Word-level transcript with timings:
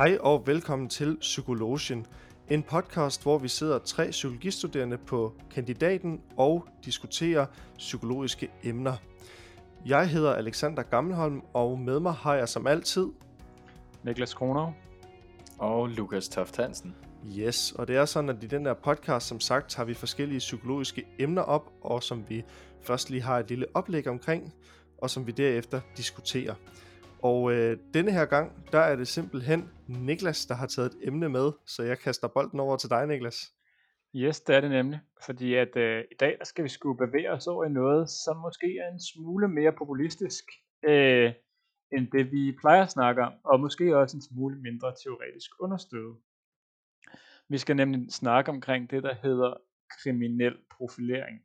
Hej 0.00 0.18
og 0.20 0.46
velkommen 0.46 0.88
til 0.88 1.16
Psykologien, 1.16 2.06
en 2.50 2.62
podcast, 2.62 3.22
hvor 3.22 3.38
vi 3.38 3.48
sidder 3.48 3.78
tre 3.78 4.10
psykologistuderende 4.10 4.98
på 4.98 5.34
kandidaten 5.50 6.20
og 6.36 6.66
diskuterer 6.84 7.46
psykologiske 7.78 8.50
emner. 8.62 8.96
Jeg 9.86 10.08
hedder 10.08 10.34
Alexander 10.34 10.82
Gammelholm, 10.82 11.42
og 11.54 11.78
med 11.78 12.00
mig 12.00 12.12
har 12.12 12.34
jeg 12.34 12.48
som 12.48 12.66
altid 12.66 13.06
Niklas 14.02 14.34
Kroner 14.34 14.72
og 15.58 15.88
Lukas 15.88 16.28
Toft 16.28 16.56
Hansen. 16.56 16.94
Yes, 17.38 17.72
og 17.72 17.88
det 17.88 17.96
er 17.96 18.04
sådan, 18.04 18.30
at 18.30 18.44
i 18.44 18.46
den 18.46 18.66
her 18.66 18.74
podcast, 18.74 19.26
som 19.26 19.40
sagt, 19.40 19.74
har 19.74 19.84
vi 19.84 19.94
forskellige 19.94 20.38
psykologiske 20.38 21.06
emner 21.18 21.42
op, 21.42 21.72
og 21.80 22.02
som 22.02 22.24
vi 22.28 22.44
først 22.82 23.10
lige 23.10 23.22
har 23.22 23.38
et 23.38 23.48
lille 23.48 23.66
oplæg 23.74 24.08
omkring, 24.08 24.54
og 24.98 25.10
som 25.10 25.26
vi 25.26 25.32
derefter 25.32 25.80
diskuterer. 25.96 26.54
Og 27.22 27.52
øh, 27.52 27.78
denne 27.94 28.12
her 28.12 28.24
gang, 28.24 28.72
der 28.72 28.78
er 28.78 28.96
det 28.96 29.08
simpelthen 29.08 29.70
Niklas, 29.88 30.46
der 30.46 30.54
har 30.54 30.66
taget 30.66 30.92
et 30.92 30.98
emne 31.02 31.28
med, 31.28 31.52
så 31.66 31.82
jeg 31.82 31.98
kaster 31.98 32.28
bolden 32.28 32.60
over 32.60 32.76
til 32.76 32.90
dig, 32.90 33.06
Niklas. 33.06 33.54
Yes, 34.16 34.40
det 34.40 34.56
er 34.56 34.60
det 34.60 34.70
nemlig, 34.70 35.00
fordi 35.26 35.54
at 35.54 35.76
øh, 35.76 36.04
i 36.12 36.14
dag 36.20 36.36
der 36.38 36.44
skal 36.44 36.64
vi 36.64 36.68
skulle 36.68 37.06
bevæge 37.06 37.30
os 37.30 37.46
over 37.46 37.64
i 37.64 37.68
noget, 37.68 38.10
som 38.10 38.36
måske 38.36 38.78
er 38.78 38.92
en 38.92 39.00
smule 39.00 39.48
mere 39.48 39.72
populistisk, 39.72 40.44
øh, 40.84 41.32
end 41.92 42.10
det 42.10 42.32
vi 42.32 42.56
plejer 42.60 42.82
at 42.82 42.90
snakke 42.90 43.22
om, 43.22 43.32
og 43.44 43.60
måske 43.60 43.96
også 43.96 44.16
en 44.16 44.22
smule 44.22 44.56
mindre 44.60 44.94
teoretisk 45.04 45.50
understøttet. 45.60 46.16
Vi 47.48 47.58
skal 47.58 47.76
nemlig 47.76 48.12
snakke 48.12 48.50
omkring 48.50 48.90
det, 48.90 49.02
der 49.02 49.14
hedder 49.14 49.54
kriminel 50.02 50.56
profilering. 50.76 51.42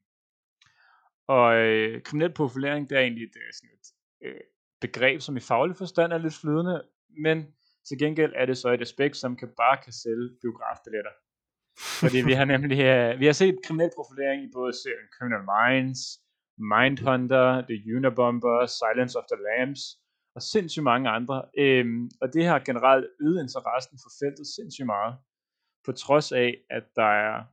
Og 1.28 1.55
øh, 1.55 2.02
kriminel 2.02 2.33
profilering, 2.33 2.89
det 2.89 2.97
er 2.97 3.02
egentlig 3.02 3.23
et, 3.23 3.35
øh, 3.35 3.53
sådan 3.53 3.69
et 3.73 3.85
øh, 4.25 4.41
begreb, 4.86 5.22
som 5.22 5.38
i 5.38 5.39
faglig 5.52 5.75
forstand 5.83 6.14
er 6.14 6.17
lidt 6.17 6.38
flydende, 6.41 6.75
men 7.25 7.38
til 7.88 7.97
gengæld 7.97 8.33
er 8.36 8.45
det 8.45 8.58
så 8.58 8.69
et 8.69 8.81
aspekt, 8.81 9.17
som 9.17 9.36
kan 9.36 9.50
bare 9.58 9.78
kan 9.83 9.94
sælge 10.03 10.30
biografbilletter. 10.41 11.14
Fordi 12.02 12.19
vi 12.30 12.33
har 12.39 12.45
nemlig 12.53 12.78
uh, 12.91 13.19
vi 13.19 13.25
har 13.25 13.38
set 13.41 13.56
kriminel 13.66 13.91
profilering 13.97 14.39
i 14.44 14.50
både 14.58 14.73
serien 14.83 15.08
Criminal 15.16 15.44
Minds, 15.53 16.02
Mindhunter, 16.73 17.47
The 17.69 17.78
Unabomber, 17.95 18.58
Silence 18.81 19.13
of 19.19 19.25
the 19.31 19.39
Lambs 19.47 19.81
og 20.36 20.41
sindssygt 20.41 20.83
mange 20.83 21.09
andre. 21.09 21.38
Øhm, 21.58 22.09
og 22.22 22.33
det 22.33 22.45
har 22.45 22.59
generelt 22.59 23.06
øget 23.22 23.41
interessen 23.41 23.97
for 24.03 24.11
feltet 24.22 24.47
sindssygt 24.56 24.86
meget, 24.86 25.16
på 25.86 25.91
trods 25.91 26.31
af, 26.31 26.58
at 26.69 26.86
der 26.95 27.11
er 27.28 27.44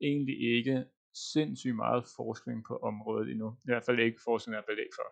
egentlig 0.00 0.56
ikke 0.56 0.84
sindssygt 1.32 1.76
meget 1.76 2.04
forskning 2.16 2.64
på 2.68 2.74
området 2.76 3.30
endnu. 3.30 3.48
I 3.64 3.66
hvert 3.70 3.84
fald 3.84 3.98
ikke 3.98 4.20
forskning, 4.24 4.52
der 4.54 4.62
er 4.62 4.66
belæg 4.72 4.90
for. 4.98 5.08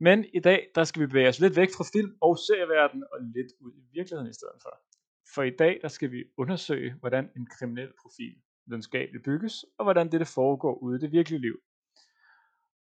Men 0.00 0.24
i 0.34 0.40
dag, 0.40 0.70
der 0.74 0.84
skal 0.84 1.02
vi 1.02 1.06
bevæge 1.06 1.28
os 1.28 1.40
lidt 1.40 1.56
væk 1.56 1.68
fra 1.76 1.84
film 1.94 2.16
og 2.20 2.38
serieverdenen 2.38 3.04
og 3.12 3.18
lidt 3.20 3.52
ud 3.60 3.72
i 3.72 3.84
virkeligheden 3.92 4.30
i 4.30 4.32
stedet 4.32 4.58
for. 4.62 4.80
For 5.34 5.42
i 5.42 5.50
dag, 5.50 5.78
der 5.82 5.88
skal 5.88 6.10
vi 6.12 6.24
undersøge, 6.36 6.94
hvordan 7.00 7.30
en 7.36 7.46
kriminel 7.46 7.92
profil 8.02 8.34
videnskabeligt 8.66 9.24
bygges, 9.24 9.64
og 9.78 9.84
hvordan 9.84 10.12
dette 10.12 10.26
foregår 10.26 10.74
ude 10.78 10.96
i 10.96 11.00
det 11.00 11.12
virkelige 11.12 11.40
liv. 11.40 11.60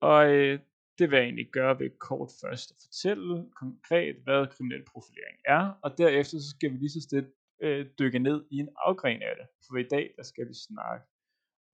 Og 0.00 0.30
øh, 0.34 0.58
det 0.98 1.11
vil 1.11 1.17
jeg 1.17 1.25
egentlig 1.25 1.50
gøre 1.52 1.78
ved 1.78 1.91
kort 1.98 2.30
først 2.42 2.70
at 2.70 2.77
fortælle 2.84 3.50
konkret, 3.56 4.17
hvad 4.24 4.47
kriminel 4.55 4.84
profilering 4.92 5.39
er, 5.45 5.62
og 5.83 5.98
derefter 5.98 6.39
så 6.39 6.50
skal 6.50 6.72
vi 6.72 6.77
lige 6.77 6.91
så 6.91 7.00
stille 7.00 7.30
øh, 7.62 7.86
dykke 7.98 8.19
ned 8.19 8.45
i 8.50 8.56
en 8.56 8.69
afgren 8.77 9.22
af 9.22 9.34
det. 9.39 9.47
For 9.67 9.77
i 9.77 9.89
dag, 9.91 10.14
der 10.17 10.22
skal 10.22 10.48
vi 10.48 10.55
snakke 10.69 11.06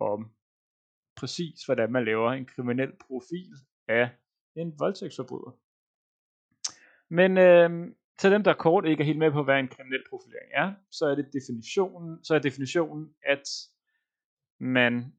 om 0.00 0.30
præcis, 1.16 1.64
hvordan 1.64 1.92
man 1.92 2.04
laver 2.04 2.32
en 2.32 2.46
kriminel 2.46 2.92
profil 3.06 3.52
af 3.88 4.10
en 4.62 4.78
voldtægtsforbryder. 4.78 5.58
Men 7.08 7.38
øh, 7.38 7.94
til 8.18 8.30
dem, 8.30 8.42
der 8.42 8.54
kort 8.54 8.86
ikke 8.86 9.00
er 9.00 9.04
helt 9.04 9.18
med 9.18 9.32
på, 9.32 9.42
hvad 9.42 9.58
en 9.58 9.68
kriminel 9.68 10.02
profilering 10.10 10.50
er, 10.54 10.74
så 10.90 11.06
er 11.06 11.14
det 11.14 11.32
definitionen, 11.32 12.24
så 12.24 12.34
er 12.34 12.38
definitionen, 12.38 13.14
at 13.22 13.48
man, 14.60 15.12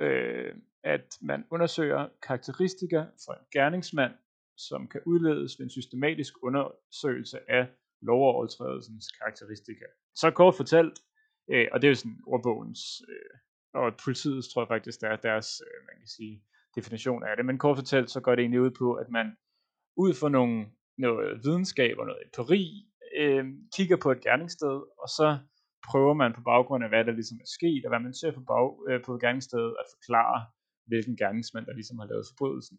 øh, 0.00 0.54
at 0.84 1.18
man 1.20 1.44
undersøger 1.50 2.08
karakteristika 2.22 3.04
for 3.24 3.32
en 3.32 3.46
gerningsmand, 3.52 4.12
som 4.56 4.88
kan 4.88 5.00
udledes 5.06 5.58
ved 5.58 5.66
en 5.66 5.70
systematisk 5.70 6.34
undersøgelse 6.42 7.50
af 7.50 7.68
lovovertrædelsens 8.02 9.10
karakteristika. 9.10 9.84
Så 10.14 10.30
kort 10.30 10.54
fortalt, 10.54 10.98
øh, 11.50 11.66
og 11.72 11.82
det 11.82 11.88
er 11.88 11.90
jo 11.90 11.94
sådan 11.94 12.20
ordbogens, 12.26 12.80
øh, 13.08 13.38
og 13.74 13.96
politiets 14.04 14.48
tror 14.48 14.62
jeg 14.62 14.68
faktisk, 14.68 15.00
der 15.00 15.08
er 15.08 15.16
deres, 15.16 15.62
øh, 15.66 15.86
man 15.86 15.96
kan 15.98 16.08
sige, 16.08 16.44
definition 16.76 17.22
af 17.28 17.36
det, 17.36 17.46
men 17.46 17.58
kort 17.58 17.76
fortalt, 17.76 18.10
så 18.10 18.20
går 18.20 18.34
det 18.34 18.42
egentlig 18.42 18.60
ud 18.60 18.70
på, 18.70 18.94
at 18.94 19.08
man 19.10 19.36
ud 19.96 20.14
fra 20.14 20.28
nogle, 20.28 20.66
noget 20.98 21.44
videnskab 21.44 21.98
og 21.98 22.06
noget 22.06 22.22
empiri, 22.24 22.64
øh, 23.16 23.44
kigger 23.76 23.96
på 23.96 24.10
et 24.12 24.20
gerningssted, 24.20 24.76
og 25.02 25.08
så 25.08 25.38
prøver 25.90 26.14
man 26.14 26.32
på 26.34 26.40
baggrund 26.40 26.84
af, 26.84 26.90
hvad 26.90 27.04
der 27.04 27.12
ligesom 27.12 27.38
er 27.40 27.50
sket, 27.58 27.84
og 27.84 27.90
hvad 27.90 28.00
man 28.00 28.14
ser 28.14 28.32
på, 28.32 28.42
bag, 28.50 28.66
øh, 28.88 29.04
på 29.06 29.18
gerningsstedet, 29.18 29.74
at 29.80 29.86
forklare, 29.94 30.46
hvilken 30.86 31.16
gerningsmand, 31.16 31.66
der 31.66 31.72
ligesom 31.72 31.98
har 31.98 32.06
lavet 32.06 32.26
forbrydelsen. 32.30 32.78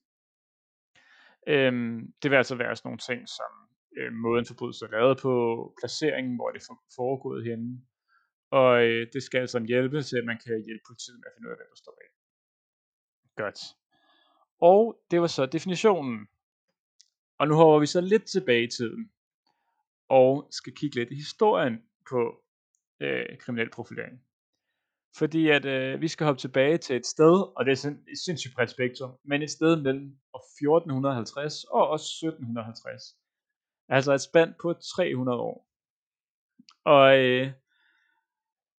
Øh, 1.54 1.74
det 2.22 2.28
vil 2.32 2.38
altså 2.42 2.56
være 2.56 2.76
sådan 2.76 2.88
nogle 2.90 3.06
ting, 3.10 3.22
som 3.38 3.52
øh, 3.98 4.12
måden 4.24 4.46
forbrydelsen 4.46 4.86
er 4.88 4.92
lavet 4.98 5.18
på, 5.26 5.34
placeringen, 5.80 6.36
hvor 6.36 6.50
det 6.52 6.60
er 6.62 6.78
foregået 7.00 7.42
henne, 7.50 7.70
og 8.60 8.72
øh, 8.86 9.08
det 9.14 9.22
skal 9.24 9.40
altså 9.40 9.60
hjælpe 9.72 10.02
til, 10.02 10.18
at 10.22 10.26
man 10.32 10.40
kan 10.44 10.64
hjælpe 10.68 10.86
politiet 10.90 11.18
med 11.20 11.28
at 11.30 11.34
finde 11.36 11.48
ud 11.48 11.54
af, 11.54 11.58
hvad 11.60 11.70
der 11.72 11.80
står 11.84 11.94
bag. 12.00 12.10
Godt. 13.44 13.60
Og 14.62 15.00
det 15.12 15.22
var 15.22 15.28
så 15.28 15.46
definitionen. 15.46 16.28
Og 17.40 17.48
nu 17.48 17.56
hopper 17.56 17.80
vi 17.80 17.86
så 17.86 18.02
lidt 18.02 18.26
tilbage 18.26 18.64
i 18.64 18.70
tiden, 18.70 19.12
og 20.10 20.48
skal 20.52 20.74
kigge 20.76 20.96
lidt 20.96 21.12
i 21.12 21.16
historien 21.16 21.84
på 22.10 22.44
øh, 23.00 23.38
kriminel 23.40 23.70
profilering. 23.72 24.22
Fordi 25.18 25.50
at 25.50 25.66
øh, 25.66 26.02
vi 26.02 26.08
skal 26.08 26.26
hoppe 26.26 26.40
tilbage 26.40 26.78
til 26.78 26.96
et 26.96 27.06
sted, 27.06 27.58
og 27.58 27.66
det 27.66 27.72
er 27.72 27.76
sådan 27.76 28.04
et 28.12 28.18
sindssygt 28.26 28.56
bredt 28.56 28.70
spektrum, 28.70 29.18
men 29.24 29.42
et 29.42 29.52
sted 29.52 29.82
mellem 29.82 30.18
1450 30.36 31.64
og 31.64 31.88
også 31.88 32.06
1750. 32.06 33.02
Altså 33.90 34.14
et 34.14 34.22
spand 34.22 34.54
på 34.62 34.74
300 34.74 35.40
år. 35.40 35.70
Og 36.86 37.18
øh, 37.18 37.52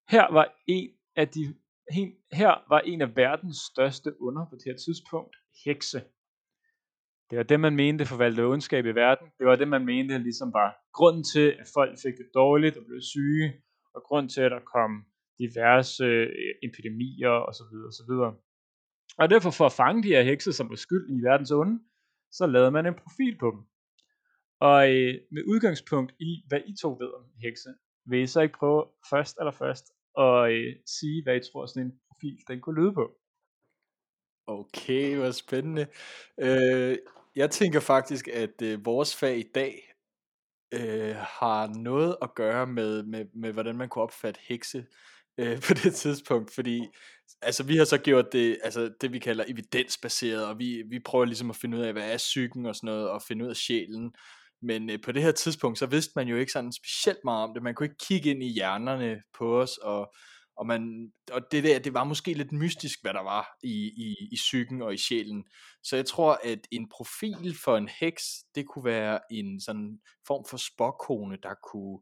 her 0.08 0.32
var 0.32 0.54
en 0.66 0.90
af 1.16 1.28
de 1.28 1.54
her 2.32 2.64
var 2.68 2.80
en 2.80 3.00
af 3.02 3.16
verdens 3.16 3.56
største 3.56 4.22
under 4.22 4.46
på 4.50 4.54
det 4.56 4.64
her 4.64 4.76
tidspunkt 4.76 5.36
hekse. 5.64 6.00
Det 7.30 7.38
var 7.38 7.42
det, 7.42 7.60
man 7.60 7.76
mente 7.76 8.06
forvalgte 8.06 8.40
ondskab 8.40 8.86
i 8.86 8.94
verden. 8.94 9.26
Det 9.38 9.46
var 9.46 9.56
det, 9.56 9.68
man 9.68 9.84
mente 9.84 10.18
ligesom 10.18 10.52
var 10.52 10.76
grunden 10.92 11.24
til, 11.24 11.56
at 11.60 11.66
folk 11.74 11.98
fik 12.02 12.16
det 12.16 12.28
dårligt 12.34 12.76
og 12.76 12.84
blev 12.84 13.00
syge, 13.00 13.62
og 13.94 14.02
grund 14.02 14.28
til, 14.28 14.40
at 14.40 14.50
der 14.50 14.60
kom 14.74 14.90
diverse 15.38 16.04
øh, 16.04 16.54
epidemier 16.62 17.34
osv. 17.48 17.72
osv. 17.90 18.12
Og 19.18 19.30
derfor 19.30 19.50
for 19.50 19.66
at 19.66 19.72
fange 19.72 20.02
de 20.02 20.08
her 20.08 20.22
hekse, 20.22 20.52
som 20.52 20.70
var 20.70 20.76
skyld 20.76 21.06
i 21.10 21.22
verdens 21.28 21.50
onde, 21.50 21.80
så 22.32 22.46
lavede 22.46 22.70
man 22.70 22.86
en 22.86 22.94
profil 22.94 23.38
på 23.38 23.50
dem. 23.50 23.62
Og 24.60 24.78
øh, 24.94 25.14
med 25.30 25.42
udgangspunkt 25.52 26.12
i, 26.20 26.44
hvad 26.48 26.60
I 26.66 26.74
to 26.82 26.90
ved 27.00 27.10
om 27.18 27.24
hekse, 27.42 27.70
vil 28.06 28.22
I 28.22 28.26
så 28.26 28.40
ikke 28.40 28.58
prøve 28.58 28.84
først 29.10 29.36
eller 29.40 29.52
først 29.52 29.86
at 30.18 30.52
øh, 30.52 30.76
sige, 30.86 31.22
hvad 31.22 31.36
I 31.36 31.40
tror 31.40 31.66
sådan 31.66 31.86
en 31.86 32.00
profil 32.08 32.38
den 32.48 32.60
kunne 32.60 32.80
lyde 32.80 32.92
på? 32.92 33.04
Okay, 34.46 35.16
hvor 35.16 35.30
spændende. 35.30 35.86
Øh, 36.40 36.98
jeg 37.36 37.50
tænker 37.50 37.80
faktisk, 37.80 38.28
at 38.28 38.62
øh, 38.62 38.84
vores 38.84 39.16
fag 39.16 39.38
i 39.38 39.50
dag 39.54 39.92
øh, 40.74 41.16
har 41.16 41.66
noget 41.66 42.16
at 42.22 42.34
gøre 42.34 42.66
med, 42.66 43.02
med, 43.02 43.24
med, 43.34 43.52
hvordan 43.52 43.76
man 43.76 43.88
kunne 43.88 44.02
opfatte 44.02 44.40
hekse 44.48 44.86
øh, 45.38 45.60
på 45.68 45.74
det 45.74 45.94
tidspunkt, 45.94 46.54
fordi 46.54 46.86
altså, 47.42 47.62
vi 47.62 47.76
har 47.76 47.84
så 47.84 47.98
gjort 47.98 48.32
det, 48.32 48.58
altså, 48.64 48.92
det 49.00 49.12
vi 49.12 49.18
kalder 49.18 49.44
evidensbaseret, 49.48 50.46
og 50.46 50.58
vi, 50.58 50.82
vi 50.90 51.00
prøver 51.04 51.24
ligesom 51.24 51.50
at 51.50 51.56
finde 51.56 51.78
ud 51.78 51.82
af, 51.82 51.92
hvad 51.92 52.12
er 52.12 52.16
psyken 52.16 52.66
og 52.66 52.76
sådan 52.76 52.86
noget, 52.86 53.08
og 53.08 53.22
finde 53.22 53.44
ud 53.44 53.50
af 53.50 53.56
sjælen, 53.56 54.12
men 54.62 54.90
øh, 54.90 54.98
på 55.04 55.12
det 55.12 55.22
her 55.22 55.32
tidspunkt, 55.32 55.78
så 55.78 55.86
vidste 55.86 56.12
man 56.16 56.28
jo 56.28 56.36
ikke 56.36 56.52
sådan 56.52 56.72
specielt 56.72 57.18
meget 57.24 57.48
om 57.48 57.54
det, 57.54 57.62
man 57.62 57.74
kunne 57.74 57.86
ikke 57.86 58.06
kigge 58.08 58.30
ind 58.30 58.42
i 58.42 58.52
hjernerne 58.52 59.22
på 59.38 59.60
os, 59.60 59.78
og 59.78 60.14
og, 60.56 60.66
man, 60.66 61.12
og 61.32 61.52
det 61.52 61.64
der, 61.64 61.78
det 61.78 61.94
var 61.94 62.04
måske 62.04 62.34
lidt 62.34 62.52
mystisk, 62.52 62.98
hvad 63.02 63.14
der 63.14 63.22
var 63.22 63.56
i, 63.62 63.92
i, 63.96 64.28
i 64.32 64.34
psyken 64.34 64.82
og 64.82 64.94
i 64.94 64.96
sjælen. 64.96 65.44
Så 65.82 65.96
jeg 65.96 66.06
tror, 66.06 66.38
at 66.44 66.66
en 66.70 66.88
profil 66.88 67.56
for 67.64 67.76
en 67.76 67.88
heks, 68.00 68.24
det 68.54 68.66
kunne 68.66 68.84
være 68.84 69.20
en 69.30 69.60
sådan 69.60 69.98
form 70.26 70.44
for 70.50 70.56
spokkone, 70.56 71.36
der 71.42 71.54
kunne, 71.72 71.98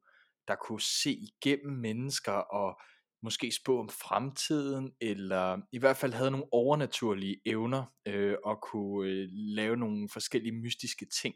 der 0.49 0.55
kunne 0.55 0.81
se 0.81 1.13
igennem 1.13 1.77
mennesker 1.79 2.33
og 2.33 2.81
måske 3.23 3.53
spå 3.53 3.81
om 3.81 3.89
fremtiden, 3.89 4.93
eller 5.01 5.61
i 5.73 5.79
hvert 5.79 5.97
fald 5.97 6.13
havde 6.13 6.31
nogle 6.31 6.53
overnaturlige 6.53 7.41
evner, 7.47 7.85
øh, 8.07 8.37
og 8.45 8.61
kunne 8.63 9.11
øh, 9.11 9.29
lave 9.33 9.77
nogle 9.77 10.09
forskellige 10.13 10.53
mystiske 10.53 11.07
ting. 11.23 11.35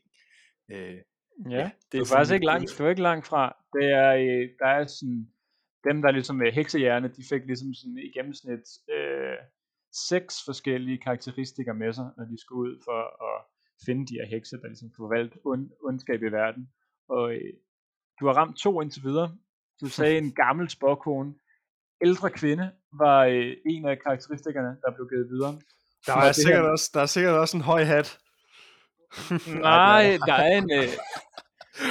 Øh, 0.71 0.99
ja, 1.51 1.71
det 1.93 1.99
er, 1.99 2.03
er 2.03 2.07
faktisk 2.07 2.35
ikke 2.35 2.47
langt, 2.47 2.71
det 2.71 2.81
er 2.81 2.89
ikke 2.89 3.03
langt 3.03 3.27
fra. 3.27 3.57
Det 3.73 3.85
er, 3.85 4.11
øh, 4.15 4.49
der 4.59 4.67
er 4.67 4.87
sådan 4.87 5.29
dem, 5.89 6.03
der 6.03 6.11
ligesom 6.11 6.37
med 6.37 6.53
heksehjerne, 6.53 7.09
de 7.09 7.23
fik 7.31 7.43
ligesom 7.47 7.75
sådan 7.75 7.99
i 7.99 8.11
gennemsnit 8.19 8.65
øh, 8.97 9.37
seks 10.09 10.35
forskellige 10.45 10.99
karakteristikker 10.99 11.73
med 11.73 11.93
sig, 11.93 12.09
når 12.17 12.25
de 12.25 12.37
skulle 12.41 12.71
ud 12.71 12.77
for 12.85 13.01
at 13.29 13.45
finde 13.87 14.07
de 14.07 14.15
her 14.21 14.27
hekse, 14.27 14.57
der 14.57 14.67
ligesom 14.69 14.89
kunne 14.91 15.05
forvalte 15.09 15.39
ond, 15.45 15.71
ondskab 15.85 16.23
i 16.23 16.33
verden. 16.41 16.69
Og 17.09 17.33
øh, 17.35 17.53
du 18.21 18.27
har 18.27 18.33
ramt 18.35 18.57
to 18.59 18.81
indtil 18.81 19.03
videre. 19.03 19.37
Du 19.81 19.87
sagde 19.99 20.19
en 20.19 20.33
gammel 20.33 20.69
spåkone. 20.71 21.35
Ældre 22.05 22.31
kvinde 22.31 22.73
var 22.93 23.25
øh, 23.25 23.53
en 23.67 23.89
af 23.89 23.99
karakteristikerne, 23.99 24.69
der 24.83 24.91
blev 24.95 25.09
givet 25.09 25.29
videre. 25.31 25.55
Der 26.07 26.17
er, 26.17 26.33
sikkert 26.33 26.63
her- 26.65 26.71
også, 26.71 26.91
der 26.95 27.01
er 27.01 27.07
sikkert 27.07 27.35
også 27.35 27.57
en 27.57 27.63
høj 27.63 27.83
hat. 27.85 28.19
Nej, 29.71 30.19
der 30.27 30.33
er 30.35 30.59
en, 30.59 30.71
øh, 30.73 30.89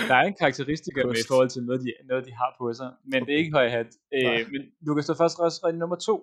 der 0.08 0.16
er 0.16 0.26
en 0.32 0.38
karakteristika 0.42 1.00
med 1.06 1.16
i 1.24 1.28
forhold 1.28 1.50
til 1.50 1.64
noget, 1.64 1.82
de, 1.86 1.92
noget, 2.10 2.26
de 2.26 2.34
har 2.42 2.56
på 2.60 2.74
sig. 2.74 2.90
Men 3.12 3.26
det 3.26 3.34
er 3.34 3.38
ikke 3.38 3.58
høj 3.60 3.68
hat. 3.70 3.90
Øh, 4.16 4.42
men 4.52 4.62
du 4.88 4.94
kan 4.94 5.04
stå 5.04 5.14
først 5.14 5.40
også 5.40 5.72
nummer 5.82 5.96
to. 5.96 6.16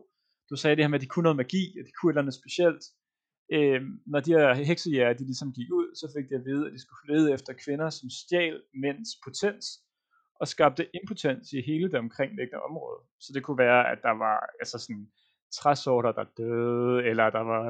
Du 0.50 0.56
sagde 0.56 0.76
det 0.76 0.84
her 0.84 0.88
med, 0.88 0.98
at 0.98 1.04
de 1.04 1.12
kunne 1.12 1.22
noget 1.22 1.36
magi, 1.36 1.64
at 1.78 1.84
de 1.86 1.92
kunne 1.92 2.10
et 2.10 2.12
eller 2.12 2.22
andet 2.22 2.40
specielt. 2.42 2.84
Øh, 3.56 3.80
når 4.12 4.20
de 4.20 4.30
her 4.30 4.54
heksejæger, 4.54 5.12
de 5.12 5.24
ligesom 5.30 5.52
gik 5.58 5.70
ud, 5.78 5.88
så 6.00 6.06
fik 6.14 6.26
de 6.30 6.34
at 6.34 6.44
vide, 6.44 6.66
at 6.66 6.72
de 6.72 6.80
skulle 6.84 7.04
lede 7.12 7.32
efter 7.32 7.52
kvinder, 7.64 7.90
som 7.90 8.08
stjal 8.10 8.56
mænds 8.84 9.10
potens, 9.24 9.66
og 10.40 10.48
skabte 10.48 10.88
impotens 10.98 11.52
i 11.52 11.60
hele 11.70 11.86
det 11.90 11.98
omkringliggende 12.04 12.62
område. 12.68 13.00
Så 13.20 13.32
det 13.34 13.42
kunne 13.42 13.58
være, 13.58 13.82
at 13.92 13.98
der 14.02 14.14
var 14.24 14.36
altså 14.60 14.78
sådan 14.78 15.06
træsorter, 15.58 16.12
der 16.12 16.24
døde, 16.38 17.04
eller 17.10 17.30
der 17.30 17.44
var 17.52 17.62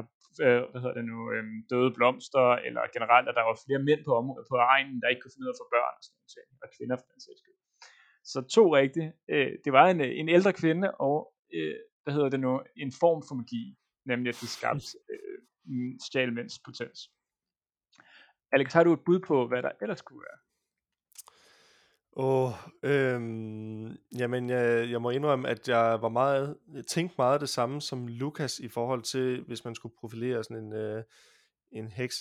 øh, 0.45 0.61
hvad 0.71 0.79
hedder 0.81 0.97
det 0.99 1.05
nu, 1.11 1.17
øh, 1.33 1.43
døde 1.71 1.91
blomster, 1.97 2.47
eller 2.67 2.83
generelt, 2.95 3.27
at 3.29 3.37
der 3.37 3.45
var 3.49 3.57
flere 3.65 3.81
mænd 3.87 4.01
på 4.05 4.13
området 4.21 4.47
på 4.51 4.57
egnen, 4.73 4.97
der 5.01 5.07
ikke 5.11 5.21
kunne 5.21 5.33
finde 5.33 5.45
ud 5.45 5.51
af 5.51 5.55
at 5.55 5.61
få 5.61 5.67
børn 5.75 5.95
og 5.97 6.03
sådan 6.03 6.15
noget, 6.17 6.33
ting, 6.35 6.47
og 6.63 6.67
kvinder 6.75 6.95
for 6.97 7.07
den 7.11 7.21
sags 7.25 7.39
skyld. 7.41 7.59
Så 8.31 8.39
to 8.55 8.63
rigtigt. 8.79 9.09
Øh, 9.33 9.51
det 9.65 9.71
var 9.77 9.85
en, 9.93 9.99
øh, 10.05 10.11
en 10.21 10.29
ældre 10.37 10.53
kvinde, 10.61 10.87
og 11.07 11.17
øh, 11.57 11.75
hvad 12.03 12.13
hedder 12.15 12.29
det 12.29 12.39
nu, 12.39 12.51
en 12.83 12.91
form 13.01 13.19
for 13.27 13.35
magi, 13.41 13.63
nemlig 14.11 14.29
at 14.33 14.41
de 14.41 14.47
skabte 14.57 14.87
øh, 15.13 15.37
stjal 16.05 16.33
mænds 16.33 16.55
potens. 16.65 16.99
Alex, 18.55 18.73
har 18.73 18.83
du 18.83 18.93
et 18.93 19.05
bud 19.05 19.19
på, 19.29 19.47
hvad 19.47 19.61
der 19.63 19.71
ellers 19.81 20.01
kunne 20.01 20.23
være? 20.27 20.39
Åh, 22.17 22.51
øhm, 22.83 23.97
jamen 24.17 24.49
jeg, 24.49 24.89
jeg 24.91 25.01
må 25.01 25.09
indrømme, 25.09 25.49
at 25.49 25.67
jeg 25.67 26.01
var 26.01 26.09
meget, 26.09 26.57
jeg 26.73 26.85
tænkte 26.85 27.15
meget 27.17 27.41
det 27.41 27.49
samme 27.49 27.81
som 27.81 28.07
Lukas 28.07 28.59
i 28.59 28.67
forhold 28.67 29.03
til, 29.03 29.43
hvis 29.47 29.65
man 29.65 29.75
skulle 29.75 29.95
profilere 29.99 30.43
sådan 30.43 30.63
en, 30.63 30.73
øh, 30.73 31.03
en 31.71 31.87
heks. 31.87 32.15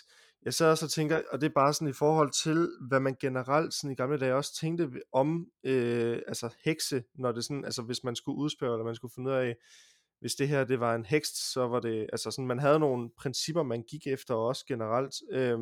Jeg 0.45 0.55
sad 0.55 0.71
også 0.71 0.87
og 0.87 0.91
tænker, 0.91 1.23
og 1.33 1.41
det 1.41 1.47
er 1.47 1.55
bare 1.55 1.75
sådan 1.75 1.89
i 1.89 1.93
forhold 1.93 2.31
til, 2.31 2.69
hvad 2.89 3.01
man 3.01 3.17
generelt 3.21 3.75
sådan 3.75 3.91
i 3.91 3.95
gamle 3.95 4.19
dage 4.19 4.35
også 4.35 4.55
tænkte 4.61 4.91
om 5.13 5.47
øh, 5.65 6.23
altså 6.29 6.55
hekse, 6.65 7.05
når 7.15 7.33
det 7.33 7.45
sådan, 7.45 7.65
altså 7.65 7.83
hvis 7.83 8.05
man 8.05 8.17
skulle 8.17 8.39
udspørge, 8.39 8.75
eller 8.75 8.85
man 8.85 8.95
skulle 8.95 9.15
finde 9.15 9.31
ud 9.31 9.35
af, 9.35 9.57
hvis 10.21 10.35
det 10.35 10.49
her 10.49 10.65
det 10.65 10.81
var 10.81 10.95
en 10.95 11.05
heks, 11.05 11.29
så 11.53 11.67
var 11.69 11.81
det, 11.81 12.07
altså 12.13 12.31
sådan, 12.31 12.47
man 12.47 12.59
havde 12.59 12.79
nogle 12.79 13.11
principper, 13.19 13.63
man 13.63 13.83
gik 13.83 14.07
efter 14.07 14.35
også 14.35 14.65
generelt. 14.67 15.15
Øh, 15.31 15.59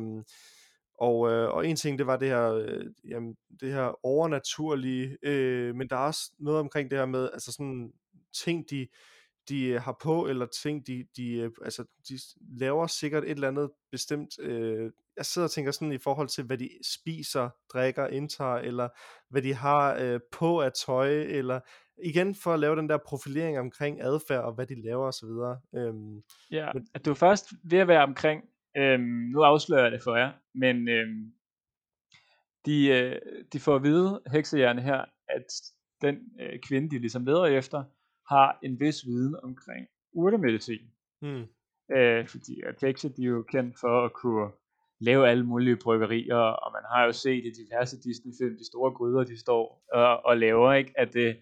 og, 0.99 1.31
øh, 1.31 1.49
og 1.49 1.67
en 1.67 1.75
ting, 1.75 1.97
det 1.97 2.07
var 2.07 2.17
det 2.17 2.27
her, 2.27 2.53
øh, 2.53 2.85
jamen, 3.09 3.35
det 3.59 3.73
her 3.73 4.05
overnaturlige, 4.05 5.17
øh, 5.23 5.75
men 5.75 5.89
der 5.89 5.95
er 5.95 6.05
også 6.05 6.31
noget 6.39 6.59
omkring 6.59 6.91
det 6.91 6.99
her 6.99 7.05
med, 7.05 7.29
altså 7.33 7.51
sådan 7.51 7.93
ting, 8.43 8.69
de, 8.69 8.87
de 9.49 9.65
øh, 9.65 9.81
har 9.81 9.97
på, 10.03 10.27
eller 10.27 10.45
ting, 10.45 10.87
de, 10.87 11.05
de, 11.17 11.33
øh, 11.33 11.51
altså, 11.65 11.83
de 12.09 12.19
laver 12.59 12.87
sikkert 12.87 13.23
et 13.23 13.29
eller 13.31 13.47
andet 13.47 13.69
bestemt, 13.91 14.39
øh, 14.39 14.91
jeg 15.17 15.25
sidder 15.25 15.47
og 15.47 15.51
tænker 15.51 15.71
sådan 15.71 15.91
i 15.91 15.97
forhold 15.97 16.27
til, 16.27 16.43
hvad 16.43 16.57
de 16.57 16.69
spiser, 16.93 17.49
drikker, 17.73 18.07
indtager, 18.07 18.55
eller 18.55 18.89
hvad 19.29 19.41
de 19.41 19.53
har 19.53 19.95
øh, 20.01 20.19
på 20.31 20.61
af 20.61 20.71
tøj, 20.85 21.09
eller 21.21 21.59
igen 22.03 22.35
for 22.35 22.53
at 22.53 22.59
lave 22.59 22.75
den 22.75 22.89
der 22.89 22.97
profilering 23.05 23.59
omkring 23.59 24.01
adfærd, 24.01 24.43
og 24.43 24.53
hvad 24.53 24.67
de 24.67 24.81
laver 24.81 25.07
osv. 25.07 25.29
Øhm, 25.79 26.23
Ja, 26.51 26.69
Men- 26.73 26.87
at 26.93 27.05
du 27.05 27.09
er 27.09 27.15
først 27.15 27.45
ved 27.63 27.77
at 27.79 27.87
være 27.87 28.03
omkring, 28.03 28.43
øhm, 28.77 29.01
nu 29.03 29.41
afslører 29.41 29.83
jeg 29.83 29.91
det 29.91 30.01
for 30.01 30.15
jer, 30.15 30.31
men 30.53 30.87
øhm, 30.87 31.33
de, 32.65 32.87
øh, 32.87 33.21
de 33.53 33.59
får 33.59 33.75
at 33.75 33.83
vide, 33.83 34.21
heksejerne 34.31 34.81
her, 34.81 35.05
at 35.29 35.45
den 36.01 36.15
øh, 36.41 36.59
kvinde, 36.59 36.89
de 36.89 36.99
ligesom 36.99 37.25
leder 37.25 37.45
efter, 37.45 37.83
har 38.33 38.59
en 38.63 38.79
vis 38.79 39.05
viden 39.05 39.35
omkring 39.43 39.87
urtemedicin. 40.13 40.91
hmm, 41.21 41.45
Øh, 41.95 42.27
fordi 42.27 42.61
at 42.61 42.75
hekse, 42.81 43.09
de 43.09 43.23
er 43.23 43.27
jo 43.27 43.43
kendt 43.43 43.79
for 43.79 44.05
at 44.05 44.13
kunne 44.13 44.51
lave 44.99 45.29
alle 45.29 45.45
mulige 45.45 45.77
bryggerier, 45.83 46.35
og 46.35 46.71
man 46.71 46.81
har 46.93 47.05
jo 47.05 47.11
set 47.11 47.45
i 47.45 47.51
diverse 47.61 47.97
Disney-film, 48.01 48.57
de 48.57 48.65
store 48.65 48.91
gryder, 48.91 49.23
de 49.23 49.39
står 49.39 49.83
og, 49.93 50.25
og 50.25 50.37
laver, 50.37 50.73
ikke? 50.73 50.93
at 50.97 51.15
øh, 51.15 51.35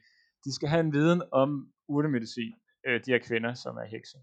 de 0.46 0.54
skal 0.54 0.70
have 0.70 0.80
en 0.80 0.94
viden 0.94 1.22
om 1.32 1.72
urtemedicin, 1.88 2.54
øh, 2.88 3.06
de 3.06 3.12
her 3.12 3.20
kvinder, 3.20 3.54
som 3.54 3.78
er 3.78 3.86
hekse. 3.86 4.18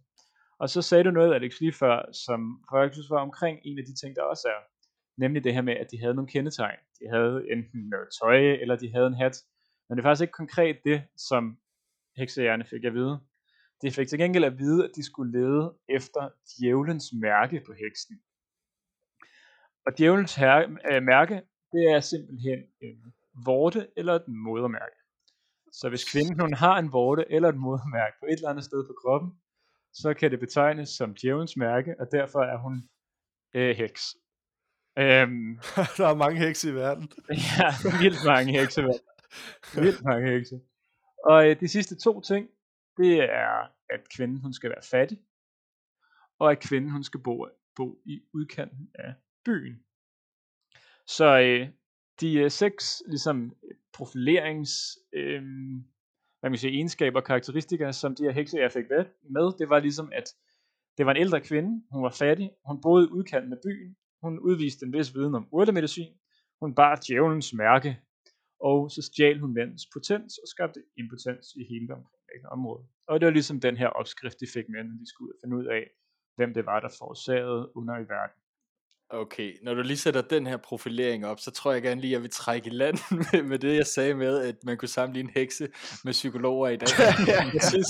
Og 0.60 0.70
så 0.70 0.82
sagde 0.82 1.04
du 1.04 1.10
noget, 1.10 1.34
Alex, 1.34 1.60
lige 1.60 1.72
før, 1.72 2.12
som 2.12 2.64
faktisk 2.72 3.10
var 3.10 3.20
omkring 3.20 3.58
en 3.64 3.78
af 3.78 3.84
de 3.84 3.94
ting, 3.94 4.16
der 4.16 4.22
også 4.22 4.48
er. 4.48 4.60
Nemlig 5.16 5.44
det 5.44 5.54
her 5.54 5.62
med, 5.62 5.74
at 5.74 5.90
de 5.90 6.00
havde 6.00 6.14
nogle 6.14 6.30
kendetegn. 6.30 6.78
De 7.00 7.08
havde 7.08 7.46
enten 7.52 7.80
noget 7.88 8.08
tøj, 8.22 8.38
eller 8.38 8.76
de 8.76 8.92
havde 8.92 9.06
en 9.06 9.14
hat. 9.14 9.36
Men 9.88 9.96
det 9.96 10.02
er 10.02 10.08
faktisk 10.08 10.22
ikke 10.22 10.32
konkret 10.42 10.76
det, 10.84 11.02
som 11.16 11.58
heksejerne 12.16 12.64
fik 12.64 12.84
at 12.84 12.94
vide. 12.94 13.20
De 13.82 13.90
fik 13.90 14.08
til 14.08 14.18
gengæld 14.18 14.44
at 14.44 14.58
vide, 14.58 14.84
at 14.84 14.90
de 14.96 15.02
skulle 15.02 15.32
lede 15.40 15.74
efter 15.88 16.28
djævelens 16.48 17.06
mærke 17.12 17.62
på 17.66 17.72
heksen. 17.72 18.20
Og 19.86 19.98
djævelens 19.98 20.34
her, 20.34 20.76
øh, 20.90 21.02
mærke, 21.02 21.34
det 21.72 21.90
er 21.94 22.00
simpelthen 22.00 22.58
en 22.80 23.14
vorte 23.44 23.88
eller 23.96 24.14
et 24.14 24.28
modermærke. 24.28 24.96
Så 25.72 25.88
hvis 25.88 26.12
kvinden 26.12 26.40
hun 26.40 26.54
har 26.54 26.78
en 26.78 26.92
vorte 26.92 27.24
eller 27.30 27.48
et 27.48 27.56
modermærke 27.56 28.16
på 28.20 28.26
et 28.26 28.32
eller 28.32 28.48
andet 28.48 28.64
sted 28.64 28.86
på 28.86 28.94
kroppen, 29.02 29.30
så 29.92 30.14
kan 30.14 30.30
det 30.30 30.40
betegnes 30.40 30.88
som 30.88 31.14
djævelens 31.14 31.56
mærke, 31.56 31.94
og 32.00 32.06
derfor 32.12 32.40
er 32.40 32.58
hun 32.58 32.88
øh, 33.54 33.76
heks. 33.76 34.16
Øhm, 34.98 35.58
der 35.98 36.06
er 36.06 36.14
mange 36.14 36.38
hekse 36.38 36.70
i 36.70 36.74
verden. 36.74 37.12
ja, 37.58 37.68
vildt 38.02 38.24
mange 38.26 38.60
hekse. 38.60 38.82
mand. 38.82 39.00
Vildt 39.74 40.04
mange 40.04 40.30
hekse. 40.30 40.60
Og 41.24 41.48
øh, 41.48 41.60
de 41.60 41.68
sidste 41.68 41.96
to 41.96 42.20
ting, 42.20 42.48
det 42.96 43.22
er, 43.22 43.72
at 43.90 44.00
kvinden 44.16 44.40
hun 44.40 44.52
skal 44.52 44.70
være 44.70 44.82
fattig, 44.90 45.18
og 46.38 46.50
at 46.50 46.60
kvinden 46.60 46.90
hun 46.90 47.04
skal 47.04 47.20
bo, 47.20 47.46
bo 47.76 48.02
i 48.04 48.20
udkanten 48.34 48.90
af 48.94 49.14
byen. 49.44 49.84
Så 51.06 51.38
øh, 51.38 51.68
de 52.20 52.34
øh, 52.34 52.50
seks 52.50 53.02
ligesom 53.06 53.52
profilerings 53.92 54.98
øh, 55.12 55.42
hvad 56.40 56.50
man 56.50 56.52
kan 56.56 56.58
sige, 56.58 56.74
egenskaber 56.74 57.20
og 57.20 57.26
karakteristika, 57.26 57.92
som 57.92 58.14
de 58.14 58.22
her 58.22 58.30
hekse, 58.30 58.58
jeg 58.58 58.72
fik 58.72 58.84
med, 58.90 59.04
med, 59.22 59.58
det 59.58 59.68
var 59.68 59.78
ligesom, 59.80 60.12
at 60.12 60.24
det 60.98 61.06
var 61.06 61.12
en 61.12 61.20
ældre 61.20 61.40
kvinde, 61.40 61.82
hun 61.92 62.02
var 62.02 62.10
fattig, 62.10 62.50
hun 62.66 62.80
boede 62.80 63.04
i 63.06 63.12
udkanten 63.12 63.52
af 63.52 63.58
byen, 63.64 63.96
hun 64.22 64.38
udviste 64.38 64.86
en 64.86 64.92
vis 64.92 65.14
viden 65.14 65.34
om 65.34 65.48
urtemedicin, 65.52 66.14
hun 66.60 66.74
bar 66.74 67.00
djævelens 67.06 67.54
mærke, 67.54 67.98
og 68.60 68.90
så 68.90 69.02
stjal 69.02 69.38
hun 69.38 69.54
mænds 69.54 69.82
potens 69.92 70.38
og 70.38 70.48
skabte 70.48 70.80
impotens 70.96 71.46
i 71.60 71.64
hele 71.70 71.86
det 71.88 71.94
omkringliggende 71.98 72.50
område. 72.50 72.84
Og 73.08 73.20
det 73.20 73.26
var 73.26 73.32
ligesom 73.32 73.60
den 73.60 73.76
her 73.76 73.88
opskrift, 73.88 74.40
de 74.40 74.46
fik 74.54 74.68
med, 74.68 74.84
når 74.84 74.96
de 75.00 75.08
skulle 75.10 75.28
ud 75.28 75.34
og 75.34 75.40
finde 75.42 75.56
ud 75.56 75.66
af, 75.66 75.84
hvem 76.36 76.54
det 76.54 76.66
var, 76.66 76.80
der 76.80 76.88
forårsagede 76.98 77.76
under 77.76 77.94
i 77.98 78.08
verden. 78.14 78.40
Okay, 79.10 79.52
når 79.62 79.74
du 79.74 79.82
lige 79.82 79.96
sætter 79.96 80.20
den 80.20 80.46
her 80.46 80.56
profilering 80.56 81.26
op, 81.26 81.40
så 81.40 81.50
tror 81.50 81.72
jeg 81.72 81.82
gerne 81.82 82.00
lige, 82.00 82.10
at 82.10 82.12
jeg 82.12 82.22
vil 82.22 82.30
trække 82.30 82.66
i 82.66 82.70
land 82.70 82.98
med, 83.32 83.42
med 83.42 83.58
det, 83.58 83.76
jeg 83.76 83.86
sagde 83.86 84.14
med, 84.14 84.38
at 84.38 84.54
man 84.64 84.76
kunne 84.76 84.88
sammenligne 84.88 85.30
hekse 85.34 85.68
med 86.04 86.12
psykologer 86.12 86.68
i 86.68 86.76
dag. 86.76 86.88
jeg, 87.54 87.62
synes, 87.62 87.86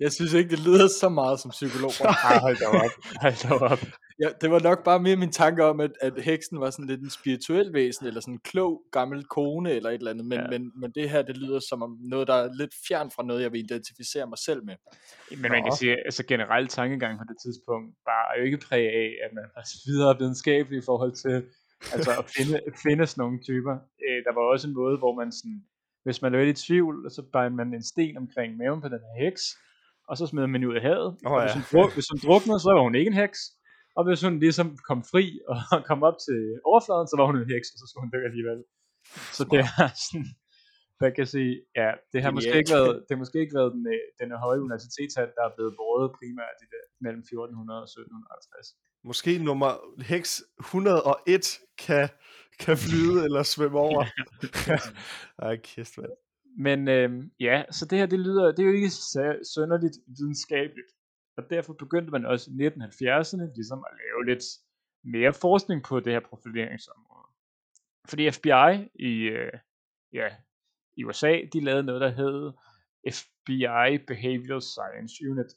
jeg 0.00 0.12
synes 0.12 0.32
ikke, 0.32 0.50
det 0.50 0.58
lyder 0.58 0.88
så 1.00 1.08
meget 1.08 1.40
som 1.40 1.50
psykologer. 1.50 2.06
Ej, 2.24 2.38
hold 2.38 2.56
da 2.56 2.66
op. 2.66 2.90
Hold 3.20 3.48
da 3.48 3.64
op. 3.64 3.80
Ja, 4.22 4.28
det 4.40 4.50
var 4.50 4.60
nok 4.60 4.84
bare 4.84 5.00
mere 5.00 5.16
min 5.16 5.32
tanke 5.32 5.64
om, 5.64 5.80
at, 5.80 5.90
at 6.00 6.20
heksen 6.22 6.60
var 6.60 6.70
sådan 6.70 6.86
lidt 6.86 7.00
en 7.00 7.10
spirituel 7.10 7.72
væsen, 7.72 8.06
eller 8.06 8.20
sådan 8.20 8.34
en 8.34 8.40
klog 8.44 8.82
gammel 8.92 9.24
kone, 9.24 9.70
eller 9.72 9.90
et 9.90 9.94
eller 9.94 10.10
andet, 10.10 10.26
men, 10.26 10.38
Ja. 10.40 10.46
men, 10.50 10.72
men 10.80 10.90
det 10.90 11.10
her, 11.10 11.22
det 11.22 11.36
lyder 11.36 11.60
som 11.68 11.82
om 11.82 11.98
noget, 12.00 12.28
der 12.28 12.34
er 12.34 12.48
lidt 12.60 12.74
fjern 12.88 13.10
fra 13.10 13.22
noget, 13.22 13.42
jeg 13.42 13.52
vil 13.52 13.64
identificere 13.64 14.26
mig 14.26 14.38
selv 14.38 14.64
med. 14.64 14.74
Men 15.30 15.50
man 15.50 15.62
kan 15.64 15.72
sige, 15.80 15.96
altså 16.08 16.26
generelt 16.26 16.70
tankegang 16.70 17.18
på 17.18 17.24
det 17.28 17.36
tidspunkt, 17.44 17.88
bare 18.04 18.24
er 18.32 18.38
jo 18.40 18.44
ikke 18.44 18.58
præg 18.68 18.84
af, 19.02 19.10
at 19.24 19.30
man 19.34 19.44
er 19.56 19.62
videre 19.90 20.18
videnskabelig 20.18 20.78
i 20.78 20.86
forhold 20.90 21.12
til 21.24 21.36
altså 21.94 22.10
at 22.18 22.24
finde, 22.36 22.60
finde 22.82 23.06
sådan 23.06 23.22
nogle 23.22 23.38
typer. 23.48 23.74
Øh, 24.04 24.18
der 24.26 24.32
var 24.34 24.42
også 24.52 24.68
en 24.68 24.74
måde, 24.74 24.96
hvor 24.98 25.14
man 25.20 25.32
sådan, 25.32 25.58
hvis 26.04 26.22
man 26.22 26.32
var 26.32 26.38
lidt 26.38 26.58
i 26.58 26.66
tvivl, 26.66 27.10
så 27.10 27.22
bare 27.32 27.50
man 27.50 27.74
en 27.74 27.82
sten 27.92 28.16
omkring 28.16 28.56
maven 28.56 28.80
på 28.80 28.88
den 28.88 29.00
her 29.06 29.24
heks, 29.24 29.42
og 30.08 30.16
så 30.18 30.26
smed 30.26 30.46
man 30.46 30.64
ud 30.64 30.74
af 30.74 30.82
havet. 30.82 31.10
Og 31.26 31.34
ja. 31.36 31.42
hvis, 31.44 31.54
hun 31.56 31.64
druk, 31.72 31.90
hvis 31.94 32.06
hun 32.12 32.18
druknede, 32.26 32.60
så 32.60 32.70
var 32.76 32.82
hun 32.82 32.94
ikke 32.94 33.08
en 33.08 33.20
heks. 33.24 33.38
Og 33.98 34.02
hvis 34.06 34.20
hun 34.26 34.34
ligesom 34.44 34.68
kom 34.88 35.00
fri 35.12 35.24
og 35.50 35.58
kom 35.88 36.00
op 36.08 36.18
til 36.26 36.40
overfladen, 36.70 37.06
så 37.08 37.14
var 37.18 37.26
hun 37.26 37.36
en 37.42 37.50
heks, 37.54 37.68
og 37.72 37.78
så 37.80 37.84
skulle 37.86 38.04
hun 38.04 38.12
dø 38.16 38.20
alligevel. 38.30 38.60
Så 39.36 39.42
det 39.52 39.58
er 39.64 39.88
sådan, 40.06 40.26
man 41.02 41.12
kan 41.16 41.26
sige, 41.34 41.52
ja, 41.80 41.90
det 42.12 42.18
har 42.24 42.30
måske 42.36 42.56
ikke 42.60 42.74
været, 42.78 42.94
det 43.04 43.12
har 43.14 43.22
måske 43.24 43.38
ikke 43.44 43.54
været 43.60 43.70
den, 43.76 43.84
øh, 43.94 44.02
den 44.20 44.28
høje 44.44 44.60
universitetshal, 44.66 45.28
der 45.36 45.44
er 45.48 45.52
blevet 45.56 45.72
båret 45.80 46.08
primært 46.18 46.56
i 46.64 46.66
det, 46.74 46.82
mellem 47.04 47.22
1400 47.22 47.80
og 47.84 47.88
1750. 47.88 48.76
Måske 49.10 49.32
nummer 49.48 49.70
heks 50.12 50.30
101 50.60 51.46
kan, 51.84 52.08
kan 52.62 52.76
flyde 52.84 53.18
eller 53.26 53.42
svømme 53.42 53.78
over. 53.88 54.02
Ej, 55.46 55.56
kæft, 55.56 55.94
mand. 55.98 56.14
Men 56.66 56.78
øh, 56.96 57.10
ja, 57.40 57.56
så 57.76 57.82
det 57.90 57.98
her, 57.98 58.06
det 58.06 58.20
lyder, 58.20 58.44
det 58.54 58.60
er 58.62 58.68
jo 58.70 58.78
ikke 58.80 58.92
sønderligt 59.54 59.96
videnskabeligt. 60.18 60.90
Og 61.38 61.50
derfor 61.50 61.72
begyndte 61.72 62.10
man 62.10 62.26
også 62.26 62.50
i 62.50 62.66
1970'erne 62.66 63.54
ligesom 63.54 63.84
at 63.88 63.96
lave 64.02 64.24
lidt 64.30 64.44
mere 65.04 65.32
forskning 65.32 65.84
på 65.84 66.00
det 66.00 66.12
her 66.12 66.20
profileringsområde. 66.20 67.28
Fordi 68.08 68.30
FBI 68.30 68.72
i, 68.94 69.14
øh, 69.38 69.52
ja, 70.12 70.28
i 70.96 71.04
USA, 71.04 71.40
de 71.52 71.64
lavede 71.64 71.82
noget, 71.82 72.00
der 72.00 72.08
hed 72.08 72.52
FBI 73.16 73.98
Behavioral 74.06 74.62
Science 74.62 75.14
Unit, 75.30 75.50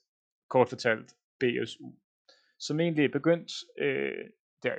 kort 0.50 0.70
fortalt 0.70 1.10
BSU, 1.40 1.88
som 2.60 2.80
egentlig 2.80 3.12
begyndte 3.12 3.54
øh, 3.80 4.26
der, 4.64 4.76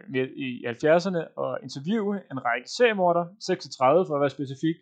i 0.47 0.67
70'erne 0.67 1.23
at 1.45 1.59
interviewe 1.63 2.17
en 2.31 2.45
række 2.45 2.69
seriemordere, 2.69 3.37
36 3.41 4.07
for 4.07 4.15
at 4.15 4.21
være 4.21 4.31
specifik, 4.31 4.77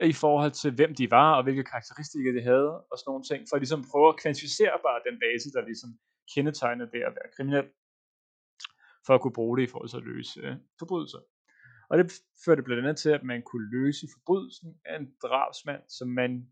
i 0.00 0.12
forhold 0.12 0.50
til 0.50 0.70
hvem 0.74 0.94
de 0.94 1.10
var, 1.10 1.36
og 1.36 1.42
hvilke 1.42 1.64
karakteristika 1.64 2.28
de 2.36 2.42
havde, 2.42 2.70
og 2.90 2.94
sådan 2.98 3.10
nogle 3.10 3.24
ting, 3.24 3.40
for 3.48 3.56
at 3.56 3.62
ligesom 3.62 3.84
prøve 3.90 4.08
at 4.08 4.20
kvantificere 4.22 4.78
bare 4.86 5.00
den 5.08 5.16
base, 5.24 5.52
der 5.52 5.62
ligesom 5.70 5.90
kendetegner 6.34 6.86
det 6.94 7.02
at 7.08 7.12
være 7.18 7.32
kriminel, 7.36 7.66
for 9.06 9.14
at 9.14 9.20
kunne 9.20 9.38
bruge 9.38 9.56
det 9.56 9.62
i 9.64 9.70
forhold 9.72 9.88
til 9.88 9.96
at 9.96 10.08
løse 10.12 10.40
øh, 10.40 10.56
forbrydelser. 10.78 11.18
Og 11.90 11.98
det 11.98 12.12
førte 12.44 12.62
blandt 12.62 12.82
andet 12.82 12.96
til, 12.96 13.10
at 13.10 13.22
man 13.22 13.42
kunne 13.42 13.70
løse 13.70 14.06
forbrydelsen 14.14 14.70
af 14.84 14.96
en 14.96 15.08
drabsmand, 15.22 15.82
som 15.88 16.08
man 16.08 16.48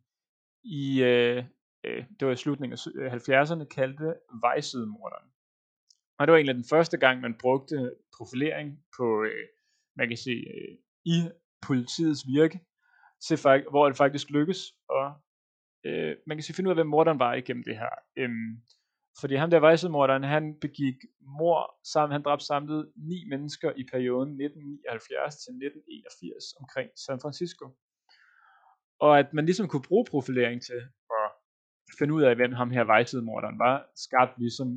i, 0.65 1.03
øh, 1.03 1.45
øh, 1.85 2.05
det 2.21 2.27
var 2.27 2.33
i 2.33 2.37
slutningen 2.37 2.79
af 3.05 3.13
70'erne, 3.15 3.61
øh, 3.61 3.69
kaldte 3.69 4.15
vejsidemorderen. 4.41 5.29
Og 6.19 6.27
det 6.27 6.33
var 6.33 6.39
egentlig 6.39 6.55
den 6.55 6.71
første 6.75 6.97
gang, 6.97 7.21
man 7.21 7.35
brugte 7.41 7.95
profilering 8.17 8.85
på, 8.97 9.23
øh, 9.23 9.47
man 9.97 10.09
kan 10.09 10.17
sige, 10.17 10.41
øh, 10.49 10.79
i 11.05 11.19
politiets 11.63 12.27
virke, 12.27 12.61
til, 13.27 13.39
hvor 13.71 13.87
det 13.89 13.97
faktisk 13.97 14.31
lykkes 14.31 14.73
Og 14.89 15.13
øh, 15.85 16.17
man 16.27 16.37
kan 16.37 16.43
sige, 16.43 16.57
finde 16.57 16.69
ud 16.69 16.73
af, 16.73 16.77
hvem 16.77 16.87
morderen 16.87 17.19
var 17.19 17.35
igennem 17.35 17.65
det 17.65 17.77
her. 17.77 17.91
Øhm, 18.17 18.63
fordi 19.21 19.35
ham 19.35 19.51
der 19.51 19.61
vejsidemorderen, 19.61 20.23
han 20.23 20.55
begik 20.61 20.95
mor 21.21 21.79
sammen, 21.93 22.13
han 22.13 22.23
dræbte 22.23 22.47
samlet 22.47 22.93
ni 22.97 23.25
mennesker 23.29 23.73
i 23.77 23.85
perioden 23.93 24.31
1979 24.31 25.37
til 25.37 25.51
1981 25.51 26.55
omkring 26.61 26.91
San 27.07 27.21
Francisco. 27.21 27.65
Og 28.99 29.19
at 29.19 29.33
man 29.33 29.45
ligesom 29.45 29.69
kunne 29.69 29.89
bruge 29.89 30.05
profilering 30.11 30.63
til 30.63 30.81
at 31.11 31.29
finde 31.99 32.15
ud 32.15 32.23
af, 32.23 32.37
hvem 32.37 32.53
ham 32.53 32.71
her 32.71 32.85
vejsidemorderen 32.85 33.59
var, 33.59 33.91
skabte 33.97 34.41
ligesom, 34.41 34.69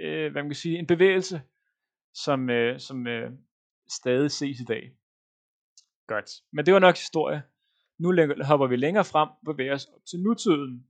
øh, 0.00 0.32
hvad 0.32 0.42
man 0.42 0.50
kan 0.50 0.62
sige, 0.64 0.78
en 0.78 0.86
bevægelse, 0.86 1.42
som, 2.14 2.50
øh, 2.50 2.80
som 2.80 3.06
øh, 3.06 3.30
stadig 3.88 4.30
ses 4.30 4.60
i 4.60 4.64
dag. 4.64 4.92
Godt. 6.06 6.30
Men 6.52 6.66
det 6.66 6.74
var 6.74 6.80
nok 6.80 6.96
historie. 6.96 7.42
Nu 7.98 8.08
hopper 8.44 8.66
vi 8.66 8.76
længere 8.76 9.04
frem 9.04 9.28
og 9.28 9.54
bevæger 9.54 9.74
os 9.74 9.84
op 9.84 10.04
til 10.10 10.20
nutiden. 10.20 10.86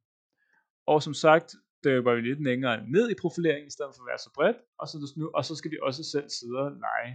Og 0.87 1.03
som 1.03 1.15
sagt, 1.15 1.55
døber 1.85 2.15
vi 2.15 2.21
lidt 2.21 2.43
længere 2.43 2.89
ned 2.89 3.11
i 3.11 3.15
profileringen, 3.23 3.67
i 3.67 3.71
stedet 3.71 3.93
for 3.95 4.03
at 4.03 4.11
være 4.11 4.19
så 4.19 4.31
bredt, 4.35 4.57
og 4.79 4.89
så, 4.89 4.97
nu, 5.17 5.31
og 5.35 5.45
så 5.45 5.55
skal 5.55 5.71
vi 5.71 5.79
også 5.83 6.05
selv 6.05 6.29
sidde 6.29 6.59
og 6.59 6.71
lege 6.71 7.11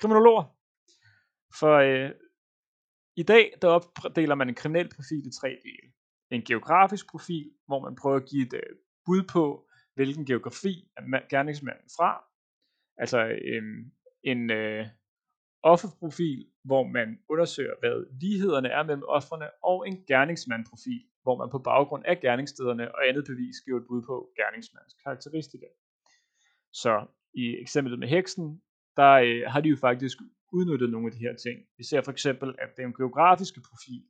kriminologer. 0.00 0.44
For 1.60 1.74
øh, 1.88 2.10
i 3.16 3.22
dag, 3.22 3.52
der 3.62 3.68
opdeler 3.68 4.34
man 4.34 4.48
en 4.48 4.54
kriminel 4.54 4.88
profil 4.96 5.26
i 5.26 5.32
tre 5.40 5.48
dele. 5.48 5.92
En 6.30 6.42
geografisk 6.42 7.10
profil, 7.10 7.50
hvor 7.66 7.80
man 7.80 7.96
prøver 7.96 8.16
at 8.16 8.28
give 8.28 8.46
et 8.46 8.54
øh, 8.54 8.76
bud 9.06 9.22
på, 9.32 9.68
hvilken 9.94 10.26
geografi 10.26 10.90
er 10.96 11.28
gerningsmanden 11.28 11.88
fra. 11.96 12.24
Altså 12.98 13.18
øh, 13.50 13.62
en 14.22 14.50
øh, 14.50 14.86
offerprofil, 15.72 16.40
hvor 16.68 16.82
man 16.96 17.08
undersøger, 17.32 17.74
hvad 17.80 17.96
lighederne 18.22 18.68
er 18.68 18.82
mellem 18.82 19.06
offerne, 19.18 19.48
og 19.70 19.88
en 19.88 19.96
gerningsmandprofil, 20.12 21.02
hvor 21.24 21.36
man 21.40 21.48
på 21.50 21.58
baggrund 21.58 22.02
af 22.06 22.20
gerningsstederne 22.20 22.94
og 22.94 23.00
andet 23.08 23.24
bevis 23.30 23.56
giver 23.64 23.78
et 23.80 23.86
bud 23.88 24.02
på 24.10 24.16
gerningsmandens 24.40 24.96
karakteristika. 25.02 25.68
Så 26.72 27.06
i 27.34 27.44
eksemplet 27.64 27.98
med 27.98 28.08
heksen, 28.08 28.46
der 28.96 29.12
øh, 29.26 29.42
har 29.52 29.60
de 29.60 29.68
jo 29.68 29.76
faktisk 29.76 30.18
udnyttet 30.52 30.90
nogle 30.90 31.06
af 31.06 31.12
de 31.12 31.24
her 31.26 31.34
ting. 31.44 31.56
Vi 31.78 31.84
ser 31.84 32.00
for 32.00 32.12
eksempel, 32.12 32.48
at 32.58 32.70
den 32.76 32.94
geografiske 33.00 33.60
profil 33.68 34.02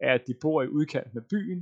er, 0.00 0.12
at 0.14 0.26
de 0.26 0.34
bor 0.42 0.62
i 0.62 0.68
udkanten 0.68 1.18
af 1.18 1.26
byen. 1.30 1.60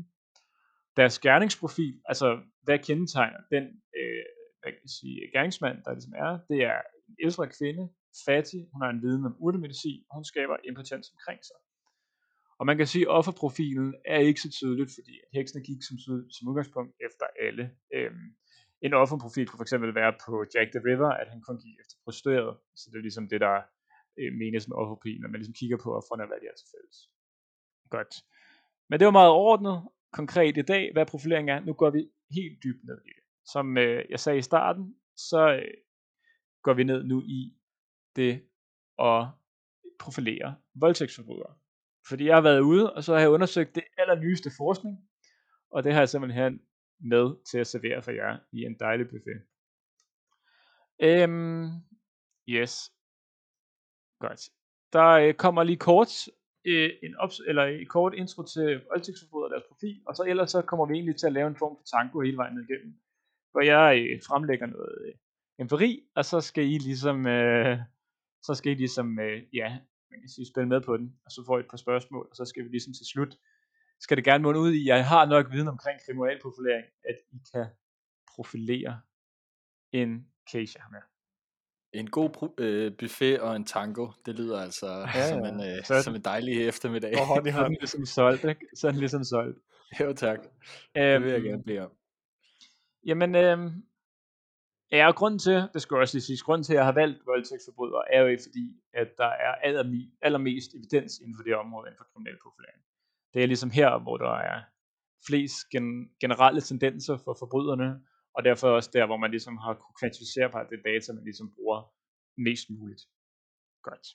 Deres 0.97 1.19
gerningsprofil, 1.19 2.01
altså 2.05 2.41
hvad 2.63 2.79
kendetegner 2.79 3.41
den 3.55 3.65
øh, 3.99 4.25
hvad 4.61 4.73
kan 4.73 4.83
jeg 4.83 4.95
sige, 5.01 5.31
gerningsmand, 5.35 5.77
der 5.85 5.93
ligesom 5.93 6.15
er, 6.17 6.39
det 6.51 6.59
er 6.73 6.81
en 7.09 7.17
ældre 7.25 7.47
kvinde, 7.59 7.85
fattig, 8.27 8.61
hun 8.73 8.83
har 8.83 8.91
en 8.91 9.03
viden 9.03 9.25
om 9.25 9.37
urtemedicin, 9.39 10.05
og 10.09 10.15
hun 10.17 10.25
skaber 10.25 10.57
impotens 10.69 11.11
omkring 11.15 11.41
sig. 11.45 11.59
Og 12.59 12.67
man 12.67 12.77
kan 12.77 12.87
sige, 12.87 13.05
at 13.09 13.15
offerprofilen 13.19 13.95
er 14.05 14.19
ikke 14.19 14.41
så 14.41 14.51
tydeligt, 14.51 14.91
fordi 14.97 15.15
heksene 15.33 15.63
gik 15.69 15.83
som, 15.83 15.97
som 16.35 16.49
udgangspunkt 16.49 16.93
efter 17.07 17.27
alle. 17.47 17.65
Øhm, 17.95 18.29
en 18.83 18.95
offerprofil 18.95 19.47
kunne 19.47 19.65
fx 19.65 19.73
være 19.73 20.15
på 20.27 20.45
Jack 20.55 20.69
the 20.75 20.83
River, 20.89 21.11
at 21.21 21.29
han 21.33 21.41
kun 21.41 21.59
gik 21.65 21.77
efter 21.81 21.97
prostitueret. 22.05 22.57
Så 22.77 22.85
det 22.91 22.99
er 22.99 23.07
ligesom 23.09 23.29
det, 23.29 23.41
der 23.41 23.57
øh, 24.19 24.33
menes 24.41 24.69
med 24.69 24.77
offerprofilen, 24.77 25.25
at 25.25 25.31
man 25.31 25.39
ligesom 25.41 25.59
kigger 25.61 25.79
på 25.85 25.89
offerne 25.99 26.23
og 26.23 26.29
hvad 26.29 26.41
de 26.41 26.47
er 26.47 26.57
til 26.57 26.69
fælles. 26.75 26.99
Godt. 27.91 28.13
Men 28.89 28.99
det 28.99 29.07
var 29.07 29.19
meget 29.21 29.31
overordnet, 29.31 29.77
konkret 30.13 30.57
i 30.57 30.63
dag, 30.63 30.91
hvad 30.93 31.07
profilering 31.07 31.51
er. 31.51 31.61
Nu 31.61 31.73
går 31.73 31.91
vi 31.91 32.11
helt 32.31 32.63
dybt 32.65 32.85
ned 32.85 32.99
i 33.05 33.13
det. 33.17 33.25
Som 33.53 33.79
øh, 33.79 34.05
jeg 34.11 34.21
sagde 34.21 34.39
i 34.39 34.43
starten, 34.43 34.97
så 35.17 35.53
øh, 35.55 35.75
går 36.63 36.75
vi 36.75 36.85
ned 36.85 37.05
nu 37.05 37.23
i 37.23 37.58
det 38.19 38.33
at 38.99 39.27
profilere 39.99 40.57
voldtægtsforbrydere. 40.75 41.55
Fordi 42.09 42.25
jeg 42.27 42.37
har 42.37 42.41
været 42.41 42.61
ude, 42.61 42.95
og 42.95 43.05
så 43.05 43.13
har 43.13 43.21
jeg 43.21 43.31
undersøgt 43.31 43.75
det 43.75 43.85
allernyeste 43.99 44.51
forskning, 44.57 44.97
og 45.71 45.85
det 45.85 45.93
har 45.93 46.01
jeg 46.01 46.09
simpelthen 46.09 46.61
med 47.01 47.45
til 47.51 47.59
at 47.59 47.67
servere 47.67 48.03
for 48.03 48.11
jer 48.11 48.39
i 48.53 48.63
en 48.65 48.77
dejlig 48.81 49.07
buffet. 49.09 49.39
Øhm, 51.03 51.71
yes. 52.49 52.93
Godt. 54.21 54.41
Der 54.93 55.09
øh, 55.09 55.35
kommer 55.35 55.63
lige 55.63 55.77
kort 55.77 56.29
øh, 56.65 56.91
en 57.03 57.15
ops- 57.15 57.49
eller 57.49 57.65
et 57.65 57.89
kort 57.89 58.15
intro 58.15 58.43
til 58.43 58.83
voldtægtsforbrydere 58.91 59.47
og 59.47 59.51
deres 59.51 59.69
profil, 59.69 60.03
og 60.07 60.17
så 60.17 60.23
ellers 60.25 60.51
så 60.51 60.63
kommer 60.63 60.87
vi 60.87 60.95
egentlig 60.95 61.17
til 61.17 61.27
at 61.27 61.33
lave 61.33 61.49
en 61.49 61.57
form 61.57 61.77
for 61.77 61.85
tango 61.85 62.21
hele 62.21 62.37
vejen 62.37 62.55
ned 62.55 62.65
igennem. 62.69 62.95
Hvor 63.53 63.61
jeg 63.61 64.07
øh, 64.11 64.21
fremlægger 64.29 64.67
noget 64.67 64.99
øh, 65.07 65.15
empiri, 65.59 66.03
og 66.15 66.25
så 66.25 66.41
skal 66.41 66.65
I 66.65 66.79
ligesom, 66.79 67.27
øh, 67.27 67.79
så 68.43 68.55
skal 68.55 68.73
I 68.73 68.75
ligesom, 68.75 69.19
øh, 69.19 69.43
ja, 69.53 69.69
man 70.11 70.21
kan 70.21 70.29
sige, 70.29 70.47
spille 70.47 70.69
med 70.69 70.81
på 70.81 70.97
den, 70.97 71.17
og 71.25 71.31
så 71.31 71.43
får 71.47 71.57
I 71.59 71.61
et 71.61 71.71
par 71.71 71.77
spørgsmål, 71.77 72.27
og 72.31 72.37
så 72.37 72.45
skal 72.45 72.65
vi 72.65 72.69
ligesom 72.69 72.93
til 72.93 73.07
slut, 73.07 73.39
skal 74.01 74.17
det 74.17 74.25
gerne 74.25 74.43
munde 74.43 74.61
ud 74.61 74.73
i, 74.73 74.87
jeg 74.87 75.09
har 75.09 75.27
nok 75.27 75.53
viden 75.53 75.69
omkring 75.69 76.01
kriminalprofilering, 76.07 76.85
at 77.09 77.17
I 77.33 77.39
kan 77.53 77.67
profilere 78.35 79.01
en 79.93 80.27
case, 80.53 80.73
jeg 80.77 80.83
har 80.83 80.91
med. 80.91 81.01
En 81.93 82.11
god 82.11 82.55
øh, 82.59 82.97
buffet 82.97 83.41
og 83.41 83.57
en 83.57 83.65
tango, 83.65 84.09
det 84.27 84.35
lyder 84.35 84.61
altså 84.61 84.87
ja, 85.15 85.29
som, 85.29 85.45
en, 85.45 85.61
øh, 85.61 85.85
sådan, 85.85 86.03
som 86.03 86.15
en 86.15 86.23
dejlig 86.23 86.69
eftermiddag. 86.69 87.21
Og 87.21 87.27
hånd 87.27 87.47
i 87.47 87.51
hånd. 87.51 87.65
Sådan 87.65 87.77
ligesom 87.81 88.07
solgt, 88.07 88.45
ikke? 88.45 88.67
Sådan 88.75 88.99
ligesom 88.99 89.25
solgt. 89.25 89.59
Jo 90.01 90.13
tak, 90.13 90.39
det 90.95 91.23
vil 91.23 91.31
jeg 91.31 91.43
gerne 91.43 91.63
bede 91.63 91.79
om. 91.79 91.91
Jamen, 93.07 93.35
øh, 93.35 93.73
Ja, 94.93 95.07
og 95.09 95.15
grunden 95.15 95.39
til, 95.39 95.69
det 95.75 95.83
skal 95.83 95.97
også 95.97 96.17
lige 96.17 96.23
sige, 96.29 96.39
grunden 96.45 96.65
til, 96.65 96.73
at 96.73 96.77
jeg 96.77 96.85
har 96.85 96.93
valgt 97.03 97.27
voldtægtsforbrydere, 97.27 98.13
er 98.15 98.21
jo 98.21 98.27
ikke 98.27 98.43
fordi, 98.49 98.67
at 98.93 99.09
der 99.19 99.31
er 99.47 99.53
allermest 100.23 100.75
evidens 100.75 101.19
inden 101.19 101.37
for 101.37 101.43
det 101.43 101.55
område, 101.55 101.89
inden 101.89 101.99
for 101.99 102.09
kriminel 102.13 102.39
profilering. 102.43 102.83
Det 103.35 103.43
er 103.43 103.47
ligesom 103.47 103.71
her, 103.71 103.99
hvor 103.99 104.17
der 104.17 104.35
er 104.53 104.63
flest 105.29 105.57
gen- 105.73 106.11
generelle 106.21 106.61
tendenser 106.61 107.17
for 107.25 107.37
forbryderne, 107.39 107.89
og 108.35 108.45
derfor 108.45 108.69
også 108.69 108.91
der, 108.93 109.07
hvor 109.07 109.17
man 109.17 109.31
ligesom 109.31 109.57
har 109.57 109.75
kunne 109.75 109.99
kvantificere 110.01 110.51
på 110.51 110.59
det 110.71 110.81
data, 110.85 111.13
man 111.13 111.25
ligesom 111.25 111.55
bruger 111.55 111.81
mest 112.47 112.71
muligt. 112.71 113.03
Godt. 113.83 114.07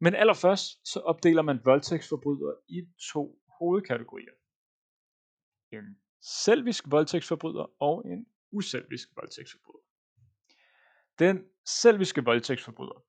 Men 0.00 0.14
allerførst, 0.14 0.68
så 0.92 1.00
opdeler 1.00 1.42
man 1.42 1.60
voldtægtsforbrydere 1.64 2.56
i 2.68 2.78
to 3.12 3.42
hovedkategorier. 3.58 4.34
En 5.72 5.98
selvisk 6.44 6.84
voldtægtsforbryder 6.90 7.66
og 7.80 8.06
en 8.06 8.26
uselvisk 8.56 9.08
voldtægtsforbryder. 9.16 9.84
Den 11.18 11.36
selviske 11.82 12.24
voldtægtsforbryder 12.24 13.04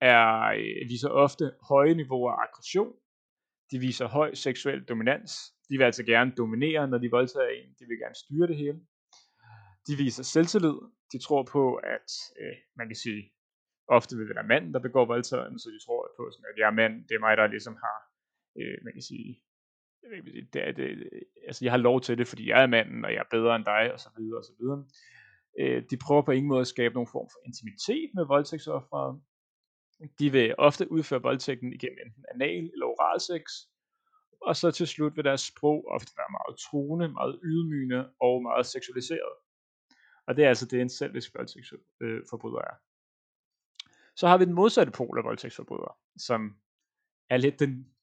er, 0.00 0.26
øh, 0.58 0.88
viser 0.92 1.08
ofte 1.08 1.44
høje 1.68 1.94
niveauer 1.94 2.32
af 2.32 2.42
aggression. 2.46 2.92
De 3.70 3.78
viser 3.78 4.06
høj 4.06 4.34
seksuel 4.34 4.84
dominans. 4.84 5.30
De 5.68 5.78
vil 5.78 5.84
altså 5.84 6.04
gerne 6.04 6.32
dominere, 6.36 6.88
når 6.88 6.98
de 6.98 7.10
voldtager 7.10 7.48
en. 7.48 7.68
De 7.78 7.84
vil 7.88 7.98
gerne 7.98 8.14
styre 8.14 8.46
det 8.46 8.56
hele. 8.56 8.80
De 9.86 9.96
viser 9.96 10.22
selvtillid. 10.22 10.78
De 11.12 11.18
tror 11.26 11.42
på, 11.42 11.74
at 11.74 12.10
øh, 12.40 12.56
man 12.76 12.86
kan 12.88 12.96
sige, 12.96 13.22
ofte 13.88 14.16
vil 14.16 14.28
det 14.28 14.36
være 14.36 14.52
manden, 14.52 14.74
der 14.74 14.86
begår 14.86 15.04
voldtagelsen, 15.14 15.58
så 15.58 15.68
de 15.74 15.84
tror 15.86 16.02
på, 16.18 16.22
sådan, 16.32 16.50
at 16.52 16.58
jeg 16.60 16.66
er 16.66 16.78
mand, 16.80 16.94
det 17.08 17.14
er 17.14 17.24
mig, 17.26 17.36
der 17.36 17.46
ligesom 17.46 17.76
har, 17.84 17.98
øh, 18.58 18.76
man 18.84 18.92
kan 18.92 19.02
sige, 19.10 19.42
det, 20.10 20.52
det, 20.52 20.76
det, 20.76 21.10
altså 21.46 21.64
jeg 21.64 21.72
har 21.72 21.78
lov 21.78 22.00
til 22.00 22.18
det, 22.18 22.28
fordi 22.28 22.48
jeg 22.48 22.62
er 22.62 22.66
manden, 22.66 23.04
og 23.04 23.12
jeg 23.12 23.18
er 23.18 23.30
bedre 23.30 23.56
end 23.56 23.64
dig, 23.64 23.92
og 23.92 24.00
så 24.00 24.08
videre, 24.16 24.38
og 24.38 24.44
så 24.44 24.52
videre. 24.58 24.84
Øh, 25.60 25.82
de 25.90 25.96
prøver 25.96 26.22
på 26.22 26.32
ingen 26.32 26.48
måde 26.48 26.60
at 26.60 26.66
skabe 26.66 26.94
nogen 26.94 27.08
form 27.12 27.28
for 27.32 27.40
intimitet 27.46 28.10
med 28.14 28.24
voldtægtsofferet. 28.24 29.22
De 30.18 30.32
vil 30.32 30.54
ofte 30.58 30.92
udføre 30.92 31.22
voldtægten 31.22 31.72
igennem 31.72 31.98
enten 32.06 32.24
anal 32.34 32.64
eller 32.72 32.86
oral 32.86 33.20
sex, 33.20 33.42
og 34.40 34.56
så 34.56 34.70
til 34.70 34.86
slut 34.86 35.16
vil 35.16 35.24
deres 35.24 35.40
sprog 35.40 35.88
ofte 35.88 36.12
være 36.16 36.36
meget 36.38 36.58
truende, 36.58 37.08
meget 37.08 37.40
ydmygende 37.44 38.10
og 38.20 38.42
meget 38.42 38.66
seksualiseret. 38.66 39.34
Og 40.26 40.36
det 40.36 40.44
er 40.44 40.48
altså 40.48 40.66
det, 40.66 40.80
en 40.80 40.88
selvisk 40.88 41.34
voldtægtsforbryder 41.34 42.58
er. 42.58 42.74
Så 44.16 44.28
har 44.28 44.38
vi 44.38 44.44
den 44.44 44.54
modsatte 44.54 44.92
pol 44.92 45.18
af 45.18 45.24
voldtægtsforbrydere, 45.24 45.94
som 46.16 46.56
er 47.30 47.36
lidt 47.36 47.60
den, 47.60 47.93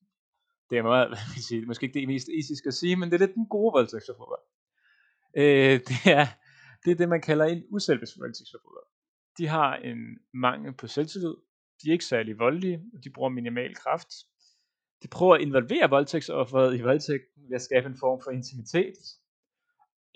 det 0.71 0.77
er 0.77 0.83
meget, 0.83 1.07
hvad 1.11 1.33
vil 1.33 1.43
sige, 1.43 1.65
måske 1.65 1.85
ikke 1.85 1.99
det 1.99 2.07
mest 2.07 2.29
etiske 2.29 2.67
at 2.67 2.73
sige, 2.73 2.95
men 2.95 3.09
det 3.09 3.15
er 3.15 3.25
lidt 3.25 3.35
den 3.35 3.47
gode 3.47 3.73
voldtægtsforbryder. 3.73 4.41
Øh, 5.37 5.79
det, 5.89 5.99
er, 6.19 6.25
det 6.85 6.91
er 6.91 6.95
det, 6.95 7.09
man 7.09 7.21
kalder 7.21 7.45
en 7.45 7.63
uselvisk 7.69 8.19
voldtægtsforbryder. 8.19 8.85
De 9.37 9.47
har 9.47 9.75
en 9.75 9.99
mangel 10.33 10.73
på 10.73 10.87
selvtillid, 10.87 11.35
de 11.83 11.89
er 11.89 11.91
ikke 11.91 12.05
særlig 12.05 12.39
voldelige, 12.39 12.83
og 12.93 13.03
de 13.03 13.09
bruger 13.09 13.29
minimal 13.29 13.75
kraft. 13.75 14.11
De 15.03 15.07
prøver 15.07 15.35
at 15.35 15.41
involvere 15.41 15.89
voldtægtsofferet 15.89 16.77
i 16.77 16.81
voldtægten 16.81 17.49
ved 17.49 17.55
at 17.55 17.61
skabe 17.61 17.87
en 17.87 17.97
form 17.99 18.21
for 18.23 18.31
intimitet. 18.31 18.97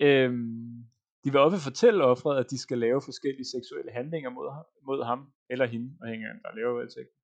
Øhm, 0.00 0.84
de 1.24 1.30
vil 1.32 1.40
ofte 1.40 1.58
fortælle 1.58 2.04
offeret, 2.04 2.38
at 2.40 2.50
de 2.50 2.58
skal 2.58 2.78
lave 2.78 3.02
forskellige 3.02 3.50
seksuelle 3.54 3.92
handlinger 3.92 4.30
mod, 4.30 4.52
ham, 4.54 4.64
mod 4.86 5.04
ham 5.04 5.32
eller 5.50 5.66
hende, 5.66 5.96
afhængig 6.02 6.28
af 6.28 6.34
der 6.42 6.56
laver 6.56 6.72
voldtægten. 6.72 7.16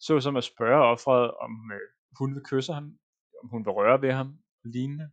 Så 0.00 0.20
som 0.20 0.36
at 0.36 0.44
spørge 0.44 0.84
offeret, 0.84 1.30
om 1.30 1.52
øh, 1.74 1.88
hun 2.18 2.34
vil 2.34 2.42
kysse 2.44 2.72
ham, 2.72 2.98
om 3.42 3.48
hun 3.48 3.64
vil 3.64 3.72
røre 3.72 4.02
ved 4.02 4.12
ham, 4.12 4.38
lignende. 4.64 5.10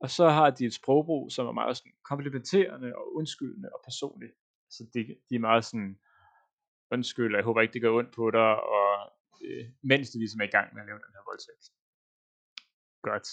Og 0.00 0.10
så 0.10 0.28
har 0.28 0.50
de 0.50 0.64
et 0.64 0.74
sprogbrug, 0.74 1.32
som 1.32 1.46
er 1.46 1.52
meget 1.52 1.76
sådan 1.76 1.92
komplementerende 2.04 2.96
og 2.96 3.14
undskyldende 3.14 3.68
og 3.74 3.80
personligt. 3.84 4.32
Så 4.70 4.84
de, 4.94 5.00
de 5.28 5.34
er 5.34 5.38
meget 5.38 5.64
sådan, 5.64 5.98
undskyld, 6.90 7.34
jeg 7.34 7.44
håber 7.44 7.60
ikke, 7.60 7.72
det 7.72 7.82
gør 7.82 7.98
ondt 7.98 8.14
på 8.14 8.30
dig, 8.30 8.62
og 8.62 9.12
øh, 9.44 9.64
mens 9.82 10.10
de 10.10 10.18
ligesom 10.18 10.40
er 10.40 10.44
i 10.44 10.54
gang 10.56 10.74
med 10.74 10.82
at 10.82 10.86
lave 10.86 10.98
den 10.98 11.14
her 11.14 11.24
voldtægt. 11.30 11.66
Godt. 13.02 13.28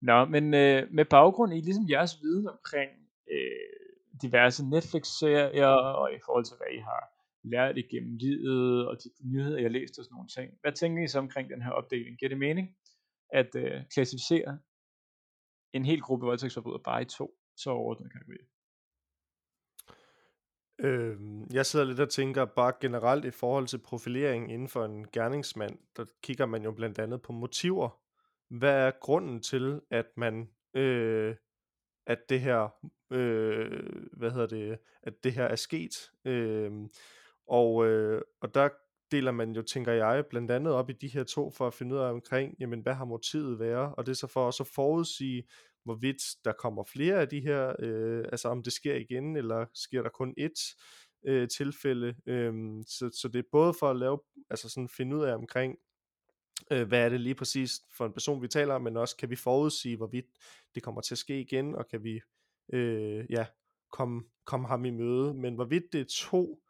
Nå, 0.00 0.24
men 0.24 0.54
øh, 0.54 0.92
med 0.92 1.04
baggrund 1.04 1.54
i 1.54 1.60
ligesom 1.60 1.88
jeres 1.88 2.22
viden 2.22 2.48
omkring 2.48 2.90
øh, 3.30 3.76
diverse 4.22 4.64
Netflix-serier, 4.64 5.74
og 6.00 6.14
i 6.14 6.18
forhold 6.24 6.44
til, 6.44 6.56
hvad 6.56 6.70
I 6.78 6.78
har 6.78 7.15
lært 7.50 7.78
igennem 7.78 8.16
livet, 8.16 8.88
og 8.88 8.96
de 9.04 9.10
nyheder, 9.24 9.58
jeg 9.58 9.70
læste 9.70 9.98
og 9.98 10.04
sådan 10.04 10.14
nogle 10.14 10.28
ting. 10.28 10.58
Hvad 10.60 10.72
tænker 10.72 11.04
I 11.04 11.08
så 11.08 11.18
omkring 11.18 11.50
den 11.50 11.62
her 11.62 11.70
opdeling? 11.70 12.18
Giver 12.18 12.28
det 12.28 12.38
mening 12.38 12.76
at 13.32 13.54
øh, 13.56 13.82
klassificere 13.94 14.58
en 15.72 15.84
hel 15.84 16.00
gruppe 16.00 16.26
voldtægtsforbrydere 16.26 16.82
bare 16.84 17.02
i 17.02 17.04
to 17.04 17.38
så 17.56 17.70
overordnede 17.70 18.10
kategorier? 18.10 18.46
Øh, 20.78 21.16
jeg 21.52 21.66
sidder 21.66 21.86
lidt 21.86 22.00
og 22.00 22.10
tænker 22.10 22.44
bare 22.44 22.72
generelt 22.80 23.24
i 23.24 23.30
forhold 23.30 23.66
til 23.66 23.78
profilering 23.78 24.52
inden 24.52 24.68
for 24.68 24.84
en 24.84 25.08
gerningsmand, 25.08 25.78
der 25.96 26.04
kigger 26.22 26.46
man 26.46 26.62
jo 26.62 26.72
blandt 26.72 26.98
andet 26.98 27.22
på 27.22 27.32
motiver. 27.32 28.00
Hvad 28.48 28.86
er 28.86 28.90
grunden 29.00 29.42
til, 29.42 29.80
at 29.90 30.06
man 30.16 30.50
øh, 30.74 31.36
at 32.06 32.28
det 32.28 32.40
her 32.40 32.68
øh, 33.10 33.82
hvad 34.12 34.30
hedder 34.30 34.46
det, 34.46 34.78
at 35.02 35.24
det 35.24 35.32
her 35.32 35.44
er 35.44 35.56
sket. 35.56 36.10
Øh, 36.24 36.72
og, 37.48 37.86
øh, 37.86 38.22
og 38.40 38.54
der 38.54 38.68
deler 39.10 39.32
man 39.32 39.52
jo, 39.52 39.62
tænker 39.62 39.92
jeg, 39.92 40.24
blandt 40.30 40.50
andet 40.50 40.72
op 40.72 40.90
i 40.90 40.92
de 40.92 41.08
her 41.08 41.24
to, 41.24 41.50
for 41.50 41.66
at 41.66 41.74
finde 41.74 41.94
ud 41.94 42.00
af 42.00 42.10
omkring, 42.10 42.54
jamen 42.60 42.80
hvad 42.80 42.94
har 42.94 43.04
motivet 43.04 43.58
været, 43.58 43.94
og 43.96 44.06
det 44.06 44.12
er 44.12 44.16
så 44.16 44.26
for 44.26 44.46
også 44.46 44.62
at 44.62 44.68
forudsige, 44.74 45.48
hvorvidt 45.84 46.22
der 46.44 46.52
kommer 46.52 46.84
flere 46.84 47.20
af 47.20 47.28
de 47.28 47.40
her, 47.40 47.76
øh, 47.78 48.24
altså 48.32 48.48
om 48.48 48.62
det 48.62 48.72
sker 48.72 48.94
igen, 48.94 49.36
eller 49.36 49.66
sker 49.74 50.02
der 50.02 50.08
kun 50.08 50.34
ét 50.40 50.76
øh, 51.26 51.48
tilfælde, 51.48 52.14
øh, 52.26 52.52
så, 52.86 53.10
så 53.20 53.28
det 53.32 53.38
er 53.38 53.48
både 53.52 53.74
for 53.74 53.90
at 53.90 53.96
lave, 53.96 54.18
altså 54.50 54.68
sådan 54.68 54.88
finde 54.88 55.16
ud 55.16 55.24
af 55.24 55.34
omkring, 55.34 55.76
øh, 56.72 56.88
hvad 56.88 57.04
er 57.04 57.08
det 57.08 57.20
lige 57.20 57.34
præcis 57.34 57.80
for 57.96 58.06
en 58.06 58.12
person, 58.12 58.42
vi 58.42 58.48
taler 58.48 58.74
om, 58.74 58.82
men 58.82 58.96
også 58.96 59.16
kan 59.16 59.30
vi 59.30 59.36
forudsige, 59.36 59.96
hvorvidt 59.96 60.26
det 60.74 60.82
kommer 60.82 61.00
til 61.00 61.14
at 61.14 61.18
ske 61.18 61.40
igen, 61.40 61.74
og 61.74 61.88
kan 61.88 62.04
vi 62.04 62.20
øh, 62.72 63.24
ja, 63.30 63.46
komme, 63.92 64.22
komme 64.44 64.68
ham 64.68 64.84
i 64.84 64.90
møde. 64.90 65.34
Men 65.34 65.54
hvorvidt 65.54 65.84
det 65.92 66.00
er 66.00 66.28
to 66.28 66.62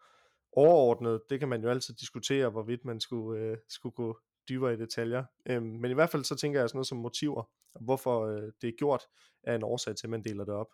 overordnet, 0.57 1.21
det 1.31 1.39
kan 1.41 1.49
man 1.49 1.63
jo 1.63 1.71
altid 1.71 1.95
diskutere, 1.95 2.51
hvorvidt 2.51 2.85
man 2.85 3.01
skulle, 3.01 3.41
øh, 3.41 3.57
skulle 3.69 3.93
gå 3.93 4.19
dybere 4.49 4.75
i 4.75 4.77
detaljer. 4.77 5.25
Øhm, 5.47 5.67
men 5.67 5.91
i 5.91 5.95
hvert 5.95 6.11
fald 6.11 6.25
så 6.25 6.37
tænker 6.37 6.61
jeg 6.61 6.69
sådan 6.69 6.77
noget 6.77 6.87
som 6.87 6.99
motiver, 6.99 7.51
og 7.75 7.81
hvorfor 7.81 8.27
øh, 8.27 8.53
det 8.63 8.69
er 8.69 8.77
gjort, 8.79 9.03
er 9.43 9.55
en 9.55 9.65
årsag 9.65 9.97
til, 9.97 10.07
at 10.07 10.11
man 10.11 10.25
deler 10.25 10.45
det 10.45 10.55
op. 10.55 10.71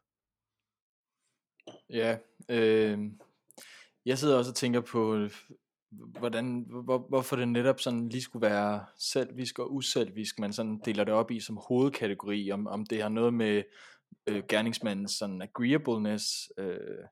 Ja, 1.90 2.18
øh, 2.50 2.98
jeg 4.04 4.18
sidder 4.18 4.38
også 4.38 4.50
og 4.50 4.54
tænker 4.54 4.80
på, 4.80 5.28
hvordan, 6.18 6.66
hvor, 6.84 6.98
hvorfor 6.98 7.36
det 7.36 7.48
netop 7.48 7.80
sådan 7.80 8.08
lige 8.08 8.22
skulle 8.22 8.46
være 8.46 8.86
selvvisk 8.98 9.58
og 9.58 9.74
uselvisk, 9.74 10.38
man 10.38 10.52
sådan 10.52 10.80
deler 10.84 11.04
det 11.04 11.14
op 11.14 11.30
i 11.30 11.40
som 11.40 11.56
hovedkategori, 11.68 12.50
om, 12.50 12.66
om 12.66 12.86
det 12.86 13.02
har 13.02 13.08
noget 13.08 13.34
med 13.34 13.62
øh, 14.26 14.42
gerningsmandens 14.48 15.12
sådan 15.12 15.42
agreeableness, 15.42 16.52
øh, 16.58 17.04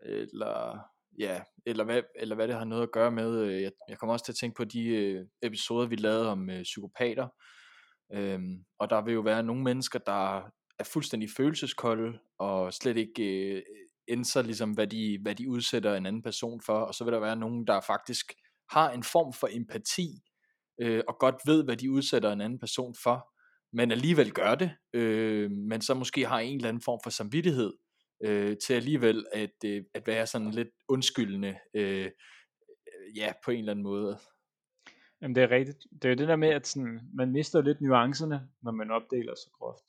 eller 0.00 0.78
ja, 1.18 1.40
eller 1.66 1.84
hvad, 1.84 2.02
eller 2.16 2.34
hvad 2.34 2.48
det 2.48 2.56
har 2.56 2.64
noget 2.64 2.82
at 2.82 2.92
gøre 2.92 3.10
med. 3.10 3.40
Øh, 3.40 3.62
jeg, 3.62 3.72
jeg 3.88 3.98
kommer 3.98 4.12
også 4.12 4.24
til 4.24 4.32
at 4.32 4.36
tænke 4.36 4.56
på 4.56 4.64
de 4.64 4.86
øh, 4.86 5.26
episoder, 5.42 5.86
vi 5.86 5.96
lavede 5.96 6.28
om 6.28 6.50
øh, 6.50 6.62
psykopater, 6.62 7.28
øhm, 8.12 8.64
og 8.78 8.90
der 8.90 9.04
vil 9.04 9.14
jo 9.14 9.20
være 9.20 9.42
nogle 9.42 9.62
mennesker, 9.62 9.98
der 9.98 10.36
er 10.78 10.84
fuldstændig 10.84 11.28
følelseskolde, 11.36 12.18
og 12.38 12.72
slet 12.74 12.96
ikke 12.96 13.52
øh, 13.54 13.62
indser 14.08 14.42
ligesom, 14.42 14.72
hvad 14.72 14.86
de, 14.86 15.18
hvad 15.22 15.34
de 15.34 15.50
udsætter 15.50 15.94
en 15.94 16.06
anden 16.06 16.22
person 16.22 16.60
for, 16.66 16.78
og 16.78 16.94
så 16.94 17.04
vil 17.04 17.12
der 17.12 17.20
være 17.20 17.36
nogen, 17.36 17.66
der 17.66 17.80
faktisk 17.80 18.32
har 18.70 18.90
en 18.90 19.02
form 19.02 19.32
for 19.32 19.48
empati, 19.52 20.08
øh, 20.80 21.02
og 21.08 21.16
godt 21.18 21.36
ved, 21.46 21.64
hvad 21.64 21.76
de 21.76 21.90
udsætter 21.90 22.32
en 22.32 22.40
anden 22.40 22.58
person 22.58 22.94
for, 23.02 23.28
men 23.72 23.90
alligevel 23.90 24.32
gør 24.32 24.54
det, 24.54 24.70
øh, 24.92 25.50
men 25.50 25.80
så 25.80 25.94
måske 25.94 26.26
har 26.26 26.38
en 26.38 26.56
eller 26.56 26.68
anden 26.68 26.82
form 26.82 27.00
for 27.02 27.10
samvittighed, 27.10 27.72
øh, 28.20 28.56
til 28.56 28.74
alligevel 28.74 29.26
at, 29.32 29.64
øh, 29.64 29.84
at 29.94 30.06
være 30.06 30.26
sådan 30.26 30.50
lidt 30.50 30.68
undskyldende, 30.88 31.58
øh, 31.74 32.10
ja, 33.16 33.32
på 33.44 33.50
en 33.50 33.58
eller 33.58 33.72
anden 33.72 33.82
måde. 33.82 34.18
Jamen 35.22 35.34
det 35.34 35.42
er 35.42 35.50
rigtigt. 35.50 35.86
Det 35.92 36.04
er 36.04 36.08
jo 36.08 36.14
det 36.14 36.28
der 36.28 36.36
med, 36.36 36.48
at 36.48 36.66
sådan, 36.66 37.00
man 37.14 37.32
mister 37.32 37.62
lidt 37.62 37.80
nuancerne, 37.80 38.48
når 38.62 38.72
man 38.72 38.90
opdeler 38.90 39.34
så 39.34 39.50
groft. 39.52 39.84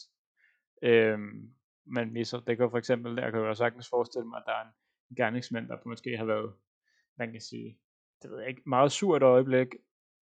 Øhm, 0.83 1.53
man 1.85 2.13
misser, 2.13 2.39
det 2.39 2.57
kan 2.57 2.69
for 2.69 2.77
eksempel, 2.77 3.15
der 3.17 3.31
kan 3.31 3.39
jeg 3.39 3.47
jo 3.47 3.53
sagtens 3.53 3.89
forestille 3.89 4.27
mig, 4.27 4.37
at 4.37 4.43
der 4.45 4.53
er 4.53 4.65
en 5.09 5.15
gerningsmand, 5.15 5.67
der 5.67 5.77
måske 5.85 6.17
har 6.17 6.25
været, 6.25 6.53
man 7.17 7.31
kan 7.31 7.41
sige, 7.41 7.79
det 8.21 8.31
ved 8.31 8.39
jeg 8.39 8.49
ikke, 8.49 8.61
meget 8.65 8.91
surt 8.91 9.23
øjeblik, 9.23 9.67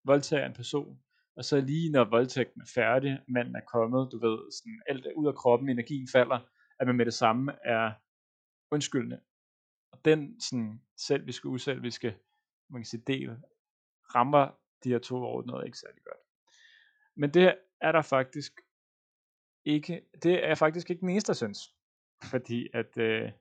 voldtager 0.04 0.46
en 0.46 0.54
person, 0.54 0.98
og 1.36 1.44
så 1.44 1.60
lige 1.60 1.92
når 1.92 2.04
voldtægten 2.04 2.60
er 2.60 2.70
færdig, 2.74 3.20
manden 3.28 3.56
er 3.56 3.60
kommet, 3.72 4.08
du 4.12 4.18
ved, 4.18 4.52
sådan 4.52 4.82
alt 4.86 5.06
ud 5.16 5.26
af 5.26 5.34
kroppen, 5.34 5.68
energien 5.68 6.08
falder, 6.12 6.38
at 6.78 6.86
man 6.86 6.96
med 6.96 7.06
det 7.06 7.14
samme 7.14 7.52
er 7.64 7.92
undskyldende. 8.70 9.20
Og 9.92 10.04
den 10.04 10.40
sådan 10.40 10.82
selviske, 10.96 11.48
uselviske, 11.48 12.16
man 12.70 12.80
kan 12.80 12.86
sige, 12.86 13.02
del, 13.06 13.38
rammer 14.14 14.60
de 14.84 14.88
her 14.88 14.98
to 14.98 15.40
noget 15.40 15.66
ikke 15.66 15.78
særlig 15.78 16.02
godt. 16.04 16.18
Men 17.16 17.34
det 17.34 17.58
er 17.80 17.92
der 17.92 18.02
faktisk 18.02 18.60
ikke, 19.64 20.06
det 20.22 20.44
er 20.44 20.48
jeg 20.48 20.58
faktisk 20.58 20.90
ikke 20.90 21.00
den 21.00 21.08
eneste, 21.08 21.26
der 21.26 21.36
synes. 21.36 21.58
Fordi 22.30 22.68
at 22.74 22.98
øh, 22.98 23.32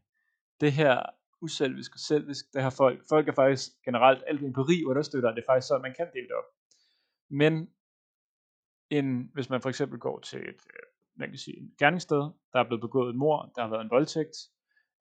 det 0.61 0.71
her 0.71 1.03
uselvisk 1.41 1.93
og 1.93 1.99
selvisk, 1.99 2.53
det 2.53 2.61
har 2.61 2.69
folk, 2.69 3.03
folk 3.09 3.27
er 3.27 3.33
faktisk 3.33 3.71
generelt, 3.85 4.23
alt 4.27 4.43
empiri 4.43 4.83
understøtter, 4.83 5.29
at 5.29 5.35
det 5.35 5.41
er 5.41 5.51
faktisk 5.51 5.67
sådan, 5.67 5.81
man 5.81 5.95
kan 5.97 6.09
dele 6.13 6.27
det 6.27 6.35
op. 6.35 6.49
Men 7.29 7.73
en, 8.89 9.31
hvis 9.33 9.49
man 9.49 9.61
for 9.61 9.69
eksempel 9.69 9.99
går 9.99 10.19
til 10.19 10.39
et, 10.39 10.61
øh, 10.73 10.85
man 11.15 11.29
kan 11.29 11.37
sige, 11.37 11.71
gerningssted, 11.79 12.21
der 12.53 12.59
er 12.59 12.67
blevet 12.67 12.81
begået 12.81 13.09
et 13.09 13.15
mor, 13.15 13.51
der 13.55 13.61
har 13.61 13.69
været 13.69 13.81
en 13.83 13.89
voldtægt, 13.89 14.35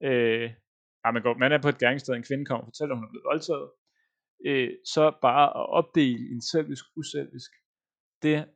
øh, 0.03 0.49
ja, 1.05 1.11
man, 1.11 1.21
går, 1.21 1.37
man 1.37 1.51
er 1.51 1.61
på 1.61 1.69
et 1.69 1.77
gerningssted, 1.77 2.13
en 2.13 2.23
kvinde 2.29 2.45
kommer 2.45 2.63
og 2.63 2.67
fortæller, 2.67 2.93
at 2.93 2.97
hun 2.97 3.05
er 3.05 3.09
blevet 3.09 3.29
voldtaget, 3.31 3.69
øh, 4.45 4.69
så 4.85 5.03
bare 5.21 5.45
at 5.59 5.69
opdele 5.79 6.31
en 6.33 6.41
selvisk 6.41 6.85
uselvisk, 6.97 7.51
det 8.21 8.47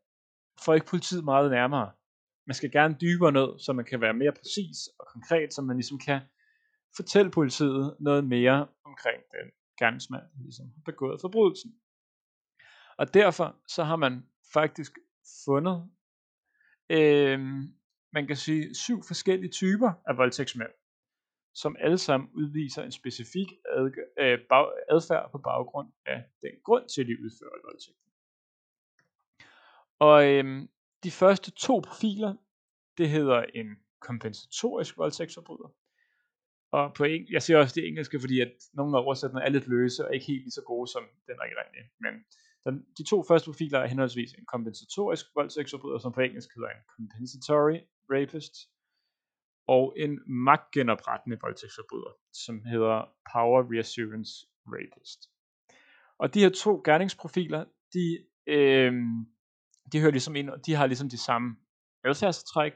får 0.65 0.73
ikke 0.73 0.87
politiet 0.87 1.23
meget 1.23 1.51
nærmere. 1.51 1.91
Man 2.47 2.53
skal 2.53 2.71
gerne 2.71 2.97
dybere 3.01 3.31
ned, 3.31 3.59
så 3.59 3.73
man 3.73 3.85
kan 3.85 4.01
være 4.01 4.13
mere 4.13 4.31
præcis 4.31 4.77
og 4.99 5.05
konkret, 5.13 5.53
så 5.53 5.61
man 5.61 5.75
ligesom 5.77 5.99
kan 5.99 6.21
fortælle 6.95 7.31
politiet 7.31 7.95
noget 7.99 8.23
mere 8.27 8.67
omkring 8.85 9.21
den 9.35 9.51
gerningsmand, 9.79 10.21
der 10.21 10.43
ligesom 10.43 10.65
har 10.75 10.81
begået 10.85 11.21
forbrydelsen. 11.21 11.71
Og 12.97 13.13
derfor 13.13 13.55
så 13.67 13.83
har 13.83 13.95
man 13.95 14.25
faktisk 14.53 14.91
fundet, 15.45 15.89
øh, 16.89 17.39
man 18.13 18.27
kan 18.27 18.35
sige, 18.35 18.75
syv 18.75 19.03
forskellige 19.03 19.51
typer 19.51 19.91
af 20.05 20.17
voldtægtsmænd, 20.17 20.71
som 21.53 21.75
alle 21.79 21.97
sammen 21.97 22.29
udviser 22.33 22.83
en 22.83 22.91
specifik 22.91 23.47
øh, 23.77 24.39
adfærd 24.89 25.31
på 25.31 25.37
baggrund 25.37 25.91
af 26.05 26.23
den 26.41 26.51
grund 26.63 26.89
til, 26.89 27.01
at 27.01 27.07
de 27.07 27.17
udfører 27.23 27.65
voldtægten. 27.65 28.09
Og 29.99 30.27
øh, 30.27 30.67
de 31.03 31.11
første 31.11 31.51
to 31.51 31.79
profiler, 31.79 32.33
det 32.97 33.09
hedder 33.09 33.43
en 33.43 33.67
kompensatorisk 33.99 34.97
voldtægtsforbryder. 34.97 35.73
Og 36.71 36.93
på 36.93 37.03
en, 37.03 37.27
jeg 37.29 37.41
siger 37.41 37.57
også 37.57 37.75
det 37.75 37.87
engelske, 37.87 38.19
fordi 38.19 38.41
at 38.41 38.51
nogle 38.73 38.97
af 38.97 39.01
oversætterne 39.01 39.45
er 39.45 39.49
lidt 39.49 39.67
løse 39.67 40.05
og 40.05 40.13
ikke 40.13 40.25
helt 40.25 40.41
lige 40.41 40.51
så 40.51 40.61
gode 40.61 40.91
som 40.91 41.03
den 41.27 41.35
rigtige. 41.41 41.89
Men 41.99 42.13
den, 42.65 42.85
de 42.97 43.03
to 43.03 43.23
første 43.27 43.47
profiler 43.47 43.79
er 43.79 43.87
henholdsvis 43.87 44.31
en 44.33 44.45
kompensatorisk 44.45 45.25
voldtægtsforbryder, 45.35 45.99
som 45.99 46.11
på 46.13 46.21
engelsk 46.21 46.49
hedder 46.55 46.69
en 46.69 46.83
compensatory 46.97 47.79
rapist, 48.09 48.53
og 49.67 49.93
en 49.97 50.19
magtgenoprettende 50.27 51.37
voldtægtsforbryder, 51.41 52.11
som 52.33 52.63
hedder 52.65 52.97
power 53.33 53.73
reassurance 53.73 54.31
rapist. 54.67 55.19
Og 56.19 56.33
de 56.33 56.39
her 56.39 56.49
to 56.49 56.81
gerningsprofiler, 56.85 57.65
de, 57.93 58.05
øh, 58.47 58.93
de 59.91 59.99
hører 59.99 60.11
ligesom 60.11 60.35
ind, 60.35 60.49
de 60.65 60.73
har 60.73 60.85
ligesom 60.85 61.09
de 61.09 61.17
samme 61.17 61.55
adfærdstræk, 62.03 62.75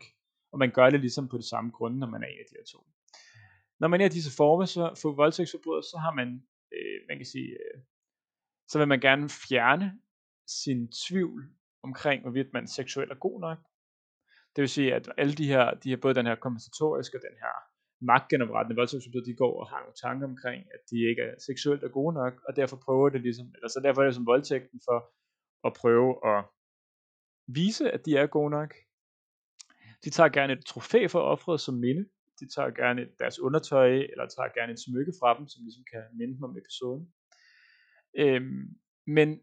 og 0.52 0.60
man 0.60 0.72
gør 0.72 0.90
det 0.90 1.00
ligesom 1.00 1.28
på 1.30 1.38
det 1.38 1.46
samme 1.46 1.72
grund, 1.72 1.96
når 1.98 2.08
man 2.08 2.24
er 2.24 2.28
en 2.28 2.40
af 2.40 2.46
de 2.50 2.56
her 2.60 2.66
to. 2.72 2.80
Når 3.80 3.88
man 3.88 4.02
er 4.02 4.06
i 4.06 4.10
disse 4.10 4.36
former, 4.38 4.66
så 4.66 5.00
for 5.02 5.12
voldtægtsforbrydere, 5.12 5.84
så 5.84 5.98
har 5.98 6.14
man, 6.14 6.28
øh, 6.76 6.98
man 7.10 7.18
kan 7.18 7.26
sige, 7.26 7.50
øh, 7.64 7.82
så 8.68 8.78
vil 8.80 8.88
man 8.88 9.00
gerne 9.00 9.30
fjerne 9.30 10.00
sin 10.48 10.92
tvivl 10.92 11.50
omkring, 11.84 12.22
hvorvidt 12.22 12.54
man 12.54 12.68
seksuelt 12.68 13.12
er 13.12 13.16
god 13.16 13.42
nok. 13.42 13.58
Det 14.56 14.62
vil 14.62 14.70
sige, 14.70 14.96
at 14.96 15.14
alle 15.18 15.34
de 15.34 15.48
her, 15.48 15.74
de 15.74 15.90
her 15.90 15.98
både 15.98 16.16
den 16.16 16.26
her 16.26 16.36
kompensatoriske 16.36 17.18
og 17.18 17.22
den 17.22 17.38
her 17.44 17.54
magtgenoprettende 18.12 18.76
voldtægtsforbrydere, 18.76 19.26
de 19.26 19.36
går 19.36 19.60
og 19.62 19.70
har 19.70 19.80
nogle 19.80 20.00
tanker 20.06 20.28
omkring, 20.28 20.62
at 20.76 20.82
de 20.90 20.98
ikke 21.10 21.22
er 21.22 21.36
seksuelt 21.48 21.84
er 21.84 21.88
gode 21.88 22.14
nok, 22.14 22.34
og 22.48 22.56
derfor 22.56 22.78
prøver 22.86 23.10
det 23.10 23.22
ligesom, 23.22 23.48
eller 23.56 23.68
så 23.68 23.80
derfor 23.84 24.02
er 24.02 24.06
det 24.06 24.16
som 24.16 24.26
voldtægten 24.26 24.82
for 24.88 25.00
at 25.68 25.74
prøve 25.74 26.10
at 26.32 26.46
vise, 27.48 27.92
at 27.92 28.06
de 28.06 28.18
er 28.18 28.28
gode 28.28 28.50
nok. 28.50 28.74
De 30.04 30.10
tager 30.10 30.30
gerne 30.30 30.54
et 30.54 30.66
trofæ 30.66 31.08
for 31.08 31.20
offret 31.20 31.62
som 31.62 31.76
minde. 31.76 32.10
De 32.40 32.48
tager 32.56 32.72
gerne 32.72 33.02
deres 33.20 33.40
undertøj, 33.40 33.92
eller 34.12 34.26
tager 34.28 34.50
gerne 34.58 34.74
et 34.74 34.84
smykke 34.86 35.14
fra 35.20 35.38
dem, 35.38 35.48
som 35.48 35.64
ligesom 35.64 35.84
kan 35.92 36.04
minde 36.20 36.34
dem 36.36 36.44
om 36.44 36.58
episoden. 36.58 37.14
Øhm, 38.18 38.76
men 39.08 39.42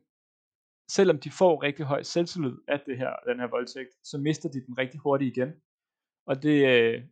selvom 0.88 1.18
de 1.18 1.30
får 1.30 1.62
rigtig 1.62 1.86
høj 1.86 2.02
selvtillid 2.02 2.56
af 2.68 2.80
det 2.86 2.98
her, 2.98 3.12
den 3.28 3.40
her 3.40 3.46
voldtægt, 3.46 3.92
så 4.04 4.18
mister 4.18 4.48
de 4.48 4.66
den 4.66 4.78
rigtig 4.78 5.00
hurtigt 5.00 5.36
igen. 5.36 5.52
Og 6.26 6.42
det, 6.42 6.58
øh, 6.68 7.02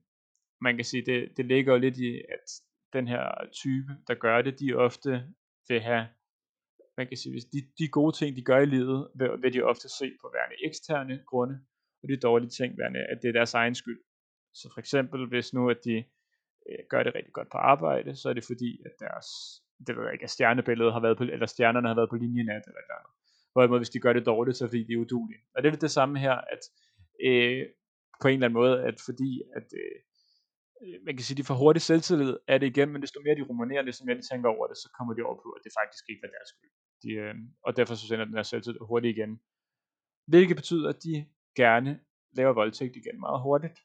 man 0.61 0.77
kan 0.77 0.85
sige, 0.85 1.07
det, 1.07 1.37
det 1.37 1.47
ligger 1.47 1.73
jo 1.73 1.79
lidt 1.79 1.97
i, 1.97 2.11
at 2.19 2.47
den 2.93 3.09
her 3.09 3.25
type, 3.53 3.93
der 4.09 4.15
gør 4.15 4.43
det, 4.43 4.61
de 4.61 4.75
ofte 4.75 5.11
vil 5.69 5.81
have, 5.81 6.09
man 6.97 7.09
kan 7.09 7.17
sige, 7.17 7.33
hvis 7.33 7.45
de, 7.45 7.59
de 7.79 7.89
gode 7.89 8.17
ting, 8.17 8.37
de 8.37 8.45
gør 8.45 8.59
i 8.59 8.67
livet, 8.67 9.09
vil, 9.15 9.31
vil 9.43 9.53
de 9.53 9.63
ofte 9.63 9.89
se 9.89 10.07
på 10.21 10.31
værende 10.35 10.57
eksterne 10.69 11.25
grunde, 11.27 11.61
og 12.03 12.09
de 12.09 12.21
dårlige 12.21 12.51
ting 12.51 12.79
værende, 12.79 13.01
at 13.01 13.19
det 13.23 13.29
er 13.29 13.33
deres 13.33 13.55
egen 13.55 13.75
skyld. 13.75 14.01
Så 14.55 14.71
for 14.75 14.81
eksempel, 14.81 15.29
hvis 15.29 15.53
nu, 15.55 15.71
at 15.71 15.81
de 15.85 15.97
øh, 16.69 16.79
gør 16.91 17.03
det 17.03 17.15
rigtig 17.15 17.33
godt 17.33 17.51
på 17.51 17.59
arbejde, 17.59 18.17
så 18.17 18.29
er 18.29 18.33
det 18.33 18.45
fordi, 18.45 18.83
at 18.87 18.93
deres, 19.01 19.29
det 19.87 19.97
ved 19.97 20.05
jeg 20.05 20.13
ikke, 20.13 20.29
at 20.29 20.31
stjernebilledet 20.31 20.93
har 20.93 21.01
været 21.01 21.17
på, 21.19 21.25
eller 21.25 21.47
stjernerne 21.47 21.89
har 21.89 21.95
været 21.95 22.11
på 22.11 22.17
linjen 22.17 22.49
af 22.49 22.61
det, 22.65 22.69
eller 22.71 22.81
et. 22.81 23.11
Hvorimod, 23.53 23.79
hvis 23.79 23.91
de 23.91 24.01
gør 24.01 24.13
det 24.13 24.27
dårligt, 24.27 24.57
så 24.57 24.65
er 24.65 24.67
det 24.67 24.73
fordi, 24.73 24.85
de 24.89 24.93
er 24.93 25.03
udulige. 25.05 25.43
Og 25.55 25.63
det 25.63 25.73
er 25.73 25.77
det 25.77 25.91
samme 25.91 26.19
her, 26.19 26.37
at 26.55 26.63
øh, 27.29 27.67
på 28.23 28.29
en 28.29 28.35
eller 28.35 28.47
anden 28.47 28.61
måde, 28.63 28.77
at 28.89 28.97
fordi, 29.09 29.31
at 29.59 29.69
øh, 29.83 29.97
øh 30.83 30.99
man 31.07 31.15
kan 31.17 31.25
sige, 31.25 31.37
de 31.41 31.49
får 31.49 31.55
hurtigt 31.63 31.85
selvtillid 31.91 32.37
af 32.49 32.61
det 32.61 32.67
igen, 32.67 32.89
men 32.93 33.03
desto 33.03 33.21
mere 33.25 33.37
de 33.39 33.49
rumonerer, 33.51 33.83
desto 33.83 34.05
mere 34.05 34.17
de 34.21 34.27
tænker 34.31 34.49
over 34.57 34.67
det, 34.67 34.77
så 34.77 34.89
kommer 34.97 35.13
de 35.15 35.23
over 35.29 35.37
på, 35.45 35.49
at 35.57 35.63
det 35.65 35.73
faktisk 35.81 36.05
ikke 36.11 36.23
er 36.27 36.33
deres 36.37 36.49
skyld. 36.53 36.75
De, 37.03 37.11
øh, 37.25 37.35
og 37.67 37.77
derfor 37.77 37.95
så 37.95 38.07
sender 38.07 38.25
den 38.25 38.35
her 38.35 38.43
selvtillid 38.43 38.81
hurtigt 38.91 39.17
igen. 39.17 39.33
Hvilket 40.33 40.57
betyder, 40.57 40.89
at 40.89 41.03
de 41.07 41.15
gerne 41.57 42.01
laver 42.39 42.53
voldtægt 42.53 42.97
igen 42.97 43.21
meget 43.21 43.41
hurtigt. 43.43 43.79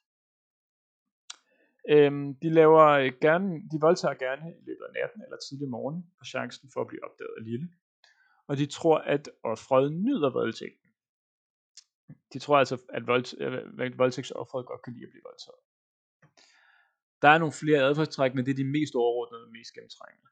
Øhm, 1.89 2.35
de 2.35 2.49
laver 2.49 2.85
øh, 2.87 3.11
gerne, 3.21 3.49
de 3.71 3.77
voldtager 3.81 4.13
gerne 4.13 4.45
i 4.59 4.63
løbet 4.67 4.83
af 4.87 4.93
natten 4.93 5.21
eller 5.23 5.37
tidlig 5.37 5.69
morgen, 5.69 6.11
for 6.17 6.25
chancen 6.25 6.69
for 6.73 6.81
at 6.81 6.87
blive 6.87 7.03
opdaget 7.03 7.33
af 7.37 7.43
lille. 7.43 7.69
Og 8.47 8.57
de 8.57 8.65
tror, 8.65 8.97
at 8.97 9.29
offret 9.43 9.93
nyder 9.93 10.29
voldtægten. 10.29 10.89
De 12.33 12.39
tror 12.39 12.57
altså, 12.57 12.77
at, 12.89 13.07
vold, 13.07 13.25
øh, 13.41 13.85
at 13.85 13.97
voldtægtsofferet 13.97 14.65
godt 14.65 14.81
kan 14.81 14.93
lide 14.93 15.05
at 15.05 15.09
blive 15.13 15.27
voldtaget. 15.29 15.61
Der 17.21 17.29
er 17.29 17.37
nogle 17.37 17.59
flere 17.61 17.81
adfærdstræk, 17.87 18.35
men 18.35 18.45
det 18.45 18.51
er 18.51 18.61
de 18.63 18.73
mest 18.77 18.95
overordnede 18.95 19.43
og 19.43 19.51
mest 19.51 19.73
gennemtrængende. 19.73 20.29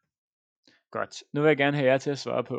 Godt. 0.92 1.24
Nu 1.34 1.42
vil 1.42 1.48
jeg 1.48 1.58
gerne 1.58 1.78
have 1.78 1.92
jer 1.92 1.98
til 1.98 2.10
at 2.10 2.20
svare 2.20 2.44
på. 2.44 2.58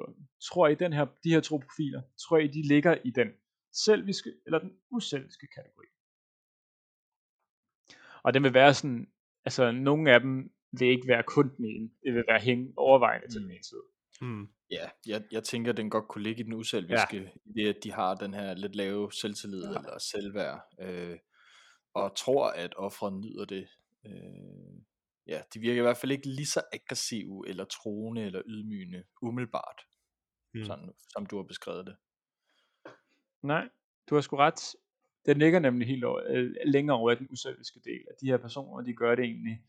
Tror 0.49 0.69
I, 0.69 0.75
den 0.75 0.93
her, 0.93 1.07
de 1.25 1.31
her 1.35 1.41
to 1.41 1.57
profiler, 1.57 2.03
tror 2.23 2.39
I, 2.39 2.47
de 2.47 2.63
ligger 2.69 2.95
i 3.05 3.11
den 3.11 3.29
selviske 3.85 4.31
eller 4.47 4.59
den 4.59 4.73
uselviske 4.91 5.47
kategori? 5.57 5.87
Og 8.23 8.35
den 8.35 8.43
vil 8.43 8.55
være 8.55 8.75
sådan, 8.75 9.07
altså 9.45 9.73
nogle 9.73 10.15
af 10.15 10.21
dem 10.21 10.53
vil 10.73 10.89
ikke 10.89 11.09
være 11.09 11.23
kun 11.23 11.57
den 11.57 11.65
ene. 11.65 11.91
Det 12.05 12.15
vil 12.15 12.25
være 12.29 12.41
hænge 12.41 12.73
overvejende 12.77 13.29
til 13.29 13.41
den 13.41 13.51
ene 13.51 13.65
side. 13.65 13.83
Mm. 14.21 14.49
Ja, 14.71 14.89
jeg, 15.07 15.23
jeg 15.31 15.45
tænker, 15.45 15.71
at 15.71 15.77
den 15.77 15.91
godt 15.91 16.09
kunne 16.09 16.23
ligge 16.23 16.41
i 16.41 16.45
den 16.45 16.53
uselviske, 16.53 17.17
ja. 17.17 17.29
i 17.45 17.53
det 17.53 17.69
at 17.69 17.85
de 17.85 17.93
har 17.93 18.15
den 18.15 18.35
her 18.35 18.55
lidt 18.55 18.77
lave 18.77 19.13
selvtillid 19.13 19.63
ja. 19.63 19.69
eller 19.69 19.99
selvværd, 19.99 20.61
øh, 20.81 21.19
og 21.95 22.17
tror, 22.17 22.49
at 22.49 22.75
offeret 22.77 23.13
nyder 23.13 23.45
det. 23.45 23.69
Øh, 24.07 24.83
ja, 25.27 25.43
de 25.55 25.61
virker 25.61 25.83
i 25.83 25.83
hvert 25.83 25.97
fald 25.97 26.13
ikke 26.13 26.29
lige 26.29 26.47
så 26.47 26.63
aggressive, 26.73 27.49
eller 27.49 27.65
troende, 27.65 28.23
eller 28.23 28.43
ydmygende, 28.47 29.05
umiddelbart, 29.23 29.81
mm. 30.55 30.65
sådan, 30.65 30.93
som 31.09 31.27
du 31.27 31.37
har 31.37 31.45
beskrevet 31.45 31.87
det. 31.87 31.97
Nej, 33.43 33.69
du 34.11 34.15
har 34.15 34.23
sgu 34.23 34.37
ret. 34.37 34.75
Den 35.27 35.39
ligger 35.39 35.59
nemlig 35.59 35.89
helt 35.89 36.05
over, 36.05 36.23
øh, 36.29 36.51
længere 36.65 36.97
over 36.97 37.13
i 37.13 37.15
den 37.15 37.29
uselviske 37.31 37.81
del, 37.85 38.05
at 38.11 38.21
de 38.21 38.27
her 38.27 38.37
personer, 38.37 38.85
de 38.85 38.95
gør 38.95 39.15
det 39.15 39.25
egentlig, 39.25 39.63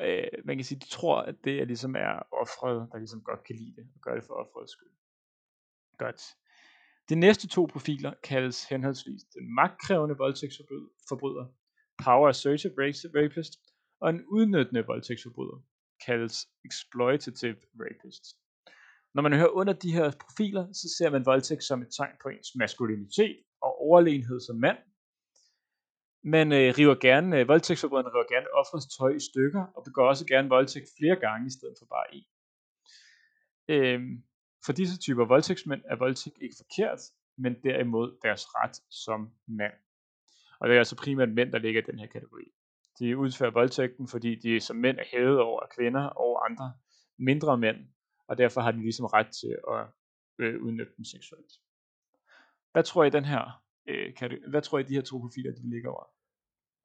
øh, 0.00 0.28
man 0.44 0.56
kan 0.56 0.64
sige, 0.64 0.78
de 0.78 0.88
tror, 0.88 1.20
at 1.20 1.34
det 1.44 1.60
er 1.60 1.64
ligesom 1.64 1.96
er 1.96 2.22
offret, 2.32 2.88
der 2.92 2.98
ligesom 2.98 3.22
godt 3.22 3.44
kan 3.44 3.56
lide 3.56 3.76
det, 3.76 3.86
og 3.94 4.00
gør 4.00 4.14
det 4.14 4.24
for 4.24 4.34
offrets 4.34 4.72
skyld. 4.72 4.90
Godt. 5.98 6.36
De 7.08 7.14
næste 7.14 7.48
to 7.48 7.66
profiler 7.72 8.12
kaldes 8.22 8.64
henholdsvis 8.64 9.22
den 9.24 9.54
magtkrævende 9.54 10.16
voldtægtsforbryder, 10.16 11.46
power 12.04 12.28
assertive 12.28 12.72
rapist, 12.84 13.52
og 14.00 14.10
en 14.10 14.24
udnyttende 14.26 14.86
voldtægtsforbryder, 14.86 15.62
kaldes 16.06 16.48
exploitative 16.64 17.56
rapist. 17.80 18.24
Når 19.14 19.22
man 19.22 19.32
hører 19.32 19.48
under 19.48 19.72
de 19.72 19.92
her 19.92 20.10
profiler, 20.20 20.72
så 20.72 20.94
ser 20.98 21.10
man 21.10 21.26
voldtægt 21.26 21.64
som 21.64 21.82
et 21.82 21.88
tegn 21.96 22.16
på 22.22 22.28
ens 22.28 22.54
maskulinitet 22.54 23.36
og 23.74 23.80
overlegenhed 23.80 24.40
som 24.40 24.56
mand, 24.56 24.78
man 26.24 26.52
øh, 26.52 26.74
river 26.78 26.94
gerne, 26.94 27.40
øh, 27.40 27.48
voldtægtsforbryderne 27.48 28.08
river 28.08 28.34
gerne 28.34 28.46
offrets 28.52 28.96
tøj 28.96 29.10
i 29.10 29.20
stykker, 29.20 29.64
og 29.76 29.84
begår 29.84 30.08
også 30.08 30.26
gerne 30.26 30.48
voldtægt 30.48 30.88
flere 30.98 31.16
gange 31.16 31.46
i 31.46 31.50
stedet 31.50 31.74
for 31.78 31.86
bare 31.86 32.14
en. 32.14 32.24
Øh, 33.68 34.00
for 34.66 34.72
disse 34.72 34.98
typer 34.98 35.24
voldtægtsmænd 35.24 35.82
er 35.84 35.96
voldtægt 35.96 36.38
ikke 36.40 36.56
forkert, 36.58 37.00
men 37.38 37.62
derimod 37.62 38.18
deres 38.22 38.46
ret 38.54 38.76
som 38.90 39.30
mand. 39.46 39.72
Og 40.60 40.68
det 40.68 40.74
er 40.74 40.78
altså 40.78 40.96
primært 40.96 41.28
mænd, 41.28 41.52
der 41.52 41.58
ligger 41.58 41.82
i 41.82 41.84
den 41.90 41.98
her 41.98 42.06
kategori. 42.06 42.44
De 42.98 43.18
udfører 43.18 43.50
voldtægten, 43.50 44.08
fordi 44.08 44.34
de 44.34 44.60
som 44.60 44.76
mænd 44.76 44.98
er 44.98 45.04
hævet 45.12 45.40
over 45.40 45.66
kvinder 45.76 46.04
og 46.04 46.50
andre 46.50 46.72
mindre 47.18 47.58
mænd, 47.58 47.76
og 48.28 48.38
derfor 48.38 48.60
har 48.60 48.72
de 48.72 48.82
ligesom 48.82 49.06
ret 49.06 49.28
til 49.40 49.58
at 49.72 49.86
øh, 50.38 50.62
udnytte 50.62 50.92
dem 50.96 51.04
seksuelt. 51.04 51.52
Hvad 52.72 52.82
tror 52.82 53.04
I 53.04 53.10
den 53.10 53.24
her 53.24 53.63
øh, 53.88 54.14
kan 54.14 54.38
hvad 54.48 54.62
tror 54.62 54.78
I 54.78 54.82
de 54.82 54.94
her 54.94 55.02
to 55.02 55.18
profiler 55.18 55.52
de 55.52 55.70
ligger 55.70 55.90
over? 55.90 56.04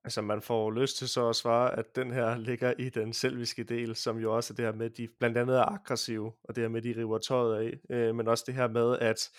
Altså 0.03 0.21
man 0.21 0.41
får 0.41 0.71
lyst 0.71 0.97
til 0.97 1.09
så 1.09 1.29
at 1.29 1.35
svare, 1.35 1.79
at 1.79 1.95
den 1.95 2.11
her 2.11 2.37
ligger 2.37 2.73
i 2.79 2.89
den 2.89 3.13
selviske 3.13 3.63
del, 3.63 3.95
som 3.95 4.17
jo 4.17 4.35
også 4.35 4.53
er 4.53 4.55
det 4.55 4.65
her 4.65 4.71
med, 4.71 4.85
at 4.85 4.97
de 4.97 5.07
blandt 5.19 5.37
andet 5.37 5.57
er 5.57 5.63
aggressive, 5.63 6.33
og 6.43 6.55
det 6.55 6.61
her 6.61 6.69
med, 6.69 6.77
at 6.77 6.83
de 6.83 7.01
river 7.01 7.17
tøjet 7.17 7.63
af, 7.65 7.95
øh, 7.95 8.15
men 8.15 8.27
også 8.27 8.43
det 8.47 8.55
her 8.55 8.67
med, 8.67 8.99
at 8.99 9.29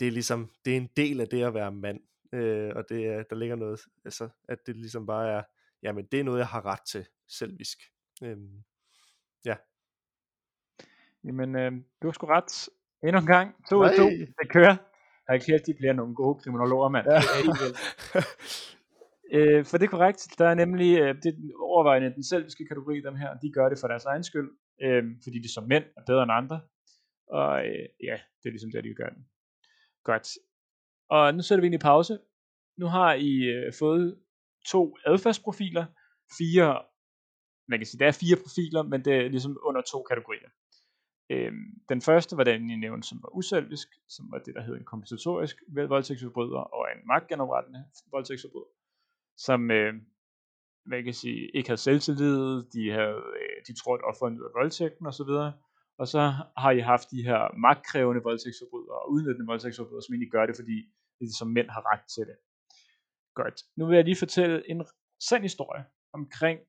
det 0.00 0.08
er 0.08 0.12
ligesom, 0.12 0.50
det 0.64 0.72
er 0.72 0.76
en 0.76 0.90
del 0.96 1.20
af 1.20 1.28
det 1.28 1.42
at 1.42 1.54
være 1.54 1.72
mand, 1.72 2.00
øh, 2.32 2.72
og 2.76 2.88
det 2.88 3.06
er, 3.06 3.22
der 3.22 3.36
ligger 3.36 3.56
noget, 3.56 3.80
altså 4.04 4.28
at 4.48 4.58
det 4.66 4.76
ligesom 4.76 5.06
bare 5.06 5.28
er, 5.30 5.42
jamen 5.82 6.06
det 6.12 6.20
er 6.20 6.24
noget, 6.24 6.38
jeg 6.38 6.46
har 6.46 6.66
ret 6.66 6.86
til, 6.86 7.06
selvisk. 7.28 7.78
Øh, 8.22 8.36
ja. 9.44 9.56
Jamen, 11.24 11.56
øh, 11.56 11.72
du 12.02 12.06
har 12.06 12.12
sgu 12.12 12.26
ret. 12.26 12.68
Endnu 13.02 13.20
en 13.20 13.26
gang, 13.26 13.66
to 13.70 13.78
og 13.78 13.96
to, 13.96 14.08
det 14.08 14.50
kører. 14.50 14.76
Jeg 15.28 15.32
har 15.32 15.34
ikke 15.34 15.66
de 15.66 15.74
bliver 15.74 15.92
nogle 15.92 16.14
gode 16.14 16.38
kriminologer, 16.40 16.88
mand. 16.88 17.06
Ja. 17.10 17.20
Øh, 19.32 19.64
for 19.64 19.78
det 19.78 19.84
er 19.84 19.90
korrekt. 19.96 20.28
Der 20.38 20.48
er 20.48 20.54
nemlig 20.54 20.98
øh, 20.98 21.14
det 21.22 21.26
er 21.26 21.62
overvejende 21.62 22.14
den 22.14 22.24
selviske 22.24 22.66
kategori, 22.66 23.00
dem 23.00 23.16
her, 23.16 23.30
de 23.42 23.52
gør 23.52 23.68
det 23.68 23.78
for 23.80 23.88
deres 23.88 24.04
egen 24.04 24.24
skyld, 24.24 24.50
øh, 24.82 25.04
fordi 25.24 25.38
de 25.38 25.54
som 25.54 25.64
mænd 25.64 25.84
er 25.96 26.02
bedre 26.06 26.22
end 26.22 26.32
andre. 26.32 26.60
Og 27.28 27.66
øh, 27.66 27.86
ja, 28.08 28.16
det 28.38 28.46
er 28.48 28.54
ligesom 28.56 28.70
det, 28.72 28.84
de 28.84 28.94
gør 28.94 29.08
den. 29.08 29.22
Godt. 30.04 30.28
Og 31.10 31.34
nu 31.34 31.42
sætter 31.42 31.60
vi 31.60 31.66
ind 31.66 31.74
i 31.74 31.88
pause. 31.90 32.18
Nu 32.78 32.86
har 32.86 33.14
I 33.14 33.32
øh, 33.54 33.72
fået 33.78 34.18
to 34.66 34.96
adfærdsprofiler, 35.06 35.84
fire, 36.38 36.82
man 37.68 37.78
kan 37.78 37.86
sige, 37.86 37.98
der 37.98 38.06
er 38.06 38.20
fire 38.22 38.36
profiler, 38.36 38.82
men 38.82 39.04
det 39.04 39.14
er 39.16 39.28
ligesom 39.28 39.56
under 39.68 39.82
to 39.92 40.02
kategorier. 40.02 40.48
Øhm, 41.30 41.64
den 41.88 42.00
første 42.00 42.36
var 42.36 42.44
den, 42.44 42.70
I 42.70 42.76
nævnte, 42.76 43.08
som 43.08 43.18
var 43.22 43.36
uselvisk, 43.36 43.88
som 44.08 44.30
var 44.32 44.38
det, 44.38 44.54
der 44.54 44.62
hed 44.62 44.76
en 44.76 44.84
kompensatorisk 44.84 45.56
voldtægtsforbryder, 45.68 46.58
og 46.58 46.86
en 46.96 47.06
magtgenoprettende 47.06 47.84
voldtægtsforbryder 48.10 48.76
som 49.36 49.70
øh, 49.70 49.94
hvad 50.84 51.04
kan 51.04 51.14
sige, 51.14 51.50
ikke 51.56 51.68
havde 51.68 51.80
selvtillid, 51.80 52.62
de, 52.74 52.90
havde, 52.90 53.22
øh, 53.40 53.56
de 53.66 53.74
tror, 53.74 53.94
at 53.94 54.04
offeren 54.04 54.34
nyder 54.34 54.58
voldtægten 54.58 55.06
osv., 55.06 55.32
og 55.98 56.08
så 56.08 56.20
har 56.56 56.70
I 56.70 56.80
haft 56.80 57.10
de 57.10 57.22
her 57.22 57.58
magtkrævende 57.58 58.22
voldtægtsforbrydere 58.22 58.98
og 59.02 59.10
udnyttende 59.10 59.46
voldtægtsforbrydere, 59.46 60.02
som 60.02 60.14
egentlig 60.14 60.30
gør 60.30 60.46
det, 60.46 60.56
fordi 60.56 60.76
det 61.20 61.34
som 61.38 61.48
mænd 61.48 61.68
har 61.68 61.92
ret 61.92 62.04
til 62.14 62.24
det. 62.30 62.36
Godt. 63.34 63.54
Nu 63.76 63.86
vil 63.86 63.96
jeg 63.96 64.04
lige 64.04 64.16
fortælle 64.16 64.70
en 64.70 64.84
sand 65.28 65.42
historie 65.42 65.84
omkring 66.12 66.60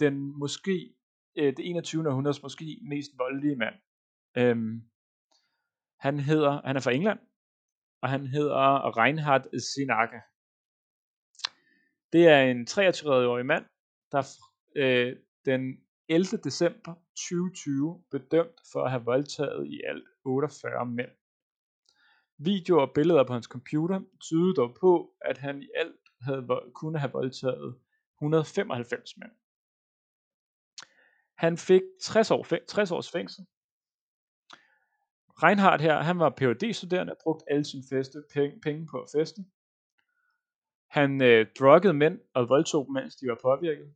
den 0.00 0.38
måske, 0.38 0.94
øh, 1.38 1.56
det 1.56 1.70
21. 1.70 2.08
århundredes 2.08 2.42
måske 2.42 2.80
mest 2.82 3.10
voldelige 3.18 3.56
mand. 3.56 3.74
Øhm, 4.38 4.82
Han 6.00 6.20
hedder, 6.20 6.60
han 6.66 6.76
er 6.76 6.80
fra 6.80 6.92
England, 6.92 7.18
og 8.02 8.08
han 8.08 8.26
hedder 8.26 8.96
Reinhard 8.98 9.44
Sinaka. 9.58 10.20
Det 12.12 12.28
er 12.28 12.40
en 12.42 12.66
33-årig 12.70 13.46
mand, 13.46 13.64
der 14.12 14.22
øh, 14.76 15.16
den 15.44 15.62
11. 16.08 16.24
december 16.44 16.94
2020 17.16 18.04
blev 18.10 18.22
dømt 18.22 18.60
for 18.72 18.84
at 18.84 18.90
have 18.90 19.04
voldtaget 19.04 19.66
i 19.66 19.80
alt 19.86 20.08
48 20.24 20.86
mænd. 20.86 21.10
Videoer 22.38 22.86
og 22.86 22.92
billeder 22.94 23.24
på 23.24 23.32
hans 23.32 23.46
computer 23.46 24.00
tydede 24.20 24.54
dog 24.54 24.76
på, 24.80 25.16
at 25.20 25.38
han 25.38 25.62
i 25.62 25.68
alt 25.74 26.00
havde, 26.20 26.46
kunne 26.74 26.98
have 26.98 27.12
voldtaget 27.12 27.78
195 28.16 29.16
mænd. 29.16 29.32
Han 31.36 31.56
fik 31.56 31.82
60, 32.02 32.30
år, 32.30 32.46
60 32.68 32.90
års 32.90 33.10
fængsel. 33.10 33.46
Reinhardt 35.42 35.82
her, 35.82 36.02
han 36.02 36.18
var 36.18 36.30
phd 36.30 36.72
studerende 36.72 37.12
og 37.12 37.18
brugte 37.22 37.44
alle 37.50 37.64
sine 37.64 37.82
feste, 37.90 38.22
penge, 38.34 38.60
penge 38.60 38.86
på 38.86 39.00
at 39.00 39.08
feste. 39.16 39.44
Han 40.88 41.22
øh, 41.22 41.46
druggede 41.58 41.94
mænd 41.94 42.20
og 42.34 42.48
voldtog 42.48 42.86
dem, 42.86 42.92
mens 42.92 43.16
de 43.16 43.28
var 43.28 43.38
påvirket. 43.42 43.94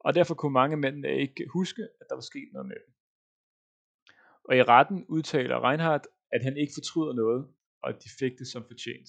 Og 0.00 0.14
derfor 0.14 0.34
kunne 0.34 0.52
mange 0.52 0.76
mænd 0.76 1.06
øh, 1.06 1.16
ikke 1.16 1.46
huske, 1.52 1.82
at 2.00 2.06
der 2.08 2.14
var 2.14 2.20
sket 2.20 2.48
noget 2.52 2.68
med 2.68 2.76
dem. 2.86 2.94
Og 4.44 4.56
i 4.56 4.62
retten 4.62 5.04
udtaler 5.08 5.68
Reinhardt, 5.68 6.06
at 6.32 6.42
han 6.42 6.56
ikke 6.56 6.72
fortryder 6.76 7.12
noget, 7.12 7.48
og 7.82 7.88
at 7.88 8.04
de 8.04 8.08
fik 8.18 8.38
det 8.38 8.46
som 8.46 8.64
fortjent. 8.66 9.08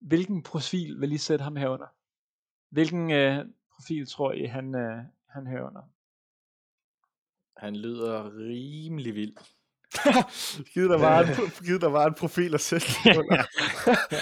Hvilken 0.00 0.42
profil 0.42 1.00
vil 1.00 1.12
I 1.12 1.18
sætte 1.18 1.42
ham 1.42 1.56
herunder? 1.56 1.86
Hvilken 2.70 3.10
øh, 3.10 3.46
profil 3.74 4.06
tror 4.06 4.32
I, 4.32 4.44
han, 4.44 4.74
øh, 4.74 5.04
han 5.28 5.46
herunder? 5.46 5.82
Han 7.62 7.76
lyder 7.76 8.38
rimelig 8.38 9.14
vild. 9.14 9.36
giv, 10.74 10.88
der 10.88 10.98
var 10.98 11.20
en, 11.20 11.28
giv 11.66 11.80
der 11.80 11.88
var 11.88 12.06
en 12.06 12.14
profil 12.14 12.54
at 12.54 12.60
sætte 12.60 12.86
under. 13.18 13.42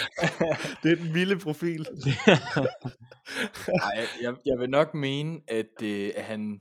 det 0.82 0.92
er 0.92 0.96
den 0.96 1.14
vilde 1.14 1.38
profil. 1.38 1.86
Nej, 3.68 4.06
jeg, 4.22 4.34
jeg 4.46 4.58
vil 4.58 4.70
nok 4.70 4.94
mene, 4.94 5.40
at, 5.48 5.82
øh, 5.82 6.12
at 6.16 6.24
han, 6.24 6.60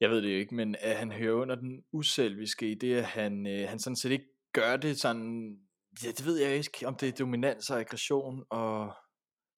jeg 0.00 0.10
ved 0.10 0.22
det 0.22 0.32
jo 0.32 0.38
ikke, 0.38 0.54
men 0.54 0.76
at 0.80 0.96
han 0.96 1.12
hører 1.12 1.34
under 1.34 1.54
den 1.54 1.82
uselviske 1.92 2.70
i 2.70 2.74
det, 2.74 2.96
at 2.96 3.04
han, 3.04 3.46
øh, 3.46 3.68
han 3.68 3.78
sådan 3.78 3.96
set 3.96 4.10
ikke 4.10 4.28
gør 4.52 4.76
det 4.76 5.00
sådan, 5.00 5.56
ja, 6.04 6.08
det 6.08 6.26
ved 6.26 6.38
jeg 6.38 6.56
ikke, 6.56 6.86
om 6.86 6.94
det 6.94 7.08
er 7.08 7.12
dominans 7.12 7.70
og 7.70 7.80
aggression 7.80 8.44
og 8.50 8.92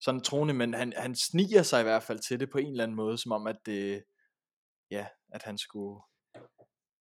sådan 0.01 0.21
troende, 0.21 0.53
men 0.53 0.73
han, 0.73 0.93
han 0.97 1.15
sniger 1.15 1.63
sig 1.63 1.79
i 1.79 1.83
hvert 1.83 2.03
fald 2.03 2.19
til 2.19 2.39
det 2.39 2.49
på 2.51 2.57
en 2.57 2.71
eller 2.71 2.83
anden 2.83 2.97
måde, 2.97 3.17
som 3.17 3.31
om 3.31 3.47
at 3.47 3.57
det, 3.65 4.03
ja, 4.91 5.05
at 5.33 5.43
han 5.43 5.57
skulle 5.57 6.01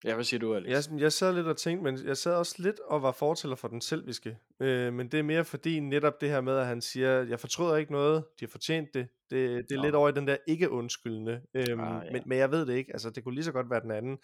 Ja, 0.04 0.14
hvad 0.14 0.24
siger 0.24 0.40
du, 0.40 0.54
Alex? 0.54 0.90
Jeg, 0.90 1.00
jeg 1.00 1.12
sad 1.12 1.34
lidt 1.34 1.46
og 1.46 1.56
tænkte, 1.56 1.84
men 1.84 2.06
jeg 2.06 2.16
sad 2.16 2.34
også 2.34 2.54
lidt 2.58 2.80
og 2.80 3.02
var 3.02 3.12
fortæller 3.12 3.56
for 3.56 3.68
den 3.68 3.80
selviske. 3.80 4.38
Øh, 4.60 4.92
men 4.92 5.08
det 5.08 5.18
er 5.18 5.22
mere 5.22 5.44
fordi 5.44 5.80
netop 5.80 6.20
det 6.20 6.28
her 6.28 6.40
med, 6.40 6.58
at 6.58 6.66
han 6.66 6.80
siger, 6.80 7.10
jeg 7.10 7.40
fortryder 7.40 7.76
ikke 7.76 7.92
noget, 7.92 8.24
de 8.40 8.44
har 8.44 8.50
fortjent 8.50 8.94
det. 8.94 9.08
Det, 9.30 9.68
det 9.68 9.74
er 9.74 9.76
Nå. 9.76 9.82
lidt 9.82 9.94
over 9.94 10.08
i 10.08 10.12
den 10.12 10.26
der 10.26 10.36
ikke 10.48 10.70
undskyldende. 10.70 11.42
Øhm, 11.54 11.80
ah, 11.80 12.06
ja. 12.06 12.12
men, 12.12 12.22
men 12.26 12.38
jeg 12.38 12.50
ved 12.50 12.66
det 12.66 12.74
ikke, 12.74 12.92
altså 12.92 13.10
det 13.10 13.24
kunne 13.24 13.34
lige 13.34 13.44
så 13.44 13.52
godt 13.52 13.70
være 13.70 13.80
den 13.80 13.90
anden. 13.90 14.18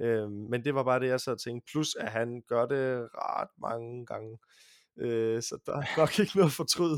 Øhm, 0.00 0.32
men 0.50 0.64
det 0.64 0.74
var 0.74 0.82
bare 0.82 1.00
det, 1.00 1.06
jeg 1.06 1.20
sad 1.20 1.32
og 1.32 1.40
tænkte. 1.40 1.70
Plus 1.72 1.94
at 1.94 2.12
han 2.12 2.42
gør 2.48 2.66
det 2.66 3.08
ret 3.14 3.48
mange 3.58 4.06
gange. 4.06 4.38
Øh, 4.98 5.42
så 5.42 5.58
der 5.66 5.72
er 5.72 5.98
nok 6.00 6.18
ikke 6.18 6.36
noget 6.36 6.52
fortryd 6.52 6.96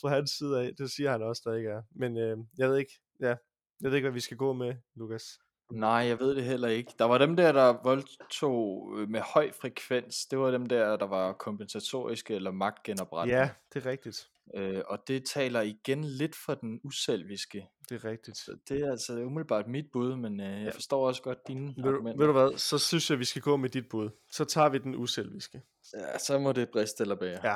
fra 0.00 0.08
hans 0.08 0.30
side 0.30 0.60
af. 0.60 0.74
Det 0.78 0.90
siger 0.90 1.10
han 1.10 1.22
også, 1.22 1.42
der 1.44 1.54
ikke 1.54 1.68
er. 1.68 1.82
Men 1.90 2.16
øh, 2.16 2.36
jeg 2.58 2.70
ved 2.70 2.76
ikke, 2.76 2.92
ja, 3.20 3.34
jeg 3.80 3.90
ved 3.90 3.94
ikke, 3.94 4.06
hvad 4.06 4.14
vi 4.14 4.20
skal 4.20 4.36
gå 4.36 4.52
med, 4.52 4.74
Lukas. 4.96 5.24
Nej, 5.72 5.90
jeg 5.90 6.20
ved 6.20 6.34
det 6.34 6.44
heller 6.44 6.68
ikke. 6.68 6.92
Der 6.98 7.04
var 7.04 7.18
dem 7.18 7.36
der, 7.36 7.52
der 7.52 7.82
voldtog 7.82 8.92
øh, 8.98 9.08
med 9.08 9.20
høj 9.20 9.52
frekvens. 9.60 10.26
Det 10.26 10.38
var 10.38 10.50
dem 10.50 10.66
der, 10.66 10.96
der 10.96 11.06
var 11.06 11.32
kompensatoriske 11.32 12.34
eller 12.34 12.50
magtgenoprettende. 12.50 13.40
Ja, 13.40 13.50
det 13.74 13.86
er 13.86 13.90
rigtigt. 13.90 14.28
Øh, 14.54 14.82
og 14.86 15.08
det 15.08 15.24
taler 15.24 15.60
igen 15.60 16.04
lidt 16.04 16.36
for 16.36 16.54
den 16.54 16.80
uselviske. 16.84 17.68
Det 17.88 18.04
er 18.04 18.10
rigtigt. 18.10 18.36
Så 18.36 18.56
det 18.68 18.80
er 18.80 18.90
altså 18.90 19.12
umiddelbart 19.12 19.68
mit 19.68 19.90
bud, 19.92 20.16
men 20.16 20.40
øh, 20.40 20.62
jeg 20.62 20.74
forstår 20.74 21.06
også 21.06 21.22
godt 21.22 21.48
dine 21.48 21.74
ved, 21.76 21.84
argumenter. 21.84 22.18
Ved 22.18 22.26
du 22.26 22.32
hvad, 22.32 22.58
så 22.58 22.78
synes 22.78 23.10
jeg, 23.10 23.18
vi 23.18 23.24
skal 23.24 23.42
gå 23.42 23.56
med 23.56 23.68
dit 23.68 23.88
bud. 23.88 24.10
Så 24.30 24.44
tager 24.44 24.68
vi 24.68 24.78
den 24.78 24.94
uselviske. 24.94 25.62
Ja, 25.94 26.18
så 26.18 26.38
må 26.38 26.52
det 26.52 26.68
briste 26.68 27.02
eller 27.02 27.14
bære. 27.14 27.40
Ja. 27.44 27.54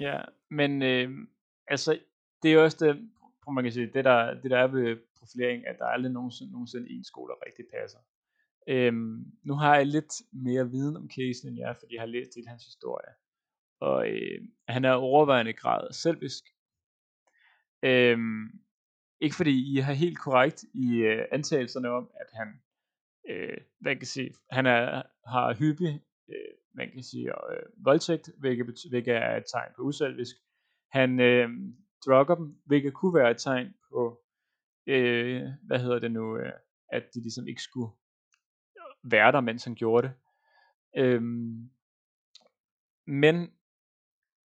Ja, 0.00 0.20
men 0.50 0.82
øh, 0.82 1.10
altså, 1.68 1.98
det 2.42 2.52
er 2.52 2.62
også 2.62 2.86
det, 2.86 3.10
man 3.52 3.64
kan 3.64 3.72
sige, 3.72 3.90
det 3.94 4.04
der, 4.04 4.34
det 4.34 4.50
der 4.50 4.58
er 4.58 4.66
ved 4.66 4.96
profilering, 5.20 5.66
at 5.66 5.76
der 5.78 5.84
aldrig 5.84 6.12
nogensinde, 6.12 6.52
nogensinde 6.52 6.90
en 6.90 7.04
skole, 7.04 7.30
der 7.32 7.46
rigtig 7.46 7.64
passer. 7.76 7.98
Øhm, 8.68 9.24
nu 9.44 9.54
har 9.54 9.76
jeg 9.76 9.86
lidt 9.86 10.12
mere 10.32 10.70
viden 10.70 10.96
om 10.96 11.10
casen 11.10 11.48
end 11.48 11.58
jeg, 11.58 11.76
fordi 11.78 11.94
jeg 11.94 12.02
har 12.02 12.06
læst 12.06 12.36
lidt 12.36 12.48
hans 12.48 12.64
historie. 12.64 13.12
Og 13.80 14.08
øh, 14.10 14.40
han 14.68 14.84
er 14.84 14.92
overvejende 14.92 15.52
grad 15.52 15.92
selvisk. 15.92 16.44
Øhm, 17.82 18.46
ikke 19.20 19.36
fordi 19.36 19.74
I 19.74 19.76
har 19.76 19.92
helt 19.92 20.18
korrekt 20.18 20.64
i 20.74 20.96
øh, 20.96 21.24
antagelserne 21.32 21.88
om, 21.88 22.10
at 22.20 22.26
han, 22.32 22.48
øh, 23.30 23.58
man 23.80 23.96
kan 23.96 24.06
sige, 24.06 24.34
han 24.50 24.66
er, 24.66 25.02
har 25.26 25.54
hyppig, 25.54 26.02
øh, 26.28 26.54
man 26.74 26.90
kan 26.90 27.02
sige, 27.02 27.28
øh, 27.52 27.84
voldtægt, 27.84 28.30
hvilket, 28.38 28.66
hvilket 28.90 29.14
er 29.14 29.36
et 29.36 29.44
tegn 29.52 29.72
på 29.76 29.82
uselvisk. 29.82 30.36
Han 30.92 31.20
øh, 31.20 31.48
drukker 32.06 32.34
dem, 32.34 32.56
hvilket 32.66 32.94
kunne 32.94 33.14
være 33.14 33.30
et 33.30 33.38
tegn 33.38 33.74
på 33.92 34.22
øh, 34.90 35.42
hvad 35.62 35.78
hedder 35.78 35.98
det 35.98 36.12
nu, 36.12 36.36
øh, 36.38 36.52
at 36.92 37.04
de 37.14 37.20
ligesom 37.20 37.48
ikke 37.48 37.62
skulle 37.62 37.92
være 39.02 39.32
der, 39.32 39.40
mens 39.40 39.64
han 39.64 39.74
gjorde 39.74 40.08
det. 40.08 40.14
Øhm, 40.96 41.70
men 43.06 43.52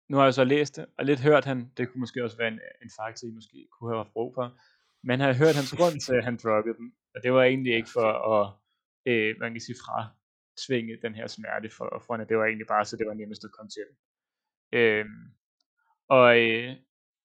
nu 0.10 0.18
har 0.18 0.24
jeg 0.24 0.34
så 0.34 0.44
læst 0.44 0.76
det, 0.76 0.86
og 0.98 1.06
lidt 1.06 1.20
hørt 1.20 1.46
han, 1.46 1.72
det 1.78 1.90
kunne 1.90 2.00
måske 2.00 2.24
også 2.24 2.38
være 2.38 2.48
en, 2.48 2.60
en 2.82 2.92
faktor, 3.00 3.28
I 3.28 3.32
måske 3.32 3.68
kunne 3.72 3.92
have 3.92 4.04
haft 4.04 4.14
brug 4.14 4.34
for, 4.36 4.60
men 5.04 5.20
har 5.20 5.34
hørt 5.34 5.56
hans 5.56 5.74
grund 5.78 6.00
til, 6.00 6.14
at 6.14 6.24
han 6.24 6.38
droppede 6.44 6.78
dem, 6.78 6.94
og 7.16 7.24
det 7.24 7.34
var 7.34 7.44
egentlig 7.44 7.76
ikke 7.76 7.90
for 7.90 8.10
at, 8.34 8.54
øh, 9.06 9.36
man 9.40 9.52
kan 9.52 9.62
sige, 9.62 9.76
fra 9.86 10.08
tvinge 10.68 10.98
den 11.02 11.16
her 11.16 11.28
smerte 11.28 11.70
for 11.78 11.86
offrene, 11.86 12.26
det 12.30 12.38
var 12.38 12.46
egentlig 12.46 12.68
bare, 12.68 12.86
så 12.86 12.98
det 12.98 13.08
var 13.08 13.14
nemmest 13.14 13.44
at 13.44 13.52
komme 13.52 13.70
til 13.70 13.84
dem. 13.88 13.98
Øhm, 14.80 15.24
og 16.08 16.40
øh, 16.40 16.76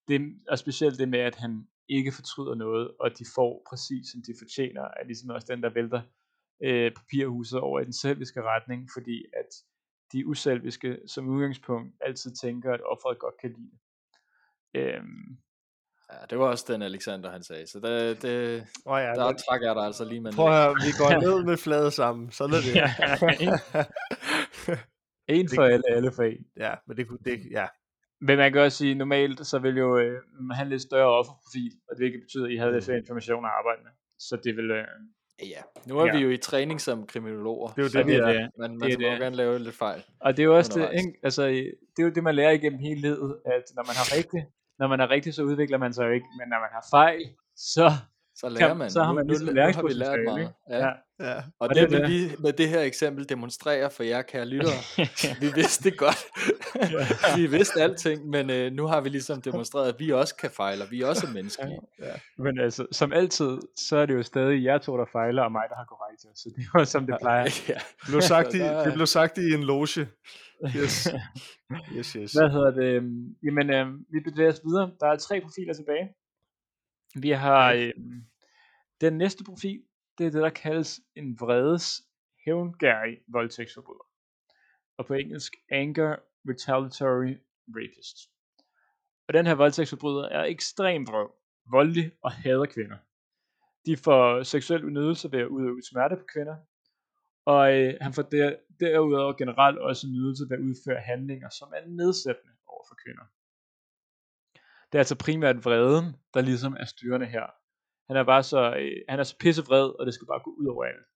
det 0.09 0.21
og 0.49 0.59
specielt 0.59 0.99
det 0.99 1.09
med, 1.09 1.19
at 1.19 1.35
han 1.35 1.69
ikke 1.89 2.13
fortryder 2.13 2.55
noget, 2.55 2.91
og 3.01 3.19
de 3.19 3.25
får 3.35 3.63
præcis 3.71 4.07
som 4.13 4.23
de 4.27 4.35
fortjener, 4.39 4.83
er 4.83 5.05
ligesom 5.05 5.31
også 5.31 5.47
den, 5.51 5.63
der 5.63 5.71
vælter 5.71 6.03
øh, 6.63 6.93
papirhuset 6.93 7.61
over 7.61 7.81
i 7.81 7.85
den 7.85 7.93
selviske 7.93 8.43
retning, 8.43 8.89
fordi 8.95 9.25
at 9.33 9.49
de 10.13 10.27
uselviske 10.27 10.99
som 11.07 11.29
udgangspunkt 11.29 11.95
altid 12.01 12.31
tænker, 12.43 12.73
at 12.73 12.81
offeret 12.85 13.19
godt 13.19 13.35
kan 13.41 13.51
lide 13.53 13.71
det. 13.71 13.81
Øhm, 14.81 15.39
Ja, 16.13 16.17
det 16.31 16.39
var 16.39 16.47
også 16.47 16.65
den 16.69 16.83
Alexander 16.83 17.31
han 17.31 17.43
sagde, 17.43 17.67
så 17.67 17.81
det, 17.81 18.23
det, 18.23 18.67
oh 18.85 19.01
ja, 19.01 19.13
der 19.15 19.33
trækker 19.49 19.67
jeg 19.67 19.77
dig 19.77 19.85
altså 19.85 20.05
lige 20.05 20.21
med 20.21 20.33
Prøv 20.33 20.47
at 20.47 20.53
høre, 20.53 20.75
vi 20.75 20.93
går 20.99 21.21
ned 21.27 21.45
med 21.45 21.57
flade 21.57 21.91
sammen, 21.91 22.31
sådan 22.31 22.55
er 22.55 22.61
det. 22.61 22.75
ja, 22.75 22.89
en, 23.41 23.53
en 25.41 25.49
for 25.55 25.63
alle, 25.63 25.85
alle 25.89 26.13
for 26.13 26.23
en. 26.23 26.47
Ja, 26.57 26.75
men 26.87 26.97
det, 26.97 27.07
det, 27.25 27.41
ja, 27.51 27.67
men 28.21 28.37
man 28.39 28.53
kan 28.53 28.61
også 28.61 28.79
sige, 28.79 28.95
normalt 28.95 29.47
så 29.47 29.59
vil 29.59 29.77
jo 29.77 29.99
øh, 29.99 30.21
have 30.53 30.65
en 30.65 30.69
lidt 30.69 30.83
større 30.83 31.19
offerprofil, 31.19 31.73
og 31.91 31.97
det 31.97 32.05
ikke 32.05 32.19
betyder, 32.19 32.47
at 32.47 32.53
I 32.53 32.57
havde 32.57 32.73
lidt 32.73 32.85
flere 32.85 32.99
information 32.99 33.45
at 33.45 33.51
arbejde 33.59 33.81
med. 33.83 33.91
Så 34.19 34.37
det 34.45 34.57
vil... 34.57 34.71
Øh, 34.71 34.87
ja, 35.55 35.63
nu 35.89 35.99
er 35.99 36.07
ja. 36.07 36.17
vi 36.17 36.23
jo 36.25 36.31
i 36.31 36.37
træning 36.37 36.81
som 36.81 37.07
kriminologer. 37.07 37.69
Det 37.69 37.79
er 37.79 37.83
jo 37.83 37.93
det, 37.99 38.07
det, 38.07 38.17
er. 38.17 38.33
det. 38.33 38.51
Man, 38.59 38.79
man 38.79 38.91
det 38.91 39.01
må 39.01 39.09
det. 39.09 39.19
gerne 39.21 39.37
lave 39.37 39.59
lidt 39.59 39.75
fejl. 39.75 40.05
Og 40.21 40.37
det 40.37 40.43
er 40.43 40.47
jo 40.47 40.57
også 40.57 40.73
det, 40.81 40.99
ikke? 40.99 41.13
Altså, 41.23 41.43
det 41.93 41.99
er 41.99 42.03
jo 42.03 42.11
det, 42.11 42.23
man 42.23 42.35
lærer 42.35 42.51
igennem 42.51 42.79
hele 42.79 43.01
livet, 43.01 43.41
at 43.45 43.65
når 43.77 43.85
man 43.91 43.97
har 44.01 44.17
rigtigt, 44.17 44.45
når 44.79 44.87
man 44.89 45.01
er 45.01 45.11
rigtig, 45.11 45.35
så 45.35 45.43
udvikler 45.43 45.79
man 45.79 45.93
sig 45.93 46.05
jo 46.07 46.11
ikke, 46.11 46.27
men 46.39 46.49
når 46.49 46.61
man 46.65 46.73
har 46.73 46.85
fejl, 46.91 47.23
så 47.57 47.87
så 48.37 48.49
lærer 48.49 48.75
man. 48.75 48.91
Så 48.91 49.03
har 49.03 49.13
man 49.13 49.27
ligesom 49.27 49.47
nu, 49.47 49.53
nu 49.53 49.61
har 49.61 49.83
vi 49.83 49.93
lært 49.93 50.19
meget. 50.25 50.53
Ja. 50.71 50.87
ja. 50.87 50.91
Ja. 51.21 51.37
Og, 51.37 51.43
og 51.61 51.69
det, 51.69 51.91
det 51.91 52.03
vil 52.03 52.11
vi 52.11 52.35
med 52.39 52.53
det 52.53 52.69
her 52.69 52.81
eksempel 52.81 53.29
demonstrere 53.29 53.91
for 53.91 54.03
jer, 54.03 54.23
kære 54.23 54.45
lyttere. 54.45 54.81
vi 55.43 55.53
vidste 55.55 55.91
det 55.91 55.99
godt. 55.99 56.27
vi 57.37 57.47
vidste 57.47 57.83
alting, 57.83 58.27
men 58.27 58.51
øh, 58.51 58.73
nu 58.73 58.87
har 58.87 59.01
vi 59.01 59.09
ligesom 59.09 59.43
demonstreret, 59.43 59.89
at 59.89 59.95
vi 59.99 60.13
også 60.13 60.37
kan 60.37 60.51
fejle, 60.51 60.85
og 60.85 60.91
vi 60.91 61.03
er 61.03 61.07
også 61.07 61.27
menneskelige. 61.35 61.81
Ja. 61.99 62.13
Men 62.39 62.61
altså, 62.61 62.87
som 62.93 63.13
altid, 63.13 63.59
så 63.77 63.97
er 63.97 64.07
det 64.07 64.15
jo 64.15 64.23
stadig 64.23 64.65
jer 64.65 64.79
to, 64.79 64.97
der 64.97 65.05
fejler, 65.13 65.43
og 65.43 65.53
mig, 65.53 65.63
der 65.69 65.77
har 65.77 65.85
korrekt. 65.85 66.39
Så 66.39 66.51
det 66.57 66.65
er 66.75 66.81
jo 66.81 66.85
som 66.85 67.07
det 67.07 67.17
plejer. 67.21 67.43
ja. 67.69 67.75
det, 67.75 68.07
blev 68.07 68.21
sagt 68.21 68.55
i, 68.55 68.59
det 68.59 68.93
blev 68.95 69.07
sagt 69.07 69.39
i 69.39 69.55
en 69.55 69.63
loge. 69.63 70.07
Yes. 70.77 71.09
yes, 71.97 72.13
yes. 72.13 72.33
Hvad 72.33 72.51
hedder 72.51 72.71
det? 72.71 72.93
Jamen, 73.43 73.71
øh, 73.71 73.87
vi 74.13 74.31
bevæger 74.31 74.53
os 74.53 74.61
videre. 74.65 74.91
Der 75.01 75.07
er 75.07 75.17
tre 75.17 75.41
profiler 75.41 75.75
tilbage. 75.75 76.07
Vi 77.23 77.31
har 77.31 77.73
øh, 77.73 77.93
den 79.01 79.19
næste 79.19 79.45
profil, 79.45 79.83
det 80.19 80.27
er 80.27 80.31
det, 80.31 80.43
der 80.43 80.51
kaldes 80.51 81.01
en 81.15 81.41
vredes 81.41 82.03
hævngærig 82.45 83.19
voldtægtsforbryder. 83.29 84.07
Og 84.99 85.07
på 85.07 85.15
engelsk, 85.15 85.53
anger 85.71 86.17
retaliatory 86.49 87.35
rapist. 87.69 88.17
Og 89.29 89.35
den 89.35 89.47
her 89.47 89.55
voldtægtsforbryder 89.55 90.29
er 90.29 90.45
ekstremt 90.45 91.09
vrøv, 91.09 91.35
voldelig 91.71 92.13
og 92.23 92.33
hader 92.33 92.67
kvinder. 92.67 92.97
De 93.87 93.97
får 93.97 94.43
seksuel 94.43 94.85
udnyttelse 94.85 95.33
ved 95.33 95.39
at 95.39 95.47
udøve 95.47 95.83
smerte 95.83 96.17
på 96.17 96.25
kvinder, 96.33 96.57
Og 97.45 97.75
øh, 97.79 97.95
han 98.01 98.13
får 98.13 98.23
der, 98.23 98.57
derudover 98.81 99.33
generelt 99.33 99.79
også 99.79 100.07
nydelse 100.07 100.45
ved 100.51 100.57
at 100.57 100.63
udføre 100.63 101.01
handlinger, 101.01 101.49
som 101.49 101.73
er 101.77 101.87
nedsættende 101.87 102.53
over 102.67 102.85
for 102.89 102.97
kvinder. 103.05 103.25
Det 104.97 105.01
er 105.01 105.05
altså 105.05 105.19
primært 105.19 105.65
vreden, 105.65 106.17
der 106.35 106.41
ligesom 106.41 106.77
er 106.81 106.85
styrende 106.85 107.27
her. 107.27 107.47
Han 108.07 108.17
er 108.17 108.25
bare 108.25 108.43
så, 108.43 108.77
øh, 108.77 108.97
han 109.09 109.19
er 109.21 109.25
så 109.25 109.37
pissevred, 109.39 110.01
og 110.01 110.07
det 110.07 110.15
skal 110.15 110.27
bare 110.27 110.41
gå 110.45 110.51
ud 110.51 110.67
over 110.67 110.85
alt. 110.85 111.07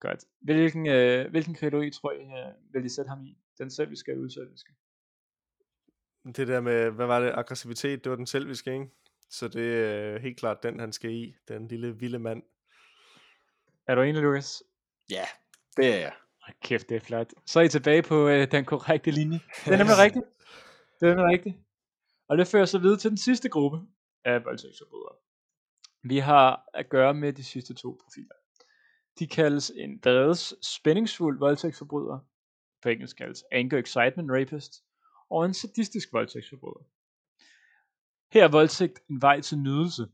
Godt. 0.00 0.24
Hvilken, 0.40 0.86
øh, 0.88 1.30
hvilken 1.30 1.54
kategori 1.54 1.90
tror 1.90 2.12
I, 2.12 2.22
øh, 2.22 2.74
vil 2.74 2.84
I 2.84 2.88
sætte 2.88 3.08
ham 3.08 3.24
i? 3.24 3.38
Den 3.58 3.70
selviske 3.70 4.10
eller 4.10 4.24
udselviske? 4.24 4.72
Det 6.36 6.48
der 6.48 6.60
med, 6.60 6.90
hvad 6.90 7.06
var 7.06 7.20
det, 7.20 7.32
aggressivitet, 7.34 8.04
det 8.04 8.10
var 8.10 8.16
den 8.16 8.26
selviske, 8.26 8.72
ikke? 8.72 8.86
Så 9.30 9.48
det 9.48 9.84
er 9.84 10.18
helt 10.18 10.38
klart 10.38 10.62
den, 10.62 10.80
han 10.80 10.92
skal 10.92 11.10
i. 11.10 11.34
Den 11.48 11.68
lille 11.68 11.98
vilde 11.98 12.18
mand. 12.18 12.42
Er 13.86 13.94
du 13.94 14.02
enig, 14.02 14.22
Lukas? 14.22 14.62
Ja, 15.10 15.24
det 15.76 15.94
er 15.94 15.98
jeg. 15.98 16.12
Hold 16.42 16.56
kæft, 16.62 16.88
det 16.88 16.96
er 16.96 17.00
flot. 17.00 17.32
Så 17.46 17.60
er 17.60 17.64
I 17.64 17.68
tilbage 17.68 18.02
på 18.02 18.28
øh, 18.28 18.50
den 18.50 18.64
korrekte 18.64 19.10
linje. 19.10 19.40
Det 19.64 19.72
er 19.72 19.78
nemlig 19.78 19.98
rigtigt. 20.06 20.24
Det 21.00 21.08
er 21.08 21.14
nemlig 21.14 21.32
rigtigt. 21.32 21.56
Og 22.28 22.38
det 22.38 22.46
fører 22.46 22.64
så 22.64 22.78
videre 22.78 22.98
til 22.98 23.10
den 23.10 23.18
sidste 23.18 23.48
gruppe 23.48 23.78
af 24.24 24.44
voldtægtsforbrydere. 24.44 25.16
Vi 26.02 26.18
har 26.18 26.68
at 26.74 26.88
gøre 26.88 27.14
med 27.14 27.32
de 27.32 27.44
sidste 27.44 27.74
to 27.74 27.98
profiler. 28.02 28.34
De 29.18 29.26
kaldes 29.26 29.70
en 29.70 29.98
dredes 29.98 30.54
spændingsfuld 30.62 31.38
voldtægtsforbryder, 31.38 32.18
på 32.82 32.88
engelsk 32.88 33.16
kaldes 33.16 33.44
anger 33.52 33.78
excitement 33.78 34.30
rapist, 34.30 34.72
og 35.30 35.44
en 35.44 35.54
sadistisk 35.54 36.12
voldtægtsforbryder. 36.12 36.84
Her 38.32 38.44
er 38.44 38.50
voldtægt 38.50 38.98
en 39.10 39.22
vej 39.22 39.40
til 39.40 39.58
nydelse. 39.58 40.08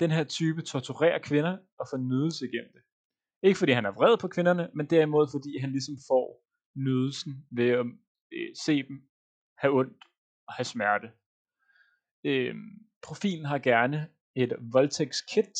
Den 0.00 0.10
her 0.10 0.24
type 0.24 0.62
torturerer 0.62 1.18
kvinder 1.18 1.58
og 1.78 1.86
får 1.90 1.96
nydelse 1.96 2.44
igennem 2.48 2.72
det. 2.72 2.82
Ikke 3.42 3.58
fordi 3.58 3.72
han 3.72 3.86
er 3.86 3.90
vred 3.90 4.16
på 4.18 4.28
kvinderne, 4.28 4.70
men 4.74 4.86
derimod 4.86 5.28
fordi 5.30 5.58
han 5.58 5.70
ligesom 5.70 5.94
får 6.08 6.44
nydelsen 6.74 7.46
ved 7.50 7.68
at 7.68 7.86
øh, 8.32 8.56
se 8.64 8.82
dem 8.82 9.08
have 9.58 9.72
ondt 9.78 10.04
og 10.46 10.54
have 10.54 10.64
smerte. 10.64 11.10
Øh, 12.24 12.54
profilen 13.02 13.44
har 13.44 13.58
gerne 13.58 14.08
et 14.34 14.52
voldtægtskit, 14.72 15.58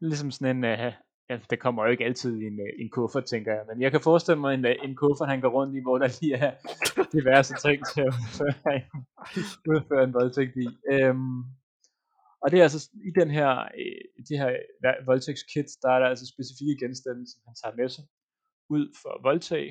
ligesom 0.00 0.30
sådan 0.30 0.56
en, 0.56 0.64
øh, 0.64 0.92
ja, 1.28 1.38
det 1.50 1.60
kommer 1.60 1.84
jo 1.84 1.90
ikke 1.90 2.04
altid 2.04 2.36
i 2.36 2.44
en, 2.44 2.60
øh, 2.60 2.72
en 2.82 2.90
kuffert, 2.90 3.24
tænker 3.24 3.52
jeg, 3.52 3.64
men 3.68 3.82
jeg 3.82 3.90
kan 3.90 4.00
forestille 4.00 4.40
mig 4.40 4.54
en, 4.54 4.64
øh, 4.64 4.76
en 4.82 4.96
kuffert, 4.96 5.28
han 5.28 5.40
går 5.40 5.48
rundt 5.48 5.76
i, 5.76 5.80
hvor 5.82 5.98
der 5.98 6.18
lige 6.20 6.34
er 6.34 6.52
diverse 7.16 7.54
ting 7.66 7.78
til 7.92 8.00
at 8.00 8.14
udføre, 8.20 8.82
udføre 9.72 10.04
en 10.04 10.14
voldtægt 10.14 10.56
i. 10.56 10.68
Øhm, 10.92 11.40
og 12.42 12.50
det 12.50 12.58
er 12.58 12.62
altså 12.62 12.82
i 13.10 13.12
den 13.20 13.30
her, 13.30 13.50
øh, 13.80 14.24
det 14.28 14.38
her 14.42 14.50
voldtægtskit, 15.10 15.68
der 15.82 15.90
er 15.94 15.98
der 16.02 16.08
altså 16.12 16.26
specifikke 16.34 16.80
genstande, 16.84 17.24
som 17.30 17.40
han 17.46 17.54
tager 17.60 17.76
med 17.80 17.88
sig 17.88 18.04
ud 18.74 18.84
for 19.02 19.10
at 19.16 19.24
voldtage. 19.28 19.70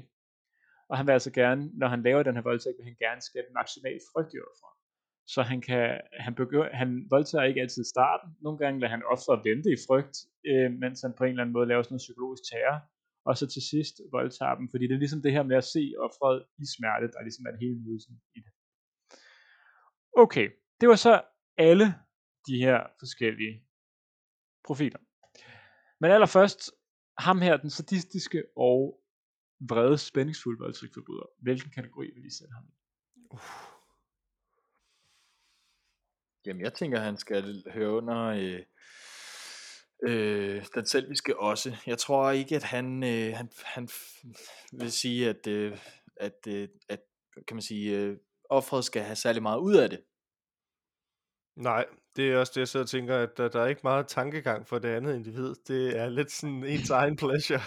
Og 0.90 0.98
han 0.98 1.06
vil 1.08 1.14
altså 1.14 1.32
gerne, 1.32 1.62
når 1.80 1.88
han 1.88 2.04
laver 2.04 2.24
den 2.24 2.36
her 2.36 2.48
voldtægt, 2.50 2.78
vil 2.78 2.90
han 2.90 3.00
gerne 3.06 3.22
skabe 3.22 3.48
maksimal 3.60 4.00
frygt 4.12 4.34
i 4.36 4.40
offeret. 4.50 4.79
Så 5.34 5.42
han 5.42 5.62
kan, 5.62 6.02
han, 6.26 6.36
begynder, 6.36 6.70
han 6.82 6.90
voldtager 7.10 7.44
ikke 7.50 7.62
altid 7.62 7.84
starten. 7.84 8.30
Nogle 8.42 8.58
gange 8.58 8.80
lader 8.80 8.92
han 8.96 9.04
ofte 9.14 9.50
vente 9.50 9.70
i 9.76 9.80
frygt, 9.88 10.18
øh, 10.50 10.72
mens 10.84 11.02
han 11.02 11.14
på 11.18 11.24
en 11.24 11.30
eller 11.30 11.44
anden 11.44 11.54
måde 11.58 11.68
laver 11.68 11.84
sådan 11.84 11.94
noget 11.94 12.08
psykologisk 12.08 12.44
terror. 12.52 12.80
Og 13.28 13.38
så 13.38 13.46
til 13.48 13.64
sidst 13.72 13.96
voldtager 14.12 14.56
dem, 14.56 14.68
fordi 14.72 14.84
det 14.88 14.96
er 14.96 15.04
ligesom 15.04 15.22
det 15.22 15.32
her 15.32 15.44
med 15.44 15.58
at 15.58 15.70
se 15.76 15.84
offeret 16.06 16.38
i 16.64 16.66
smerte, 16.76 17.12
der 17.12 17.18
er 17.20 17.24
ligesom 17.24 17.46
er 17.46 17.58
hele 17.64 17.80
nydelsen 17.86 18.16
i 18.38 18.40
det. 18.46 18.52
Okay, 20.24 20.48
det 20.80 20.90
var 20.90 20.96
så 20.96 21.14
alle 21.58 21.88
de 22.48 22.56
her 22.66 22.78
forskellige 23.00 23.56
profiler. 24.68 25.00
Men 26.02 26.12
allerførst, 26.12 26.72
ham 27.18 27.42
her, 27.42 27.58
den 27.58 27.70
sadistiske 27.70 28.44
og 28.58 28.80
vrede 29.70 29.98
spændingsfulde 29.98 30.60
voldtægtsforbryder. 30.60 31.28
Hvilken 31.42 31.72
kategori 31.72 32.08
vil 32.16 32.26
I 32.26 32.34
sætte 32.38 32.54
ham 32.54 32.66
i? 32.70 32.74
Uh. 33.32 33.79
Jamen, 36.50 36.62
jeg 36.62 36.74
tænker, 36.74 37.00
han 37.00 37.18
skal 37.18 37.64
høre 37.74 37.92
under 37.92 38.26
øh, 38.26 38.62
øh, 40.04 40.66
den 40.76 40.86
selviske 40.86 41.40
også. 41.40 41.76
Jeg 41.88 41.98
tror 41.98 42.32
ikke, 42.32 42.56
at 42.56 42.64
han, 42.64 43.04
øh, 43.04 43.34
han, 43.36 43.50
han 43.64 43.90
vil 44.72 44.92
sige, 44.92 45.30
at, 45.30 45.48
øh, 45.48 45.78
at, 46.18 46.48
øh, 46.48 46.68
at 46.90 47.00
kan 47.48 47.56
man 47.56 47.62
sige, 47.62 47.98
øh, 47.98 48.18
offret 48.50 48.86
skal 48.86 49.02
have 49.02 49.16
særlig 49.16 49.42
meget 49.42 49.60
ud 49.60 49.76
af 49.76 49.90
det. 49.90 50.02
Nej, 51.56 51.86
det 52.16 52.32
er 52.32 52.38
også 52.38 52.52
det, 52.56 52.60
jeg 52.60 52.68
sidder 52.68 52.84
og 52.84 52.90
tænker, 52.90 53.18
at 53.18 53.38
der, 53.38 53.48
der 53.48 53.62
er 53.62 53.68
ikke 53.68 53.82
meget 53.84 54.08
tankegang 54.08 54.68
for 54.68 54.80
det 54.80 54.90
andet 54.90 55.16
individ. 55.16 55.56
Det 55.68 55.98
er 55.98 56.10
lidt 56.10 56.32
sådan 56.32 56.64
ens 56.74 56.90
egen 56.90 57.16
pleasure, 57.16 57.62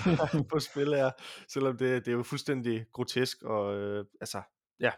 på 0.50 0.58
spil 0.60 0.92
er, 0.92 1.10
selvom 1.48 1.76
det, 1.76 2.04
det 2.04 2.12
er 2.12 2.16
jo 2.16 2.22
fuldstændig 2.22 2.86
grotesk 2.92 3.42
og 3.42 3.74
øh, 3.74 4.04
altså, 4.20 4.42
ja, 4.80 4.90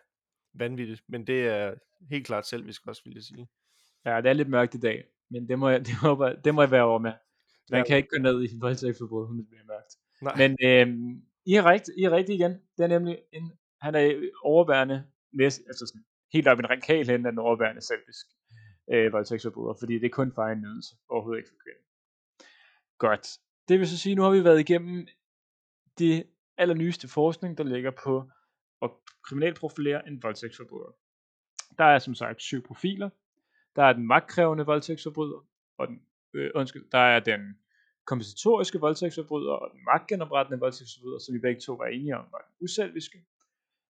vanvittigt. 0.58 1.02
Men 1.08 1.26
det 1.26 1.46
er 1.46 1.74
helt 2.10 2.26
klart 2.26 2.46
selvisk 2.46 2.86
også, 2.86 3.02
vil 3.04 3.14
jeg 3.14 3.22
sige. 3.22 3.48
Ja, 4.04 4.20
det 4.20 4.28
er 4.28 4.32
lidt 4.32 4.48
mørkt 4.48 4.74
i 4.74 4.78
dag, 4.78 5.04
men 5.30 5.48
det 5.48 5.58
må 5.58 5.68
jeg, 5.68 5.80
det 5.86 5.94
må, 6.02 6.28
det 6.44 6.54
må 6.54 6.62
jeg 6.62 6.70
være 6.70 6.84
over 6.84 6.98
med. 6.98 7.12
Man 7.70 7.80
ja. 7.80 7.84
kan 7.84 7.96
ikke 7.96 8.08
gå 8.08 8.22
ned 8.22 8.44
i 8.44 8.48
voldtægtsforbud, 8.60 9.26
hun 9.26 9.46
bliver 9.46 9.64
mørkt. 9.64 9.92
Nej. 10.22 10.34
Men 10.36 10.50
øh, 10.62 11.16
I 11.46 11.54
er 11.54 11.64
rigtigt, 11.64 11.98
I 11.98 12.02
er 12.02 12.10
rigtigt 12.10 12.40
igen. 12.40 12.52
Det 12.78 12.84
er 12.84 12.86
nemlig 12.86 13.18
en, 13.32 13.52
han 13.80 13.94
er 13.94 14.30
overværende, 14.42 15.04
næst, 15.32 15.60
altså 15.66 15.86
sådan, 15.86 16.04
helt 16.32 16.48
op 16.48 16.58
i 16.58 16.62
en 16.62 16.70
radikal 16.70 17.06
hen 17.06 17.26
af 17.26 17.32
den 17.32 17.38
overværende 17.38 17.80
selvisk 17.80 18.26
øh, 18.92 19.12
voldtægtsforbryder, 19.12 19.74
fordi 19.78 19.94
det 19.94 20.04
er 20.04 20.10
kun 20.10 20.32
for 20.34 20.42
en 20.42 20.60
nydelse, 20.60 20.96
overhovedet 21.08 21.38
ikke 21.38 21.48
for 21.48 21.56
kvinden. 21.64 21.84
Godt. 22.98 23.28
Det 23.68 23.78
vil 23.78 23.88
så 23.88 23.98
sige, 23.98 24.14
nu 24.14 24.22
har 24.22 24.30
vi 24.30 24.44
været 24.44 24.60
igennem 24.60 25.06
det 25.98 26.26
allernyeste 26.58 27.08
forskning, 27.08 27.58
der 27.58 27.64
ligger 27.64 27.90
på 28.04 28.30
at 28.82 28.90
kriminalprofilere 29.22 30.08
en 30.08 30.22
voldtægtsforbryder. 30.22 30.92
Der 31.78 31.84
er 31.84 31.98
som 31.98 32.14
sagt 32.14 32.42
syv 32.42 32.62
profiler. 32.62 33.10
Der 33.76 33.82
er 33.82 33.92
den 33.92 34.06
magtkrævende 34.06 34.66
voldtægtsforbryder, 34.66 35.46
og 35.78 35.88
den, 35.88 36.02
øh, 36.34 36.50
undskyld, 36.54 36.90
der 36.90 36.98
er 36.98 37.20
den 37.20 37.58
kompensatoriske 38.06 38.78
voldtægtsforbryder 38.80 39.52
og 39.52 39.70
den 39.72 39.84
magtgenoprettende 39.84 40.58
voldtægtsforbryder, 40.58 41.18
som 41.18 41.34
vi 41.34 41.38
begge 41.38 41.60
to 41.60 41.72
var 41.72 41.86
enige 41.86 42.16
om 42.16 42.26
var 42.32 42.38
den 42.38 42.64
uselviske. 42.64 43.18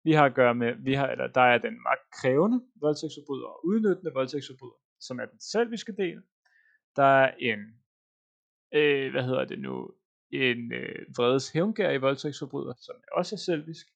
Vi 0.04 0.12
har 0.12 0.26
at 0.26 0.36
gøre 0.36 0.56
med, 0.56 0.76
vi 0.80 0.93
har, 0.93 1.08
eller 1.08 1.28
der 1.28 1.41
er 1.41 1.58
den 1.58 1.84
magtkrævende 1.84 2.62
voldtægtsforbryder 2.76 3.45
og 3.45 3.65
udnyttende 3.65 4.12
voldtægtsforbryder, 4.13 4.80
som 5.00 5.19
er 5.19 5.26
den 5.26 5.39
selviske 5.39 5.91
del. 5.91 6.21
Der 6.95 7.04
er 7.04 7.34
en, 7.39 7.60
øh, 8.74 9.12
hvad 9.12 9.24
hedder 9.24 9.45
det 9.45 9.60
nu, 9.60 9.91
en 10.32 10.74
øh, 10.74 11.06
vredes 11.17 11.52
hævngær 11.52 11.91
i 11.91 11.98
voldtægtsforbryder, 11.98 12.74
som 12.82 12.95
også 13.12 13.36
er 13.36 13.38
selvisk. 13.38 13.88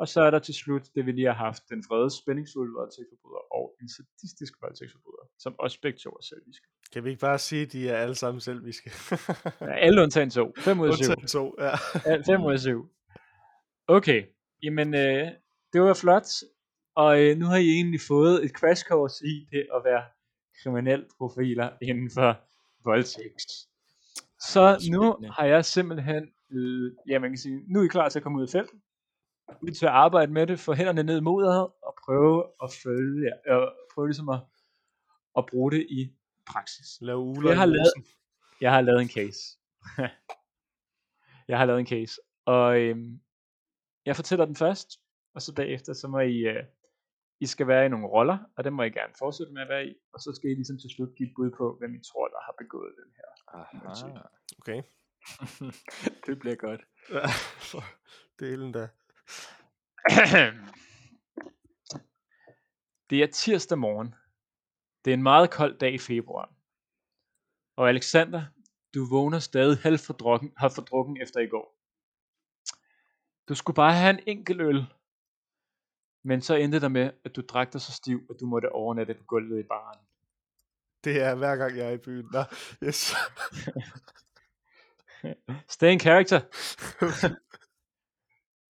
Og 0.00 0.08
så 0.08 0.20
er 0.20 0.30
der 0.30 0.38
til 0.38 0.54
slut 0.54 0.82
det, 0.94 1.06
vi 1.06 1.12
lige 1.12 1.26
har 1.26 1.34
haft, 1.46 1.62
den 1.68 1.84
vrede 1.88 2.10
spændingsfulde 2.10 2.72
voldtægtsforbryder 2.72 3.42
og 3.58 3.76
en 3.82 3.88
sadistisk 3.88 4.52
voldtægtsforbryder, 4.62 5.26
som 5.38 5.54
også 5.58 5.78
begge 5.82 5.98
to 5.98 6.10
er 6.10 6.22
selviske. 6.22 6.66
Kan 6.92 7.04
vi 7.04 7.08
ikke 7.10 7.20
bare 7.20 7.38
sige, 7.38 7.62
at 7.62 7.72
de 7.72 7.88
er 7.88 7.96
alle 7.96 8.14
sammen 8.14 8.40
selviske? 8.40 8.90
ja, 9.60 9.72
alle 9.86 10.02
undtagen 10.02 10.30
to. 10.30 10.52
5 10.58 10.80
ud 10.80 10.88
af 10.88 10.94
7. 10.94 11.10
Undtagen 11.10 11.26
to, 11.26 11.54
ja. 11.58 11.74
5 12.34 12.44
ud 12.44 12.52
af 12.52 12.60
7. 12.60 12.90
Okay, 13.88 14.24
jamen 14.62 14.94
øh, 14.94 15.26
det 15.72 15.80
var 15.80 15.94
flot. 15.94 16.28
Og 16.94 17.22
øh, 17.22 17.36
nu 17.36 17.46
har 17.46 17.56
I 17.56 17.68
egentlig 17.68 18.00
fået 18.08 18.44
et 18.44 18.50
crash 18.50 18.84
course 18.88 19.26
i 19.26 19.48
det 19.50 19.66
at 19.76 19.80
være 19.84 20.04
kriminel 20.62 21.04
profiler 21.18 21.70
inden 21.82 22.10
for 22.10 22.40
voldtægt. 22.84 23.50
Så 24.52 24.62
nu 24.92 25.02
har 25.36 25.44
jeg 25.44 25.64
simpelthen, 25.64 26.22
øh, 26.52 26.92
ja 27.08 27.18
man 27.18 27.30
kan 27.30 27.38
sige, 27.38 27.60
nu 27.68 27.80
er 27.80 27.84
I 27.84 27.88
klar 27.88 28.08
til 28.08 28.18
at 28.18 28.22
komme 28.22 28.38
ud 28.38 28.48
i 28.48 28.50
felten 28.50 28.80
ud 29.62 29.70
til 29.70 29.86
at 29.86 29.92
arbejde 29.92 30.32
med 30.32 30.46
det, 30.46 30.60
få 30.60 30.74
hænderne 30.74 31.02
ned 31.02 31.18
i 31.18 31.20
moderhed, 31.20 31.68
og 31.82 31.94
prøve 32.04 32.44
at 32.62 32.72
følge, 32.82 33.32
øh, 33.48 33.68
prøve 33.94 34.08
ligesom 34.08 34.28
at, 34.28 34.40
at 35.38 35.46
bruge 35.46 35.70
det 35.72 35.86
i 35.90 36.12
praksis. 36.46 36.98
Lav 37.00 37.16
uler 37.16 37.50
jeg 37.50 37.58
har, 37.58 37.66
lavet, 37.66 37.92
jeg 38.64 38.72
har 38.72 38.80
lavet 38.80 39.02
en 39.02 39.08
case. 39.08 39.58
jeg 41.48 41.58
har 41.58 41.64
lavet 41.64 41.80
en 41.80 41.86
case, 41.86 42.20
og 42.44 42.80
øhm, 42.80 43.20
jeg 44.06 44.16
fortæller 44.16 44.44
den 44.44 44.56
først, 44.56 44.88
og 45.34 45.42
så 45.42 45.54
bagefter, 45.54 45.92
så 45.92 46.08
må 46.08 46.18
I, 46.18 46.36
øh, 46.36 46.64
I 47.40 47.46
skal 47.46 47.66
være 47.66 47.86
i 47.86 47.88
nogle 47.88 48.06
roller, 48.06 48.38
og 48.56 48.64
det 48.64 48.72
må 48.72 48.82
I 48.82 48.90
gerne 48.90 49.12
fortsætte 49.18 49.52
med 49.52 49.62
at 49.62 49.68
være 49.68 49.86
i, 49.86 49.94
og 50.12 50.20
så 50.20 50.32
skal 50.36 50.50
I 50.50 50.54
ligesom 50.54 50.78
til 50.78 50.90
slut 50.90 51.14
give 51.16 51.28
et 51.28 51.34
bud 51.36 51.50
på, 51.50 51.76
hvem 51.78 51.94
I 51.94 52.00
tror, 52.12 52.28
der 52.28 52.40
har 52.46 52.54
begået 52.58 52.92
den 52.96 53.12
her. 53.16 53.30
Aha. 53.48 54.18
Okay. 54.58 54.82
det 56.26 56.38
bliver 56.38 56.56
godt. 56.56 56.82
Delen 58.40 58.72
da. 58.72 58.88
Det 63.10 63.22
er 63.22 63.26
tirsdag 63.32 63.78
morgen. 63.78 64.14
Det 65.04 65.10
er 65.10 65.14
en 65.14 65.22
meget 65.22 65.50
kold 65.50 65.78
dag 65.78 65.94
i 65.94 65.98
februar. 65.98 66.52
Og 67.76 67.88
Alexander, 67.88 68.42
du 68.94 69.06
vågner 69.10 69.38
stadig 69.38 69.78
halvt 69.78 70.00
fordrukken, 70.00 70.52
har 70.56 70.68
fordrukken 70.68 71.22
efter 71.22 71.40
i 71.40 71.46
går. 71.46 71.76
Du 73.48 73.54
skulle 73.54 73.74
bare 73.74 73.94
have 73.94 74.10
en 74.10 74.20
enkelt 74.26 74.60
øl. 74.60 74.86
Men 76.24 76.42
så 76.42 76.54
endte 76.54 76.80
det 76.80 76.92
med, 76.92 77.10
at 77.24 77.36
du 77.36 77.40
drak 77.40 77.72
dig 77.72 77.80
så 77.80 77.92
stiv, 77.92 78.26
at 78.30 78.36
du 78.40 78.46
måtte 78.46 78.72
overnatte 78.72 79.14
på 79.14 79.24
gulvet 79.24 79.60
i 79.60 79.68
baren. 79.68 80.06
Det 81.04 81.22
er 81.22 81.34
hver 81.34 81.56
gang 81.56 81.76
jeg 81.76 81.86
er 81.86 81.90
i 81.90 81.98
byen. 81.98 82.28
Nå, 82.32 82.44
yes. 82.82 83.14
Stay 85.74 85.92
in 85.92 86.00
character. 86.00 86.40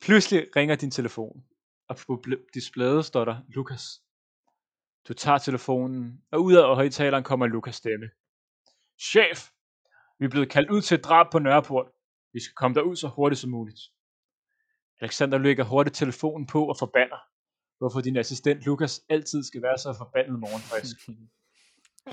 Pludselig 0.00 0.56
ringer 0.56 0.76
din 0.76 0.90
telefon, 0.90 1.44
og 1.88 1.96
på 1.96 2.22
displayet 2.54 3.04
står 3.04 3.24
der 3.24 3.36
Lukas. 3.48 4.02
Du 5.08 5.14
tager 5.14 5.38
telefonen, 5.38 6.22
og 6.32 6.44
ud 6.44 6.54
af 6.54 6.74
højtaleren 6.74 7.24
kommer 7.24 7.46
Lukas 7.46 7.76
stemme. 7.76 8.10
Chef, 9.00 9.50
vi 10.18 10.24
er 10.24 10.30
blevet 10.30 10.50
kaldt 10.50 10.70
ud 10.70 10.82
til 10.82 10.94
et 10.94 11.04
drab 11.04 11.26
på 11.32 11.38
Nørreport. 11.38 11.86
Vi 12.32 12.40
skal 12.40 12.54
komme 12.54 12.74
derud 12.74 12.96
så 12.96 13.08
hurtigt 13.08 13.40
som 13.40 13.50
muligt. 13.50 13.80
Alexander 15.00 15.38
lægger 15.38 15.64
hurtigt 15.64 15.96
telefonen 15.96 16.46
på 16.46 16.68
og 16.68 16.76
forbander, 16.78 17.18
hvorfor 17.78 18.00
din 18.00 18.16
assistent 18.16 18.66
Lukas 18.66 19.00
altid 19.08 19.44
skal 19.44 19.62
være 19.62 19.78
så 19.78 19.94
forbandet 19.98 20.38
morgenfrisk. 20.38 20.96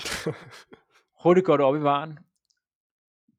hurtigt 1.23 1.45
går 1.45 1.57
du 1.57 1.63
op 1.63 1.75
i 1.75 1.83
varen, 1.83 2.19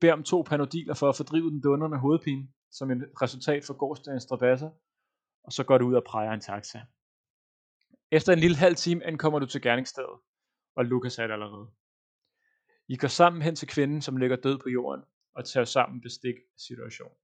beder 0.00 0.12
om 0.12 0.22
to 0.22 0.42
panodiler 0.42 0.94
for 0.94 1.08
at 1.08 1.16
fordrive 1.16 1.50
den 1.50 1.60
dundrende 1.60 1.98
hovedpine, 1.98 2.48
som 2.70 2.90
en 2.90 3.04
resultat 3.22 3.64
for 3.64 3.74
gårdsdagens 3.74 4.22
strabasser, 4.22 4.70
og 5.42 5.52
så 5.52 5.64
går 5.64 5.78
du 5.78 5.86
ud 5.86 5.94
og 5.94 6.04
præger 6.04 6.32
en 6.32 6.40
taxa. 6.40 6.80
Efter 8.10 8.32
en 8.32 8.38
lille 8.38 8.56
halv 8.56 8.76
time 8.76 9.04
ankommer 9.04 9.38
du 9.38 9.46
til 9.46 9.62
gerningsstedet, 9.62 10.20
og 10.74 10.84
Lukas 10.84 11.18
er 11.18 11.26
der 11.26 11.34
allerede. 11.34 11.70
I 12.88 12.96
går 12.96 13.08
sammen 13.08 13.42
hen 13.42 13.56
til 13.56 13.68
kvinden, 13.68 14.02
som 14.02 14.16
ligger 14.16 14.36
død 14.36 14.58
på 14.58 14.68
jorden, 14.68 15.04
og 15.34 15.44
tager 15.44 15.64
sammen 15.64 16.00
bestik 16.00 16.34
af 16.34 16.60
situationen. 16.60 17.16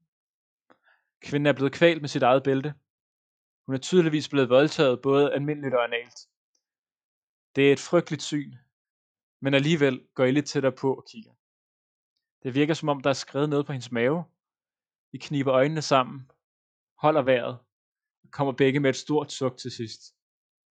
Kvinden 1.20 1.46
er 1.46 1.52
blevet 1.52 1.72
kvalt 1.72 2.00
med 2.00 2.08
sit 2.08 2.22
eget 2.22 2.42
bælte. 2.42 2.74
Hun 3.66 3.74
er 3.74 3.78
tydeligvis 3.78 4.28
blevet 4.28 4.48
voldtaget 4.48 5.02
både 5.02 5.32
almindeligt 5.32 5.74
og 5.74 5.84
analt. 5.84 6.28
Det 7.56 7.68
er 7.68 7.72
et 7.72 7.80
frygteligt 7.80 8.22
syn, 8.22 8.54
men 9.40 9.54
alligevel 9.54 10.06
går 10.14 10.24
I 10.24 10.30
lidt 10.30 10.46
tættere 10.46 10.72
på 10.72 10.94
og 10.94 11.04
kigger. 11.10 11.32
Det 12.42 12.54
virker 12.54 12.74
som 12.74 12.88
om, 12.88 13.00
der 13.00 13.10
er 13.10 13.14
skrevet 13.14 13.48
noget 13.48 13.66
på 13.66 13.72
hendes 13.72 13.92
mave. 13.92 14.24
I 15.14 15.18
kniber 15.18 15.52
øjnene 15.54 15.82
sammen, 15.82 16.30
holder 16.98 17.22
vejret, 17.22 17.58
og 18.24 18.30
kommer 18.30 18.52
begge 18.52 18.80
med 18.80 18.90
et 18.90 18.96
stort 18.96 19.32
suk 19.32 19.56
til 19.58 19.70
sidst, 19.70 20.00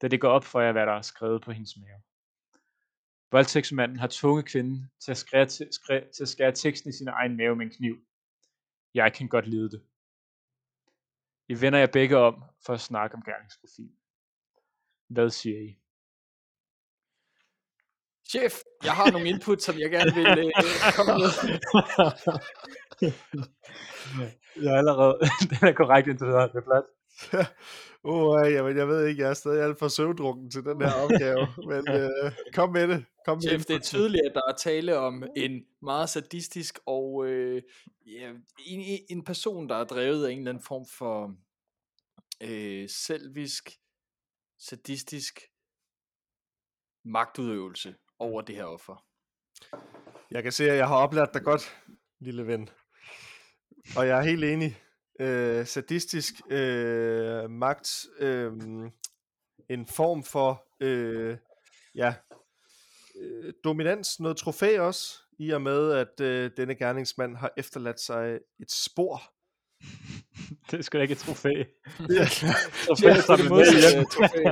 da 0.01 0.07
det 0.07 0.21
går 0.21 0.29
op 0.29 0.43
for 0.43 0.61
jer, 0.61 0.71
hvad 0.71 0.85
der 0.85 0.93
er 0.93 1.01
skrevet 1.01 1.41
på 1.41 1.51
hendes 1.51 1.77
mave. 1.77 2.01
Voldtægtsmanden 3.31 3.99
har 3.99 4.07
tvunget 4.11 4.45
kvinden 4.45 4.91
til 4.99 5.11
at, 5.11 5.17
skære, 5.17 5.45
til, 5.45 5.67
skære, 5.71 6.11
til 6.11 6.23
at 6.23 6.29
skære 6.29 6.51
teksten 6.51 6.89
i 6.89 6.93
sin 6.93 7.07
egen 7.07 7.37
mave 7.37 7.55
med 7.55 7.65
en 7.65 7.71
kniv. 7.71 7.95
Jeg 8.93 9.13
kan 9.13 9.27
godt 9.27 9.47
lide 9.47 9.69
det. 9.71 9.83
I 11.47 11.61
vender 11.61 11.79
jer 11.79 11.91
begge 11.93 12.17
om 12.17 12.43
for 12.65 12.73
at 12.73 12.81
snakke 12.81 13.15
om 13.15 13.23
gerningsprofil. 13.23 13.91
Hvad 15.07 15.29
siger 15.29 15.59
I? 15.59 15.82
Chef, 18.29 18.53
jeg 18.83 18.93
har 18.93 19.11
nogle 19.11 19.29
input, 19.29 19.61
som 19.61 19.79
jeg 19.79 19.91
gerne 19.91 20.13
vil 20.15 20.25
øh, 20.25 20.51
komme 20.95 21.13
med. 21.13 21.29
jeg 24.63 24.73
er 24.73 24.77
allerede, 24.77 25.19
den 25.49 25.67
er 25.67 25.73
korrekt 25.73 26.07
indtil 26.07 26.27
videre, 26.27 26.47
det 26.47 26.55
er 26.55 26.61
flot. 26.61 26.83
oh, 28.03 28.51
jamen, 28.53 28.77
jeg 28.77 28.87
ved 28.87 29.07
ikke, 29.07 29.21
jeg 29.21 29.29
er 29.29 29.33
stadig 29.33 29.63
alt 29.63 29.79
for 29.79 29.87
søvndrukken 29.87 30.51
til 30.51 30.63
den 30.63 30.81
her 30.81 30.93
opgave, 30.93 31.47
men 31.71 31.89
øh, 31.89 32.31
kom 32.53 32.71
med 32.71 32.87
det. 32.87 33.05
Kom 33.25 33.37
med 33.37 33.41
Chef, 33.41 33.65
det 33.65 33.75
er 33.75 33.79
tydeligt, 33.79 34.23
at 34.25 34.31
der 34.33 34.41
er 34.47 34.55
tale 34.55 34.97
om 34.97 35.23
en 35.35 35.65
meget 35.81 36.09
sadistisk 36.09 36.79
og 36.85 37.25
øh, 37.27 37.61
ja, 38.05 38.31
en, 38.65 38.99
en 39.09 39.23
person, 39.23 39.69
der 39.69 39.75
er 39.75 39.83
drevet 39.83 40.25
af 40.25 40.31
en 40.31 40.37
eller 40.37 40.51
anden 40.51 40.63
form 40.63 40.85
for 40.97 41.35
øh, 42.41 42.89
selvisk, 42.89 43.69
sadistisk 44.59 45.41
magtudøvelse 47.05 47.95
over 48.23 48.41
det 48.41 48.55
her 48.55 48.65
offer. 48.65 49.05
Jeg 50.31 50.43
kan 50.43 50.51
se, 50.51 50.71
at 50.71 50.77
jeg 50.77 50.87
har 50.87 50.95
oplært 50.95 51.33
dig 51.33 51.43
godt, 51.43 51.77
lille 52.19 52.47
ven. 52.47 52.69
Og 53.97 54.07
jeg 54.07 54.17
er 54.17 54.23
helt 54.23 54.43
enig. 54.43 54.79
Øh, 55.19 55.65
sadistisk 55.65 56.33
øh, 56.49 57.49
magt, 57.49 58.05
øh, 58.19 58.51
en 59.69 59.87
form 59.87 60.23
for 60.23 60.63
øh, 60.79 61.37
ja, 61.95 62.13
øh, 63.21 63.53
dominans, 63.63 64.19
noget 64.19 64.37
trofæ 64.37 64.79
også, 64.79 65.17
i 65.39 65.49
og 65.49 65.61
med, 65.61 65.91
at 65.91 66.21
øh, 66.21 66.51
denne 66.57 66.75
gerningsmand 66.75 67.35
har 67.35 67.51
efterladt 67.57 67.99
sig 67.99 68.39
et 68.59 68.71
spor. 68.71 69.21
det 70.71 70.77
er 70.77 70.81
sgu 70.81 70.97
da 70.97 71.01
ikke 71.01 71.11
et 71.11 71.17
trofæ. 71.17 71.49
Ja, 71.99 72.25
trofæ, 72.87 73.07
ja, 73.07 73.13
det 73.13 73.19
er 73.19 74.03
trofæ. 74.03 74.43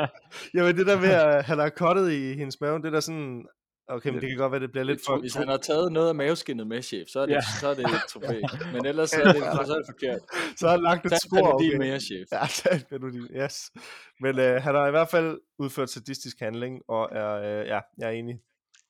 Jamen 0.54 0.78
det 0.78 0.88
der 0.88 1.00
med, 1.00 1.10
at 1.10 1.46
han 1.46 1.60
har 1.60 1.70
kottet 1.70 2.12
i 2.12 2.34
hendes 2.34 2.62
mave, 2.62 2.82
det 2.82 2.94
der 2.94 3.00
sådan, 3.00 3.46
Okay, 3.92 4.10
men 4.10 4.22
det 4.22 4.30
kan 4.30 4.38
godt 4.38 4.52
være, 4.52 4.62
det 4.62 4.72
bliver 4.72 4.84
lidt 4.84 5.02
for... 5.06 5.20
Hvis 5.20 5.34
han 5.34 5.48
har 5.48 5.58
taget 5.58 5.92
noget 5.92 6.10
af 6.10 6.16
maveskinnet 6.16 6.68
med, 6.68 6.82
chef, 6.82 7.08
så 7.08 7.20
er 7.20 7.26
det, 7.26 7.34
ja. 7.34 7.42
så 7.60 7.68
er 7.68 7.74
det 7.74 7.86
et 7.86 8.02
trofæ. 8.10 8.42
Men 8.74 8.86
ellers 8.86 9.10
så 9.10 9.22
er 9.22 9.34
det, 9.34 9.44
så 9.66 9.74
er 9.74 9.78
det 9.78 9.86
forkert. 9.86 10.22
Så 10.60 10.68
har 10.68 10.72
han 10.72 10.84
lagt 10.84 11.06
et 11.06 11.22
spor. 11.22 11.54
okay. 11.54 11.78
mere, 11.78 12.00
chef. 12.00 12.28
Ja, 12.32 12.46
tag 12.60 12.84
en 12.92 13.30
yes. 13.36 13.72
Men 14.20 14.40
øh, 14.40 14.62
han 14.62 14.76
har 14.76 14.88
i 14.88 14.92
hvert 14.92 15.10
fald 15.10 15.40
udført 15.60 15.90
sadistisk 15.90 16.40
handling, 16.40 16.82
og 16.88 17.10
er, 17.12 17.32
øh, 17.32 17.68
ja, 17.68 17.80
jeg 17.98 18.08
er 18.08 18.12
enig. 18.12 18.40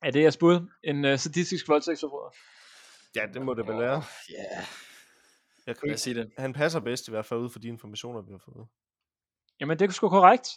Er 0.04 0.12
det 0.12 0.22
jeres 0.22 0.38
bud? 0.38 0.68
En 0.84 1.06
øh, 1.06 1.20
sadistisk 1.20 1.68
voldtægtsforbryder? 1.68 2.32
Ja, 3.16 3.22
det 3.34 3.42
må 3.42 3.54
det 3.54 3.68
vel 3.68 3.80
være. 3.80 4.04
Ja. 4.30 4.56
Yeah. 4.56 4.66
Jeg 5.68 5.78
kan 5.78 5.90
ikke 5.90 6.02
sige 6.02 6.14
det. 6.14 6.32
Han 6.38 6.54
passer 6.54 6.80
bedst 6.80 7.08
i 7.08 7.12
hvert 7.12 7.26
fald 7.26 7.40
ud 7.40 7.50
for 7.50 7.60
de 7.60 7.68
informationer, 7.68 8.22
vi 8.22 8.32
har 8.32 8.42
fået. 8.46 8.68
Jamen, 9.60 9.80
det 9.80 9.88
er 9.88 9.92
sgu 9.92 10.10
korrekt. 10.10 10.48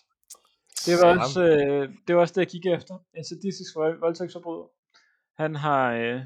Det 0.87 0.95
var, 1.03 1.19
også, 1.19 1.43
øh, 1.45 1.89
det 2.07 2.15
var 2.15 2.21
også 2.21 2.35
det, 2.35 2.41
jeg 2.41 2.49
kiggede 2.49 2.75
efter. 2.75 2.99
En 3.15 3.25
sadistisk 3.25 3.77
vold, 3.77 3.99
voldtægtsforbryder. 4.01 4.67
Han 5.43 5.55
har 5.55 5.93
øh, 5.93 6.21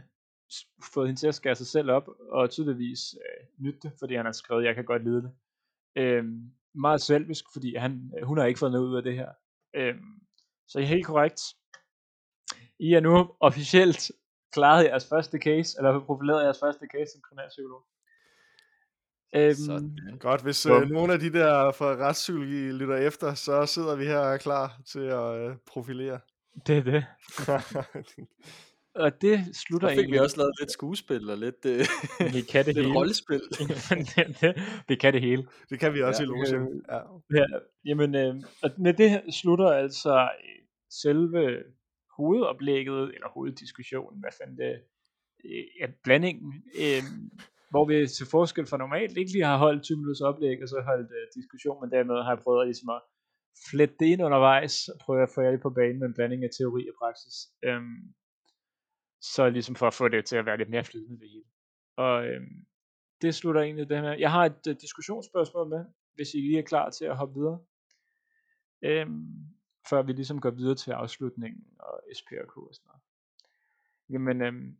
fået 0.95 1.09
hende 1.09 1.21
til 1.21 1.29
at 1.29 1.35
skære 1.35 1.55
sig 1.55 1.67
selv 1.67 1.91
op, 1.91 2.09
og 2.31 2.51
tydeligvis 2.51 3.01
øh, 3.15 3.47
nytte 3.65 3.81
det, 3.83 3.93
fordi 3.99 4.15
han 4.15 4.25
har 4.25 4.33
skrevet, 4.33 4.65
jeg 4.65 4.75
kan 4.75 4.85
godt 4.85 5.05
lide 5.05 5.23
det. 5.23 5.33
Øh, 5.97 6.25
meget 6.75 7.01
selvisk, 7.01 7.45
fordi 7.53 7.77
han, 7.77 8.13
øh, 8.19 8.27
hun 8.27 8.39
har 8.39 8.47
ikke 8.47 8.59
fået 8.59 8.73
noget 8.73 8.87
ud 8.87 8.97
af 8.97 9.03
det 9.03 9.15
her. 9.15 9.31
Øh, 9.75 9.95
så 10.69 10.79
I 10.79 10.83
er 10.83 10.87
helt 10.87 11.07
korrekt. 11.07 11.41
I 12.79 12.93
er 12.93 13.01
nu 13.01 13.31
officielt 13.41 14.11
klaret 14.53 14.85
jeres 14.85 15.09
første 15.09 15.39
case, 15.39 15.79
eller 15.79 16.05
profileret 16.05 16.45
jeres 16.45 16.61
første 16.61 16.87
case 16.93 17.13
som 17.13 17.21
kriminalpsykolog. 17.23 17.83
Øhm, 19.35 20.19
Godt, 20.21 20.43
hvis 20.43 20.67
øh, 20.67 20.91
nogle 20.91 21.13
af 21.13 21.21
de 21.21 21.33
der 21.33 21.73
fra 21.73 21.87
retspsykologi 21.87 22.73
lytter 22.73 22.97
efter, 22.97 23.35
så 23.35 23.67
sidder 23.67 23.97
vi 23.97 24.05
her 24.05 24.37
klar 24.37 24.81
til 24.87 25.01
at 25.01 25.37
øh, 25.41 25.57
profilere. 25.67 26.21
Det 26.67 26.79
er 26.79 26.83
det. 26.83 27.05
og 29.05 29.23
det 29.23 29.57
slutter 29.57 29.89
så 29.89 29.93
fik 29.93 29.99
egentlig... 29.99 30.13
vi 30.13 30.19
også 30.19 30.37
lavet 30.37 30.55
lidt 30.61 30.73
skuespil 30.73 31.31
og 31.31 31.39
lidt, 31.39 31.65
øh, 31.67 31.87
vi 32.35 32.41
kan 32.41 32.65
det 32.67 32.75
lidt 32.75 32.87
hele. 32.87 32.99
rollespil. 32.99 33.41
vi 34.89 34.95
kan 34.95 35.13
det 35.13 35.21
hele. 35.21 35.47
Det 35.71 35.81
kan 35.81 35.95
vi 35.95 36.03
også 36.03 36.23
ja, 36.23 36.27
i 36.27 36.31
Logen. 36.31 36.55
Øh, 36.55 36.83
ja. 36.89 37.41
ja. 37.41 37.47
Jamen, 37.85 38.15
øh, 38.15 38.35
og 38.63 38.71
med 38.79 38.95
det 38.95 39.35
slutter 39.35 39.69
altså 39.69 40.21
øh, 40.21 40.65
selve 40.91 41.63
hovedoplægget, 42.17 43.03
eller 43.15 43.29
hoveddiskussionen, 43.29 44.21
hvad 44.21 44.31
fanden 44.41 44.57
det 44.57 44.67
er, 44.67 44.79
øh, 45.83 45.89
blandingen. 46.05 46.63
Øh, 46.79 47.03
hvor 47.71 47.85
vi 47.89 48.07
til 48.07 48.27
forskel 48.27 48.67
fra 48.67 48.77
normalt 48.77 49.17
ikke 49.17 49.33
lige 49.33 49.45
har 49.45 49.59
holdt 49.59 49.83
20 49.83 49.97
minutters 49.97 50.21
oplæg, 50.21 50.63
og 50.63 50.69
så 50.69 50.81
holdt 50.91 51.11
uh, 51.19 51.25
diskussion, 51.39 51.81
men 51.81 51.91
dermed 51.91 52.17
har 52.25 52.33
jeg 52.35 52.43
prøvet 52.45 52.67
ligesom 52.67 52.89
at 52.97 53.01
flette 53.71 53.97
det 54.01 54.07
ind 54.07 54.23
undervejs, 54.29 54.89
og 54.89 54.97
prøve 55.05 55.23
at 55.23 55.33
få 55.35 55.41
jer 55.41 55.59
på 55.67 55.71
banen 55.71 55.99
med 55.99 56.07
en 56.09 56.15
blanding 56.15 56.45
af 56.45 56.51
teori 56.59 56.83
og 56.91 56.95
praksis. 57.03 57.37
Um, 57.69 58.15
så 59.35 59.51
ligesom 59.51 59.75
for 59.75 59.87
at 59.87 59.95
få 59.95 60.09
det 60.09 60.25
til 60.25 60.37
at 60.37 60.47
være 60.47 60.57
lidt 60.57 60.71
mere 60.71 60.85
flydende 60.85 61.21
det 61.21 61.31
hele. 61.35 61.49
Og 61.97 62.15
um, 62.37 62.49
det 63.23 63.35
slutter 63.35 63.61
egentlig 63.63 63.89
det 63.89 64.01
her. 64.01 64.13
Jeg 64.13 64.33
har 64.33 64.45
et 64.45 64.67
uh, 64.71 64.75
diskussionsspørgsmål 64.81 65.69
med, 65.69 65.85
hvis 66.15 66.35
I 66.35 66.39
lige 66.41 66.59
er 66.59 66.71
klar 66.73 66.91
til 66.91 67.05
at 67.05 67.17
hoppe 67.17 67.35
videre. 67.39 67.59
Um, 69.07 69.27
før 69.91 70.03
vi 70.03 70.13
ligesom 70.13 70.41
går 70.41 70.51
videre 70.51 70.75
til 70.75 70.91
afslutningen 70.91 71.65
og 71.81 72.03
SPRK 72.15 72.57
og 72.57 72.75
sådan 72.75 72.89
noget. 72.89 73.03
Jamen, 74.11 74.43
øhm, 74.43 74.77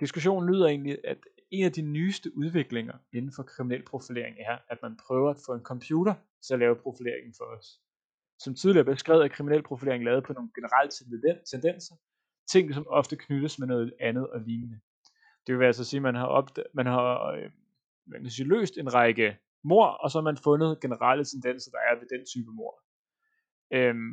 diskussionen 0.00 0.48
lyder 0.50 0.66
egentlig, 0.66 0.98
at 1.04 1.18
en 1.50 1.64
af 1.64 1.72
de 1.72 1.82
nyeste 1.82 2.36
udviklinger 2.36 2.98
inden 3.12 3.32
for 3.36 3.42
kriminel 3.42 3.82
profilering 3.82 4.36
er, 4.38 4.58
at 4.68 4.78
man 4.82 4.96
prøver 5.06 5.30
at 5.30 5.40
få 5.46 5.54
en 5.54 5.62
computer 5.62 6.14
til 6.46 6.54
at 6.54 6.60
lave 6.60 6.76
profileringen 6.76 7.34
for 7.38 7.44
os. 7.44 7.80
Som 8.38 8.54
tidligere 8.54 8.84
beskrevet 8.84 9.24
er 9.24 9.28
kriminel 9.28 9.62
profilering 9.62 10.04
lavet 10.04 10.24
på 10.24 10.32
nogle 10.32 10.50
generelle 10.54 10.90
tendenser, 11.52 11.94
ting 12.50 12.74
som 12.74 12.86
ofte 12.88 13.16
knyttes 13.16 13.58
med 13.58 13.66
noget 13.66 13.94
andet 14.00 14.30
og 14.30 14.40
lignende. 14.40 14.80
Det 15.46 15.58
vil 15.58 15.66
altså 15.66 15.84
sige, 15.84 15.98
at 15.98 16.02
man 16.02 16.14
har, 16.14 16.28
opd- 16.40 16.70
man 16.74 16.86
har 16.86 17.30
øh, 17.30 17.50
man 18.06 18.22
kan 18.22 18.30
sige, 18.30 18.48
løst 18.48 18.78
en 18.78 18.94
række 18.94 19.38
mor, 19.64 19.86
og 19.86 20.10
så 20.10 20.18
har 20.18 20.22
man 20.22 20.36
fundet 20.36 20.80
generelle 20.80 21.24
tendenser, 21.24 21.70
der 21.70 21.78
er 21.78 21.98
ved 21.98 22.06
den 22.18 22.26
type 22.26 22.50
mor. 22.50 22.82
Øhm, 23.72 24.12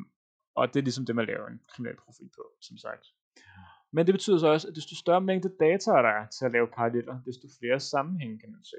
og 0.56 0.68
det 0.68 0.80
er 0.80 0.84
ligesom 0.84 1.06
det, 1.06 1.16
man 1.16 1.26
laver 1.26 1.48
en 1.48 1.62
kriminel 1.68 1.98
profil 2.06 2.30
på, 2.36 2.44
som 2.62 2.78
sagt. 2.78 3.06
Men 3.96 4.06
det 4.06 4.14
betyder 4.14 4.38
så 4.38 4.48
også, 4.48 4.68
at 4.68 4.76
desto 4.76 4.96
større 4.96 5.22
mængde 5.22 5.50
data 5.60 5.91
der 5.91 6.14
er 6.22 6.28
til 6.28 6.46
at 6.46 6.52
lave 6.52 6.68
paralleller, 6.68 7.22
desto 7.26 7.48
flere 7.60 7.80
sammenhænge 7.80 8.39
kan 8.39 8.52
man 8.52 8.64
se. 8.64 8.78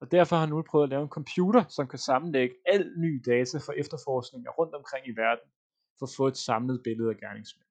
Og 0.00 0.12
derfor 0.12 0.36
har 0.36 0.46
nu 0.46 0.62
prøvet 0.62 0.84
at 0.84 0.90
lave 0.90 1.02
en 1.02 1.08
computer, 1.08 1.64
som 1.68 1.88
kan 1.88 1.98
sammenlægge 1.98 2.54
al 2.66 2.92
ny 2.98 3.22
data 3.26 3.58
fra 3.58 3.72
efterforskninger 3.72 4.50
rundt 4.50 4.74
omkring 4.74 5.06
i 5.08 5.10
verden, 5.10 5.48
for 5.98 6.06
at 6.06 6.12
få 6.16 6.26
et 6.26 6.36
samlet 6.36 6.80
billede 6.84 7.10
af 7.10 7.16
gerningsmænd. 7.16 7.68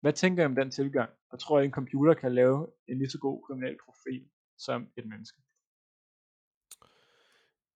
Hvad 0.00 0.12
tænker 0.12 0.42
I 0.42 0.46
om 0.46 0.54
den 0.54 0.70
tilgang? 0.70 1.10
Og 1.32 1.38
tror 1.38 1.58
I, 1.58 1.62
at 1.62 1.66
en 1.66 1.72
computer 1.72 2.14
kan 2.14 2.34
lave 2.34 2.66
en 2.88 2.98
lige 2.98 3.10
så 3.10 3.18
god 3.18 3.42
kriminel 3.46 3.76
profil 3.84 4.28
som 4.58 4.88
et 4.96 5.06
menneske. 5.06 5.38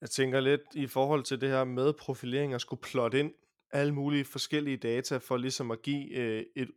Jeg 0.01 0.11
tænker 0.11 0.41
lidt 0.41 0.63
i 0.75 0.87
forhold 0.87 1.23
til 1.23 1.41
det 1.41 1.49
her 1.49 1.65
med 1.65 1.93
profilering 1.93 2.55
at 2.55 2.61
skulle 2.61 2.83
plotte 2.83 3.21
ind 3.21 3.33
alle 3.71 3.95
mulige 3.95 4.25
forskellige 4.25 4.77
data 4.77 5.17
for 5.17 5.37
ligesom 5.37 5.71
at 5.71 5.83
give 5.83 6.11
øh, 6.11 6.45
et, 6.57 6.71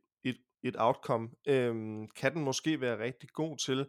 et, 0.67 0.75
outcome, 0.77 1.29
øhm, 1.47 2.07
kan 2.07 2.33
den 2.33 2.43
måske 2.43 2.81
være 2.81 2.99
rigtig 3.03 3.29
god 3.29 3.57
til. 3.57 3.85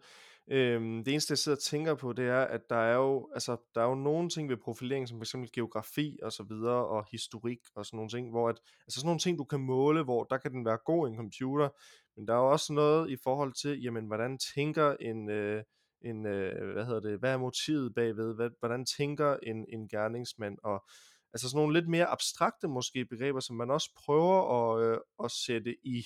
Øhm, 0.51 1.05
det 1.05 1.13
eneste 1.13 1.33
jeg 1.33 1.39
sidder 1.39 1.57
og 1.57 1.63
tænker 1.63 1.95
på, 1.95 2.13
det 2.13 2.29
er, 2.29 2.41
at 2.41 2.61
der 2.71 2.77
er 2.77 2.95
jo, 2.95 3.31
altså, 3.35 3.57
der 3.75 3.81
er 3.81 3.89
jo 3.89 3.95
nogle 3.95 4.29
ting 4.29 4.49
ved 4.49 4.57
profilering, 4.57 5.09
som 5.09 5.21
f.eks. 5.21 5.35
geografi 5.53 6.19
og 6.23 6.33
så 6.33 6.43
videre, 6.43 6.87
og 6.87 7.07
historik 7.13 7.59
og 7.75 7.87
sådan 7.87 7.97
nogle 7.97 8.11
ting, 8.11 8.31
hvor 8.31 8.49
at, 8.49 8.57
altså 8.87 9.01
sådan 9.01 9.07
nogle 9.07 9.21
ting, 9.21 9.39
du 9.39 9.45
kan 9.45 9.61
måle, 9.61 10.05
hvor 10.05 10.25
der 10.25 10.39
kan 10.39 10.53
den 10.53 10.65
være 10.65 10.79
god 10.85 11.09
i 11.09 11.11
en 11.11 11.17
computer, 11.17 11.69
men 12.17 12.29
der 12.29 12.35
er 12.35 12.39
jo 12.39 12.51
også 12.51 12.73
noget 12.73 13.11
i 13.11 13.17
forhold 13.25 13.53
til, 13.53 13.83
jamen, 13.83 14.07
hvordan 14.07 14.39
tænker 14.55 14.97
en, 15.01 15.31
øh, 15.31 15.63
en 16.05 16.27
øh, 16.27 16.73
hvad 16.73 16.85
hedder 16.87 17.01
det, 17.01 17.19
hvad 17.19 17.33
er 17.33 17.39
motivet 17.39 17.95
bagved, 17.95 18.35
hvad, 18.35 18.51
hvordan 18.61 18.87
tænker 18.99 19.37
en, 19.43 19.67
en 19.69 19.89
gerningsmand, 19.89 20.59
og 20.65 20.85
altså 21.33 21.49
sådan 21.49 21.59
nogle 21.59 21.81
lidt 21.81 21.89
mere 21.89 22.07
abstrakte 22.07 22.69
måske 22.69 23.05
begreber, 23.05 23.41
som 23.41 23.57
man 23.57 23.71
også 23.71 23.91
prøver 24.05 24.39
at, 24.59 24.87
øh, 24.87 24.99
at 25.25 25.31
sætte 25.31 25.77
i 25.85 26.03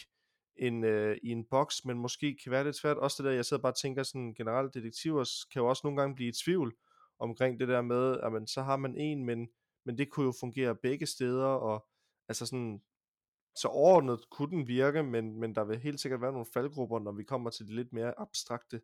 en, 0.57 0.85
øh, 0.85 1.17
i 1.23 1.29
en 1.29 1.45
boks, 1.51 1.85
men 1.85 1.99
måske 1.99 2.37
kan 2.43 2.53
være 2.53 2.65
lidt 2.65 2.77
svært. 2.77 2.97
Også 2.97 3.23
det 3.23 3.29
der, 3.29 3.35
jeg 3.35 3.45
sidder 3.45 3.63
bare 3.63 3.73
og 3.73 3.79
tænker 3.79 4.03
sådan 4.03 4.35
generelt, 4.35 4.75
detektiver 4.75 5.25
kan 5.53 5.63
jo 5.63 5.69
også 5.69 5.81
nogle 5.85 6.01
gange 6.01 6.15
blive 6.15 6.29
i 6.29 6.33
tvivl 6.45 6.75
omkring 7.19 7.61
det 7.61 7.69
der 7.69 7.83
med, 7.83 8.21
at 8.23 8.33
man, 8.33 8.47
så 8.47 8.63
har 8.63 8.77
man 8.77 8.97
en, 8.97 9.25
men, 9.25 9.49
men 9.85 9.99
det 9.99 10.11
kunne 10.11 10.27
jo 10.27 10.33
fungere 10.41 10.77
begge 10.77 11.07
steder, 11.07 11.47
og 11.47 11.87
altså 12.29 12.47
sådan, 12.47 12.83
så 13.57 13.69
overordnet 13.69 14.31
kunne 14.31 14.51
den 14.51 14.69
virke, 14.69 15.03
men, 15.03 15.41
men 15.41 15.55
der 15.55 15.65
vil 15.65 15.79
helt 15.79 16.01
sikkert 16.01 16.21
være 16.21 16.33
nogle 16.33 16.47
faldgrupper, 16.55 16.99
når 16.99 17.13
vi 17.13 17.25
kommer 17.25 17.51
til 17.51 17.67
det 17.67 17.75
lidt 17.75 17.93
mere 17.93 18.15
abstrakte. 18.19 18.81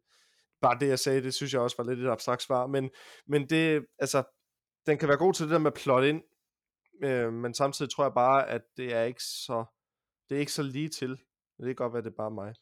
Bare 0.60 0.78
det, 0.78 0.88
jeg 0.88 0.98
sagde, 0.98 1.22
det 1.22 1.34
synes 1.34 1.52
jeg 1.52 1.60
også 1.60 1.76
var 1.78 1.84
lidt 1.84 2.00
et 2.00 2.10
abstrakt 2.10 2.42
svar, 2.42 2.66
men, 2.66 2.90
men 3.26 3.50
det, 3.50 3.86
altså, 3.98 4.22
den 4.86 4.98
kan 4.98 5.08
være 5.08 5.18
god 5.18 5.34
til 5.34 5.44
det 5.44 5.52
der 5.52 5.58
med 5.58 5.72
plot 5.72 6.04
ind, 6.04 6.22
øh, 7.02 7.32
men 7.32 7.54
samtidig 7.54 7.90
tror 7.90 8.04
jeg 8.04 8.14
bare, 8.14 8.48
at 8.48 8.62
det 8.76 8.94
er 8.94 9.02
ikke 9.02 9.22
så, 9.22 9.64
det 10.28 10.36
er 10.36 10.40
ikke 10.40 10.52
så 10.52 10.62
lige 10.62 10.88
til. 10.88 11.18
Det 11.58 11.66
kan 11.66 11.74
godt 11.74 11.92
være, 11.92 12.02
det 12.02 12.10
er 12.10 12.16
bare 12.16 12.30
mig. 12.30 12.54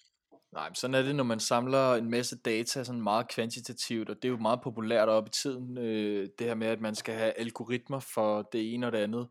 Nej, 0.53 0.69
men 0.69 0.75
sådan 0.75 0.95
er 0.95 1.03
det, 1.03 1.17
når 1.17 1.25
man 1.25 1.41
samler 1.41 1.95
en 1.95 2.11
masse 2.11 2.39
data 2.39 2.85
sådan 2.85 3.03
meget 3.03 3.29
kvantitativt, 3.29 4.11
og 4.11 4.17
det 4.17 4.25
er 4.25 4.33
jo 4.33 4.37
meget 4.37 4.61
populært 4.61 5.09
op 5.09 5.27
i 5.27 5.31
tiden, 5.31 5.79
øh, 5.79 6.29
det 6.39 6.47
her 6.47 6.55
med, 6.55 6.67
at 6.67 6.81
man 6.81 6.95
skal 6.95 7.15
have 7.15 7.33
algoritmer 7.33 8.01
for 8.15 8.43
det 8.43 8.75
ene 8.75 8.87
og 8.87 8.93
det 8.93 8.99
andet. 8.99 9.29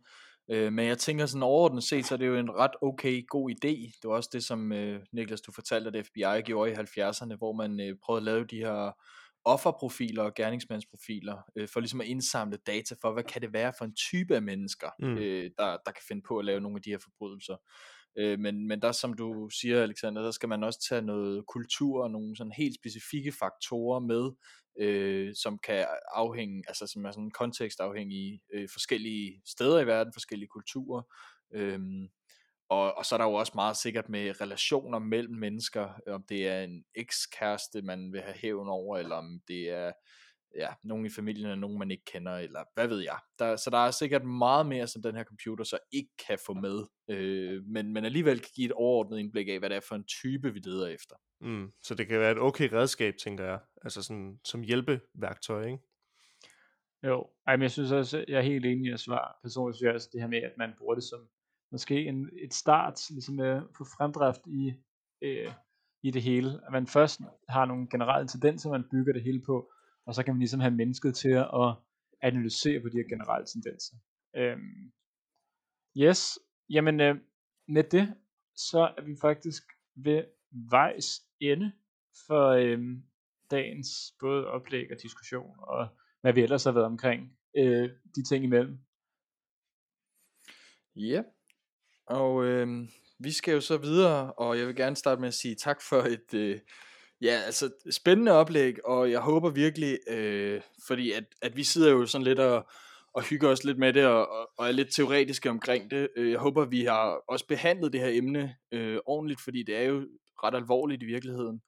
Øh, 0.51 0.74
men 0.74 0.88
jeg 0.88 0.97
tænker 0.97 1.26
sådan 1.26 1.43
overordnet 1.43 1.84
set, 1.84 2.05
så 2.05 2.13
er 2.13 2.18
det 2.18 2.28
jo 2.28 2.36
en 2.36 2.51
ret 2.51 2.72
okay 2.82 3.28
god 3.28 3.51
idé. 3.51 3.99
Det 4.01 4.09
var 4.09 4.16
også 4.16 4.30
det, 4.34 4.43
som 4.43 4.72
øh, 4.72 5.01
Niklas, 5.11 5.41
du 5.41 5.51
fortalte, 5.51 5.99
at 5.99 6.05
FBI 6.05 6.41
gjorde 6.45 6.72
i 6.72 6.76
70'erne, 6.76 7.38
hvor 7.38 7.53
man 7.53 7.80
øh, 7.80 7.95
prøvede 8.03 8.20
at 8.20 8.24
lave 8.24 8.45
de 8.45 8.57
her 8.57 8.91
offerprofiler 9.45 10.24
og 10.24 10.34
gerningsmandsprofiler, 10.34 11.38
øh, 11.55 11.68
for 11.74 11.80
ligesom 11.80 12.01
at 12.01 12.07
indsamle 12.07 12.57
data 12.68 12.95
for, 13.01 13.13
hvad 13.13 13.24
kan 13.24 13.41
det 13.41 13.53
være 13.53 13.74
for 13.78 13.86
en 13.86 13.95
type 13.95 14.36
af 14.36 14.41
mennesker, 14.41 14.89
mm. 14.99 15.18
øh, 15.18 15.51
der, 15.57 15.78
der 15.86 15.91
kan 15.91 16.03
finde 16.07 16.22
på 16.28 16.38
at 16.38 16.45
lave 16.45 16.61
nogle 16.61 16.78
af 16.78 16.82
de 16.82 16.89
her 16.89 16.99
forbrydelser. 17.03 17.55
Øh, 18.18 18.39
men, 18.39 18.68
men 18.68 18.82
der, 18.82 18.91
som 18.91 19.13
du 19.13 19.49
siger, 19.49 19.84
Alexander, 19.84 20.22
der 20.22 20.32
skal 20.32 20.49
man 20.49 20.63
også 20.63 20.86
tage 20.89 21.01
noget 21.01 21.45
kultur 21.47 22.03
og 22.03 22.11
nogle 22.11 22.38
sådan 22.38 22.53
helt 22.57 22.76
specifikke 22.76 23.32
faktorer 23.32 23.99
med, 23.99 24.32
øh, 24.80 25.34
som 25.36 25.57
kan 25.57 25.86
afhænge, 26.16 26.63
altså 26.68 26.88
som 26.88 27.05
er 27.05 27.11
sådan 27.11 27.32
kontekstafhængige 27.32 28.41
øh, 28.53 28.70
forskellige 28.74 29.41
steder 29.45 29.80
i 29.80 29.88
verden, 29.88 30.13
forskellige 30.13 30.49
kulturer. 30.49 31.01
Øh, 31.53 31.80
og, 32.70 32.97
og 32.97 33.05
så 33.05 33.16
er 33.16 33.18
der 33.18 33.26
jo 33.26 33.34
også 33.34 33.51
meget 33.55 33.78
sikkert 33.78 34.09
med 34.09 34.41
relationer 34.41 34.99
mellem 34.99 35.36
mennesker, 35.36 35.89
om 36.07 36.24
det 36.30 36.47
er 36.47 36.61
en 36.61 36.84
ekskæreste, 36.95 37.82
man 37.82 38.13
vil 38.13 38.22
have 38.22 38.36
hævn 38.41 38.68
over, 38.68 38.97
eller 38.97 39.16
om 39.16 39.39
det 39.47 39.70
er 39.70 39.91
ja, 40.56 40.68
nogen 40.84 41.06
i 41.06 41.10
familien, 41.10 41.45
eller 41.45 41.56
nogen 41.56 41.80
man 41.80 41.91
ikke 41.91 42.06
kender, 42.06 42.38
eller 42.38 42.64
hvad 42.74 42.88
ved 42.88 42.99
jeg. 42.99 43.20
Der, 43.39 43.56
så 43.56 43.70
der 43.70 43.78
er 43.78 43.91
sikkert 43.91 44.26
meget 44.26 44.66
mere, 44.66 44.88
som 44.88 45.01
den 45.01 45.16
her 45.16 45.24
computer 45.24 45.64
så 45.64 45.78
ikke 45.91 46.10
kan 46.28 46.38
få 46.45 46.53
med, 46.53 46.84
øh, 47.10 47.64
men, 47.64 47.93
men 47.93 48.06
alligevel 48.06 48.39
kan 48.39 48.51
give 48.56 48.66
et 48.66 48.72
overordnet 48.72 49.20
indblik 49.20 49.47
af, 49.49 49.60
hvad 49.60 49.70
det 49.70 49.76
er 49.76 49.86
for 49.88 49.95
en 49.95 50.03
type, 50.03 50.53
vi 50.53 50.60
leder 50.60 50.88
efter. 50.88 51.16
Mm, 51.41 51.72
så 51.84 51.95
det 51.95 52.08
kan 52.08 52.20
være 52.20 52.32
et 52.32 52.39
okay 52.39 52.70
redskab, 52.74 53.14
tænker 53.24 53.45
jeg, 53.45 53.60
altså 53.82 54.03
sådan 54.03 54.39
som 54.43 54.62
hjælpeværktøj, 54.62 55.66
ikke? 55.66 55.80
Jo, 57.03 57.30
Ej, 57.47 57.56
men 57.56 57.62
jeg 57.62 57.72
synes 57.72 57.91
også, 57.91 58.26
jeg 58.28 58.38
er 58.38 58.41
helt 58.41 58.66
enig 58.66 58.86
i 58.86 58.93
at 58.93 58.99
svare. 58.99 59.34
Personligt 59.43 59.78
synes 59.78 59.88
jeg 59.88 59.95
også 59.95 60.10
det 60.14 60.22
her 60.22 60.28
med, 60.28 60.38
at 60.38 60.53
man 60.58 60.74
bruger 60.78 60.95
det 60.95 61.03
som 61.03 61.28
måske 61.72 62.06
en, 62.06 62.30
et 62.43 62.53
start, 62.53 63.10
ligesom 63.10 63.39
at 63.39 63.64
få 63.78 63.84
fremdrift 63.97 64.41
i, 64.47 64.74
øh, 65.22 65.51
i 66.03 66.12
det 66.12 66.22
hele. 66.22 66.49
At 66.66 66.72
man 66.72 66.88
først 66.88 67.22
har 67.49 67.66
nogle 67.66 67.88
generelle 67.91 68.28
tendenser, 68.28 68.70
man 68.70 68.89
bygger 68.91 69.14
det 69.14 69.24
hele 69.24 69.41
på, 69.45 69.72
og 70.06 70.16
så 70.16 70.24
kan 70.24 70.34
man 70.34 70.39
ligesom 70.39 70.60
have 70.60 70.74
mennesket 70.74 71.16
til 71.16 71.30
at 71.30 71.76
analysere 72.22 72.82
på 72.82 72.89
de 72.89 72.97
her 72.97 73.10
generelle 73.10 73.47
tendenser. 73.47 73.95
Øhm, 74.36 74.91
yes, 75.97 76.39
jamen 76.70 77.01
øh, 77.01 77.16
med 77.68 77.84
det, 77.84 78.16
så 78.56 78.93
er 78.97 79.01
vi 79.01 79.16
faktisk 79.22 79.64
ved 79.95 80.24
vejs 80.72 81.22
ende 81.39 81.72
for 82.28 82.49
øh, 82.49 82.80
dagens 83.51 83.89
både 84.20 84.47
oplæg 84.47 84.91
og 84.91 84.97
diskussion, 85.01 85.56
og 85.60 85.88
hvad 86.22 86.34
vi 86.34 86.41
ellers 86.41 86.64
har 86.64 86.72
været 86.72 86.86
omkring 86.86 87.38
øh, 87.58 87.89
de 88.16 88.24
ting 88.24 88.43
imellem. 88.43 88.78
Ja, 90.95 91.24
og 92.06 92.45
øh, 92.45 92.89
vi 93.20 93.32
skal 93.32 93.53
jo 93.53 93.62
så 93.62 93.78
videre, 93.78 94.34
og 94.34 94.58
jeg 94.58 94.68
vil 94.68 94.76
gerne 94.76 94.95
starte 94.95 95.22
med 95.22 95.28
at 95.28 95.34
sige 95.34 95.56
tak 95.56 95.82
for 95.82 96.01
et, 96.01 96.34
øh, 96.34 96.60
Ja, 97.22 97.41
altså 97.45 97.70
spændende 97.91 98.32
oplæg, 98.32 98.86
og 98.86 99.11
jeg 99.11 99.20
håber 99.20 99.49
virkelig, 99.49 99.99
øh, 100.09 100.61
fordi 100.88 101.11
at, 101.11 101.24
at 101.41 101.57
vi 101.57 101.63
sidder 101.63 101.91
jo 101.91 102.05
sådan 102.05 102.26
lidt 102.26 102.39
og, 102.39 102.68
og 103.13 103.24
hygger 103.24 103.49
os 103.49 103.63
lidt 103.63 103.78
med 103.78 103.93
det, 103.93 104.05
og, 104.05 104.28
og 104.57 104.68
er 104.68 104.72
lidt 104.72 104.95
teoretiske 104.95 105.49
omkring 105.49 105.91
det. 105.91 106.09
Øh, 106.18 106.32
jeg 106.32 106.39
håber, 106.39 106.66
vi 106.66 106.84
har 106.84 107.22
også 107.28 107.47
behandlet 107.47 107.93
det 107.93 108.01
her 108.01 108.09
emne 108.11 108.55
øh, 108.72 108.97
ordentligt, 109.05 109.41
fordi 109.43 109.63
det 109.63 109.76
er 109.76 109.84
jo 109.84 110.07
ret 110.43 110.55
alvorligt 110.55 111.03
i 111.03 111.05
virkeligheden. 111.05 111.61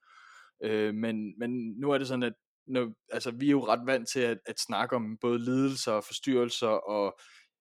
Øh, 0.64 0.94
men, 0.94 1.40
men 1.40 1.80
nu 1.80 1.92
er 1.92 1.98
det 1.98 2.08
sådan, 2.08 2.24
at 2.24 2.34
når, 2.68 2.94
altså, 3.12 3.32
vi 3.32 3.48
er 3.48 3.52
jo 3.52 3.68
ret 3.68 3.86
vant 3.86 4.10
til 4.10 4.20
at, 4.20 4.38
at 4.46 4.60
snakke 4.60 4.96
om 4.96 5.18
både 5.22 5.40
lidelser 5.40 5.92
og 5.92 6.04
forstyrrelser, 6.04 6.68
og 6.68 7.20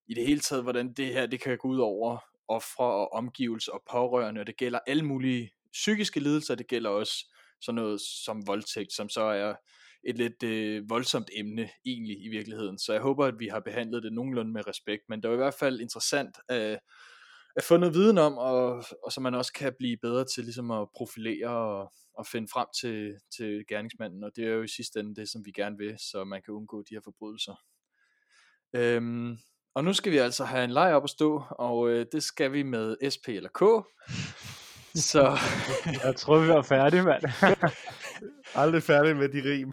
i 0.09 0.15
det 0.15 0.27
hele 0.27 0.41
taget, 0.41 0.63
hvordan 0.63 0.93
det 0.93 1.07
her 1.07 1.27
det 1.27 1.41
kan 1.41 1.59
gå 1.59 1.69
ud 1.69 1.79
over 1.79 2.19
ofre 2.49 2.85
og 2.85 3.13
omgivelser 3.13 3.73
og 3.73 3.83
pårørende, 3.91 4.41
og 4.41 4.47
det 4.47 4.57
gælder 4.57 4.79
alle 4.87 5.03
mulige 5.03 5.51
psykiske 5.73 6.21
lidelser, 6.21 6.55
det 6.55 6.67
gælder 6.67 6.91
også 6.91 7.36
sådan 7.61 7.75
noget 7.75 8.01
som 8.01 8.47
voldtægt, 8.47 8.93
som 8.93 9.09
så 9.09 9.21
er 9.21 9.55
et 10.07 10.19
lidt 10.19 10.43
øh, 10.43 10.91
voldsomt 10.91 11.31
emne 11.37 11.71
egentlig 11.87 12.25
i 12.25 12.29
virkeligheden. 12.29 12.79
Så 12.79 12.93
jeg 12.93 13.03
håber, 13.03 13.27
at 13.27 13.39
vi 13.39 13.47
har 13.49 13.61
behandlet 13.61 14.03
det 14.03 14.13
nogenlunde 14.13 14.53
med 14.53 14.67
respekt, 14.67 15.03
men 15.09 15.23
det 15.23 15.31
var 15.31 15.37
i 15.37 15.45
hvert 15.45 15.55
fald 15.55 15.81
interessant 15.81 16.37
at, 16.49 16.79
at 17.57 17.65
få 17.65 17.77
noget 17.77 17.95
viden 17.95 18.19
om, 18.19 18.39
og, 18.39 18.85
og 19.05 19.13
så 19.13 19.21
man 19.21 19.35
også 19.35 19.53
kan 19.53 19.75
blive 19.79 19.97
bedre 20.03 20.25
til 20.25 20.45
ligesom 20.45 20.71
at 20.71 20.89
profilere 20.97 21.49
og, 21.49 21.93
og 22.15 22.27
finde 22.27 22.49
frem 22.53 22.67
til, 22.81 23.15
til 23.37 23.65
gerningsmanden, 23.69 24.25
og 24.25 24.31
det 24.37 24.45
er 24.45 24.51
jo 24.51 24.63
i 24.63 24.69
sidste 24.69 25.01
ende 25.01 25.15
det, 25.15 25.29
som 25.29 25.45
vi 25.45 25.51
gerne 25.51 25.79
vil, 25.79 25.97
så 25.99 26.25
man 26.25 26.43
kan 26.43 26.55
undgå 26.55 26.83
de 26.83 26.95
her 26.95 27.01
forbrydelser. 27.05 27.55
Øhm, 28.75 29.39
og 29.75 29.85
nu 29.85 29.93
skal 29.93 30.13
vi 30.13 30.19
altså 30.19 30.45
have 30.45 30.65
en 30.65 30.71
leg 30.71 30.95
op 30.95 31.05
at 31.05 31.11
stå, 31.11 31.43
og 31.51 31.89
øh, 31.89 32.07
det 32.13 32.23
skal 32.23 32.53
vi 32.53 32.63
med 32.63 33.11
SP 33.15 33.29
eller 33.29 33.51
K. 33.55 33.63
Så 34.97 35.39
jeg 36.05 36.17
tror, 36.17 36.39
vi 36.39 36.49
var 36.49 36.63
færdige, 36.63 37.03
mand. 37.03 37.23
Aldrig 38.63 38.83
færdig 38.83 39.17
med 39.17 39.29
de 39.29 39.51
rim. 39.51 39.73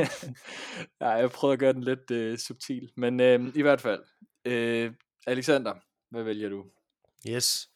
Nej, 1.00 1.10
jeg 1.10 1.30
prøvede 1.30 1.52
at 1.52 1.58
gøre 1.58 1.72
den 1.72 1.82
lidt 1.82 2.10
øh, 2.10 2.38
subtil. 2.38 2.92
Men 2.96 3.20
øh, 3.20 3.52
i 3.54 3.62
hvert 3.62 3.80
fald, 3.80 4.02
øh, 4.44 4.92
Alexander, 5.26 5.74
hvad 6.10 6.22
vælger 6.22 6.48
du? 6.48 6.64
Yes. 7.28 7.68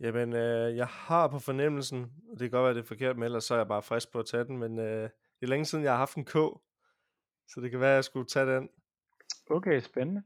Jamen, 0.00 0.32
øh, 0.32 0.76
jeg 0.76 0.86
har 0.86 1.28
på 1.28 1.38
fornemmelsen, 1.38 2.12
det 2.30 2.38
kan 2.38 2.50
godt 2.50 2.64
være, 2.64 2.74
det 2.74 2.80
er 2.80 2.86
forkert, 2.86 3.16
men 3.16 3.24
ellers 3.24 3.44
så 3.44 3.54
er 3.54 3.58
jeg 3.58 3.68
bare 3.68 3.82
frisk 3.82 4.12
på 4.12 4.18
at 4.18 4.26
tage 4.26 4.44
den, 4.44 4.58
men 4.58 4.78
øh, 4.78 5.02
det 5.02 5.42
er 5.42 5.46
længe 5.46 5.64
siden, 5.64 5.84
jeg 5.84 5.92
har 5.92 5.98
haft 5.98 6.16
en 6.16 6.24
K, 6.24 6.32
så 7.48 7.60
det 7.62 7.70
kan 7.70 7.80
være, 7.80 7.90
at 7.90 7.94
jeg 7.94 8.04
skulle 8.04 8.26
tage 8.26 8.46
den. 8.46 8.68
Okay, 9.50 9.80
spændende. 9.80 10.22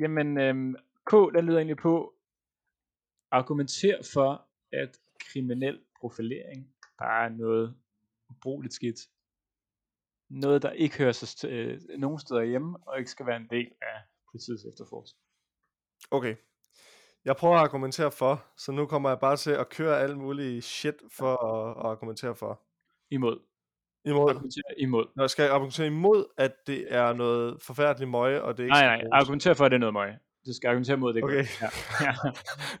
Jamen, 0.00 0.38
øh, 0.38 0.74
K, 1.06 1.12
den 1.12 1.44
lyder 1.44 1.58
egentlig 1.58 1.76
på, 1.76 2.14
argumentere 3.30 3.98
for, 4.12 4.46
at 4.76 4.98
kriminel 5.20 5.80
profilering 6.00 6.74
bare 6.98 7.24
er 7.24 7.28
noget 7.28 7.76
ubrugeligt 8.30 8.74
skidt. 8.74 9.00
Noget, 10.28 10.62
der 10.62 10.70
ikke 10.70 10.98
hører 10.98 11.12
sig 11.12 11.50
øh, 11.50 11.80
nogen 11.98 12.18
steder 12.18 12.42
hjemme, 12.42 12.78
og 12.82 12.98
ikke 12.98 13.10
skal 13.10 13.26
være 13.26 13.36
en 13.36 13.48
del 13.50 13.70
af 13.82 14.00
politiets 14.30 14.64
efterforskning. 14.64 15.22
Okay. 16.10 16.36
Jeg 17.24 17.36
prøver 17.36 17.54
at 17.54 17.60
argumentere 17.60 18.12
for, 18.12 18.44
så 18.56 18.72
nu 18.72 18.86
kommer 18.86 19.08
jeg 19.08 19.18
bare 19.20 19.36
til 19.36 19.50
at 19.50 19.68
køre 19.68 20.00
alt 20.00 20.18
muligt 20.18 20.64
shit 20.64 20.94
for 21.12 21.32
at, 21.36 21.84
at 21.84 21.90
argumentere 21.90 22.34
for. 22.34 22.62
Imod. 23.10 23.38
Imod. 24.04 24.30
Argumentere 24.30 24.78
imod. 24.78 25.06
Når 25.16 25.22
jeg 25.22 25.30
skal 25.30 25.50
argumentere 25.50 25.86
imod, 25.86 26.24
at 26.36 26.66
det 26.66 26.94
er 26.94 27.12
noget 27.12 27.62
forfærdeligt 27.62 28.10
møje, 28.10 28.42
og 28.42 28.56
det 28.56 28.62
ikke 28.62 28.72
Nej, 28.72 28.96
nej, 28.96 29.08
argumentere 29.12 29.54
for, 29.54 29.64
at 29.64 29.70
det 29.70 29.76
er 29.76 29.80
noget 29.80 29.92
møje. 29.92 30.18
Du 30.46 30.52
skal 30.52 30.68
argumentere 30.68 30.96
mod 30.96 31.14
det. 31.14 31.24
Okay. 31.24 31.44
Ja. 31.62 31.68
ja. 32.00 32.14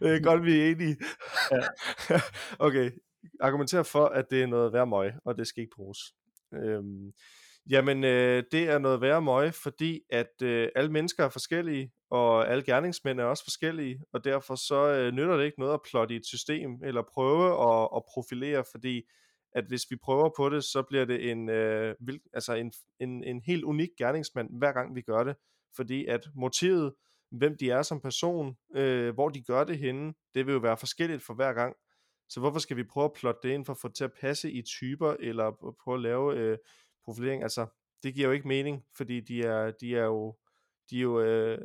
det 0.06 0.16
er 0.16 0.22
godt, 0.22 0.44
vi 0.44 0.60
er 0.60 0.70
enige. 0.70 0.96
ja. 1.50 1.60
okay. 2.66 2.90
Argumentere 3.40 3.84
for, 3.84 4.04
at 4.04 4.24
det 4.30 4.42
er 4.42 4.46
noget 4.46 4.72
værd 4.72 4.88
møg, 4.88 5.12
og 5.24 5.38
det 5.38 5.46
skal 5.46 5.60
ikke 5.60 5.76
bruges. 5.76 5.98
Øhm, 6.54 7.12
jamen, 7.70 8.04
øh, 8.04 8.42
det 8.52 8.68
er 8.68 8.78
noget 8.78 9.00
værre 9.00 9.22
møg, 9.22 9.54
fordi 9.54 10.00
at 10.10 10.42
øh, 10.42 10.68
alle 10.76 10.92
mennesker 10.92 11.24
er 11.24 11.28
forskellige, 11.28 11.92
og 12.10 12.50
alle 12.50 12.62
gerningsmænd 12.62 13.20
er 13.20 13.24
også 13.24 13.44
forskellige, 13.44 14.02
og 14.12 14.24
derfor 14.24 14.54
så 14.54 14.88
øh, 14.88 15.12
nytter 15.12 15.36
det 15.36 15.44
ikke 15.44 15.60
noget 15.60 15.74
at 15.74 15.80
plotte 15.90 16.14
i 16.14 16.16
et 16.16 16.26
system, 16.26 16.70
eller 16.84 17.02
prøve 17.14 17.46
at, 17.46 17.88
at 17.96 18.02
profilere, 18.14 18.64
fordi 18.72 19.02
at 19.52 19.64
hvis 19.68 19.82
vi 19.90 19.96
prøver 19.96 20.30
på 20.36 20.48
det, 20.48 20.64
så 20.64 20.82
bliver 20.82 21.04
det 21.04 21.30
en, 21.30 21.48
øh, 21.48 21.94
vil, 22.00 22.20
altså 22.32 22.54
en, 22.54 22.72
en, 23.00 23.24
en 23.24 23.40
helt 23.46 23.64
unik 23.64 23.88
gerningsmand, 23.98 24.58
hver 24.58 24.72
gang 24.72 24.94
vi 24.94 25.00
gør 25.00 25.24
det, 25.24 25.36
fordi 25.76 26.06
at 26.06 26.20
motivet, 26.34 26.92
hvem 27.30 27.56
de 27.56 27.70
er 27.70 27.82
som 27.82 28.00
person, 28.00 28.56
øh, 28.74 29.14
hvor 29.14 29.28
de 29.28 29.42
gør 29.42 29.64
det 29.64 29.78
henne, 29.78 30.14
det 30.34 30.46
vil 30.46 30.52
jo 30.52 30.58
være 30.58 30.76
forskelligt 30.76 31.22
for 31.22 31.34
hver 31.34 31.52
gang. 31.52 31.76
Så 32.28 32.40
hvorfor 32.40 32.58
skal 32.58 32.76
vi 32.76 32.84
prøve 32.84 33.04
at 33.04 33.12
plotte 33.12 33.40
det 33.48 33.54
ind 33.54 33.64
for 33.64 33.72
at 33.72 33.78
få 33.78 33.88
det 33.88 33.96
til 33.96 34.04
at 34.04 34.12
passe 34.20 34.52
i 34.52 34.62
typer, 34.62 35.16
eller 35.20 35.74
prøve 35.84 35.94
at 35.94 36.02
lave 36.02 36.36
øh, 36.36 36.58
profilering? 37.04 37.42
Altså, 37.42 37.66
det 38.02 38.14
giver 38.14 38.26
jo 38.26 38.32
ikke 38.32 38.48
mening, 38.48 38.84
fordi 38.96 39.20
de 39.20 39.42
er, 39.42 39.70
de 39.70 39.96
er 39.96 40.04
jo, 40.04 40.36
de 40.90 40.98
er 40.98 41.02
jo 41.02 41.20
øh, 41.20 41.58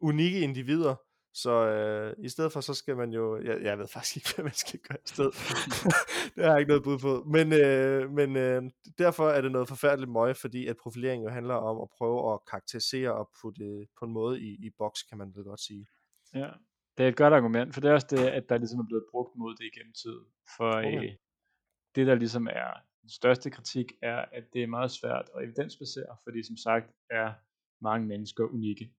unikke 0.00 0.40
individer, 0.40 0.94
så 1.42 1.54
øh, 1.74 2.24
i 2.24 2.28
stedet 2.28 2.52
for, 2.52 2.60
så 2.60 2.74
skal 2.74 2.96
man 2.96 3.10
jo... 3.12 3.42
Jeg, 3.42 3.62
jeg 3.62 3.78
ved 3.78 3.88
faktisk 3.88 4.16
ikke, 4.16 4.28
hvad 4.34 4.44
man 4.44 4.54
skal 4.64 4.80
gøre 4.88 4.98
i 5.06 5.08
stedet. 5.14 5.34
det 6.34 6.44
har 6.44 6.50
jeg 6.52 6.60
ikke 6.60 6.68
noget 6.68 6.84
bud 6.84 6.98
på. 6.98 7.12
Men, 7.36 7.46
øh, 7.52 8.10
men 8.10 8.36
øh, 8.36 8.62
derfor 8.98 9.28
er 9.28 9.40
det 9.40 9.52
noget 9.52 9.68
forfærdeligt 9.68 10.10
møg, 10.10 10.36
fordi 10.36 10.66
at 10.66 10.76
profilering 10.82 11.24
jo 11.24 11.30
handler 11.30 11.54
om 11.54 11.76
at 11.82 11.88
prøve 11.98 12.32
at 12.32 12.38
karakterisere 12.50 13.12
og 13.14 13.30
putte 13.42 13.86
på 13.98 14.04
en 14.04 14.12
måde 14.12 14.40
i, 14.40 14.50
i 14.66 14.70
boks, 14.78 15.02
kan 15.02 15.18
man 15.18 15.32
vel 15.34 15.44
godt 15.44 15.60
sige. 15.60 15.86
Ja, 16.34 16.50
det 16.96 17.04
er 17.04 17.08
et 17.08 17.16
godt 17.16 17.34
argument, 17.34 17.74
for 17.74 17.80
det 17.80 17.88
er 17.90 17.94
også 17.94 18.06
det, 18.10 18.26
at 18.38 18.48
der 18.48 18.58
ligesom 18.58 18.80
er 18.80 18.86
blevet 18.86 19.04
brugt 19.10 19.36
mod 19.36 19.54
det 19.54 19.64
igennem 19.72 19.92
tiden. 19.92 20.26
For 20.56 20.70
Okay. 20.78 21.04
øh, 21.04 21.12
det, 21.94 22.06
der 22.06 22.14
ligesom 22.14 22.46
er 22.46 22.70
den 23.02 23.10
største 23.10 23.50
kritik, 23.50 23.92
er, 24.02 24.24
at 24.32 24.44
det 24.52 24.62
er 24.62 24.66
meget 24.66 24.90
svært 24.90 25.30
at 25.34 25.44
evidensbasere, 25.44 26.16
fordi 26.24 26.42
som 26.42 26.56
sagt 26.56 26.88
er 27.10 27.32
mange 27.82 28.06
mennesker 28.06 28.44
unikke. 28.44 28.90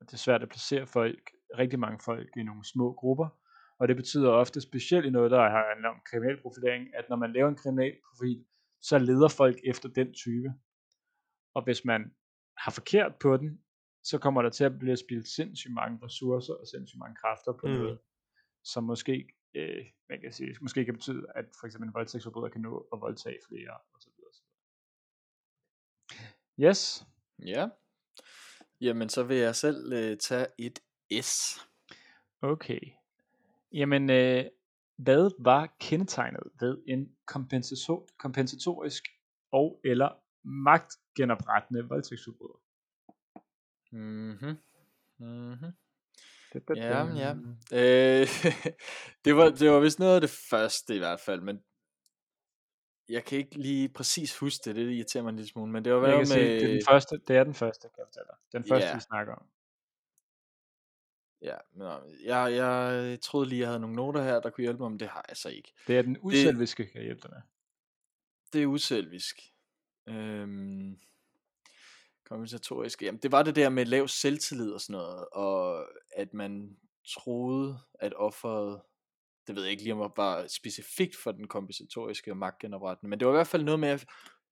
Og 0.00 0.06
det 0.06 0.12
er 0.12 0.24
svært 0.26 0.42
at 0.42 0.48
placere 0.48 0.86
folk, 0.86 1.30
rigtig 1.58 1.78
mange 1.78 1.98
folk, 2.04 2.36
i 2.36 2.42
nogle 2.42 2.64
små 2.64 2.92
grupper. 2.92 3.28
Og 3.78 3.88
det 3.88 3.96
betyder 3.96 4.30
ofte, 4.30 4.60
specielt 4.60 5.06
i 5.06 5.10
noget, 5.10 5.30
der 5.30 5.40
har 5.40 5.68
handlet 5.68 5.90
om 5.90 6.00
kriminalprofilering, 6.10 6.94
at 6.94 7.04
når 7.08 7.16
man 7.16 7.32
laver 7.32 7.48
en 7.48 7.56
kriminalprofil, 7.56 8.44
så 8.80 8.98
leder 8.98 9.28
folk 9.28 9.56
efter 9.64 9.88
den 9.88 10.14
type. 10.14 10.52
Og 11.54 11.64
hvis 11.64 11.84
man 11.84 12.14
har 12.58 12.70
forkert 12.70 13.12
på 13.20 13.36
den, 13.36 13.60
så 14.04 14.18
kommer 14.18 14.42
der 14.42 14.50
til 14.50 14.64
at 14.64 14.78
blive 14.78 14.96
spildt 14.96 15.28
sindssygt 15.28 15.74
mange 15.74 15.98
ressourcer 16.02 16.54
og 16.54 16.66
sindssygt 16.66 16.98
mange 16.98 17.16
kræfter 17.16 17.52
på 17.52 17.66
mm. 17.66 17.72
noget, 17.72 17.98
som 18.64 18.84
måske, 18.84 19.28
øh, 19.54 19.84
man 20.08 20.20
kan 20.20 20.32
sige, 20.32 20.56
måske 20.60 20.84
kan 20.84 20.94
betyde, 20.94 21.26
at 21.34 21.44
for 21.60 21.66
eksempel 21.66 21.88
en 21.88 21.94
voldtægtsforbryder 21.94 22.48
kan 22.48 22.60
nå 22.60 22.88
at 22.92 23.00
voldtage 23.00 23.38
flere 23.48 23.72
og 23.94 24.00
så 24.00 24.10
videre. 24.16 24.26
Yes, 26.68 27.06
Ja. 27.38 27.68
Jamen, 28.80 29.08
så 29.08 29.22
vil 29.22 29.36
jeg 29.36 29.56
selv 29.56 29.92
øh, 29.92 30.16
tage 30.16 30.46
et 30.58 30.78
S. 31.22 31.60
okay. 32.42 32.80
Jamen, 33.72 34.10
øh, 34.10 34.44
hvad 34.96 35.30
var 35.38 35.76
kendetegnet 35.80 36.42
ved 36.60 36.78
en 36.88 37.16
kompensator- 37.26 38.06
kompensatorisk 38.18 39.04
og 39.52 39.80
eller 39.84 40.08
magtgenoprettende 40.44 41.88
voldtægtsforbryder? 41.88 42.60
Mhm. 43.92 44.58
Mhm. 45.18 45.72
Ja, 46.76 47.04
ja. 47.14 47.34
Øh, 47.72 48.26
det, 49.24 49.36
var, 49.36 49.50
det 49.50 49.70
var 49.70 49.80
vist 49.80 49.98
noget 49.98 50.14
af 50.14 50.20
det 50.20 50.30
første 50.50 50.94
i 50.94 50.98
hvert 50.98 51.20
fald, 51.20 51.40
men 51.40 51.64
jeg 53.08 53.24
kan 53.24 53.38
ikke 53.38 53.58
lige 53.58 53.88
præcis 53.88 54.38
huske 54.38 54.62
det, 54.64 54.76
det 54.76 54.90
irriterer 54.90 55.22
mig 55.22 55.30
en 55.30 55.36
lille 55.36 55.48
smule, 55.48 55.72
men 55.72 55.84
det 55.84 55.92
var 55.92 56.24
sige, 56.24 56.38
med... 56.38 56.60
det 56.60 56.62
er 56.62 56.68
den 56.68 56.82
første, 56.88 57.20
det 57.28 57.36
er 57.36 57.44
den 57.44 57.54
første, 57.54 57.88
kan 57.88 57.98
jeg 57.98 58.06
fortælle 58.06 58.26
dig. 58.28 58.36
Den 58.52 58.64
første, 58.68 58.88
Ja. 58.88 58.94
vi 58.94 59.00
snakker 59.00 59.34
om. 59.34 59.46
Ja, 61.42 61.56
men, 61.74 61.86
jeg, 62.24 62.52
jeg 62.52 63.20
troede 63.20 63.48
lige, 63.48 63.60
jeg 63.60 63.68
havde 63.68 63.80
nogle 63.80 63.96
noter 63.96 64.22
her, 64.22 64.40
der 64.40 64.50
kunne 64.50 64.62
hjælpe 64.62 64.82
mig, 64.82 64.90
men 64.90 65.00
det 65.00 65.08
har 65.08 65.24
jeg 65.28 65.36
så 65.36 65.48
ikke. 65.48 65.72
Det 65.86 65.98
er 65.98 66.02
den 66.02 66.16
uselviske, 66.20 66.86
kan 66.86 66.94
jeg 66.94 67.04
hjælpe 67.04 67.22
dig 67.22 67.30
med. 67.30 67.42
Det 68.52 68.62
er 68.62 68.66
uselvisk. 68.66 69.40
Øhm, 70.06 70.98
kompensatorisk. 72.24 73.02
Jamen, 73.02 73.20
det 73.22 73.32
var 73.32 73.42
det 73.42 73.56
der 73.56 73.68
med 73.68 73.84
lav 73.84 74.08
selvtillid 74.08 74.72
og 74.72 74.80
sådan 74.80 74.92
noget, 74.92 75.28
og 75.32 75.86
at 76.16 76.34
man 76.34 76.76
troede, 77.08 77.78
at 77.94 78.14
offeret, 78.16 78.82
det 79.46 79.56
ved 79.56 79.62
jeg 79.62 79.70
ikke 79.70 79.82
lige 79.82 79.94
om 79.94 80.00
det 80.00 80.12
var 80.16 80.46
specifikt 80.46 81.16
for 81.16 81.32
den 81.32 81.48
kompensatoriske 81.48 82.32
og 82.32 82.98
men 83.02 83.20
det 83.20 83.26
var 83.26 83.32
i 83.32 83.36
hvert 83.36 83.46
fald 83.46 83.64
noget 83.64 83.80
med, 83.80 83.98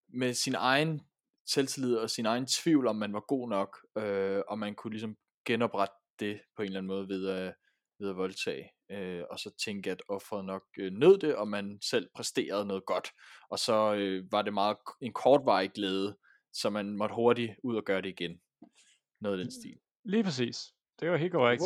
med 0.09 0.35
sin 0.35 0.55
egen 0.55 1.01
selvtillid 1.47 1.97
og 1.97 2.11
sin 2.11 2.27
egen 2.27 2.47
tvivl, 2.47 2.87
om 2.87 2.97
man 2.97 3.13
var 3.13 3.21
god 3.21 3.49
nok, 3.49 3.87
øh, 3.99 4.43
og 4.49 4.59
man 4.59 4.75
kunne 4.75 4.91
ligesom 4.91 5.17
genoprette 5.45 5.95
det 6.21 6.41
på 6.57 6.63
en 6.63 6.67
eller 6.67 6.79
anden 6.79 6.89
måde 6.89 7.09
ved 7.09 7.29
at, 7.29 7.55
ved 7.99 8.11
at 8.11 8.17
voldtage, 8.17 8.71
øh, 8.91 9.23
og 9.31 9.39
så 9.39 9.51
tænke, 9.65 9.91
at 9.91 10.03
offeret 10.09 10.45
nok 10.45 10.63
øh, 10.79 10.93
nød 10.93 11.19
det, 11.19 11.37
og 11.37 11.49
man 11.49 11.79
selv 11.83 12.09
præsterede 12.15 12.67
noget 12.67 12.87
godt, 12.87 13.09
og 13.51 13.59
så 13.59 13.95
øh, 13.95 14.33
var 14.33 14.43
det 14.43 14.55
meget 14.55 14.77
en 15.01 15.13
kortvarig 15.13 15.73
glæde, 15.73 16.17
så 16.53 16.71
man 16.71 16.97
måtte 16.97 17.15
hurtigt 17.15 17.53
ud 17.63 17.77
og 17.77 17.85
gøre 17.85 18.03
det 18.03 18.09
igen. 18.09 18.41
Noget 19.21 19.39
af 19.39 19.45
den 19.45 19.53
stil. 19.53 19.79
Lige 20.05 20.25
præcis. 20.25 20.75
Det 21.01 21.11
var 21.11 21.17
helt 21.17 21.33
korrekt. 21.33 21.63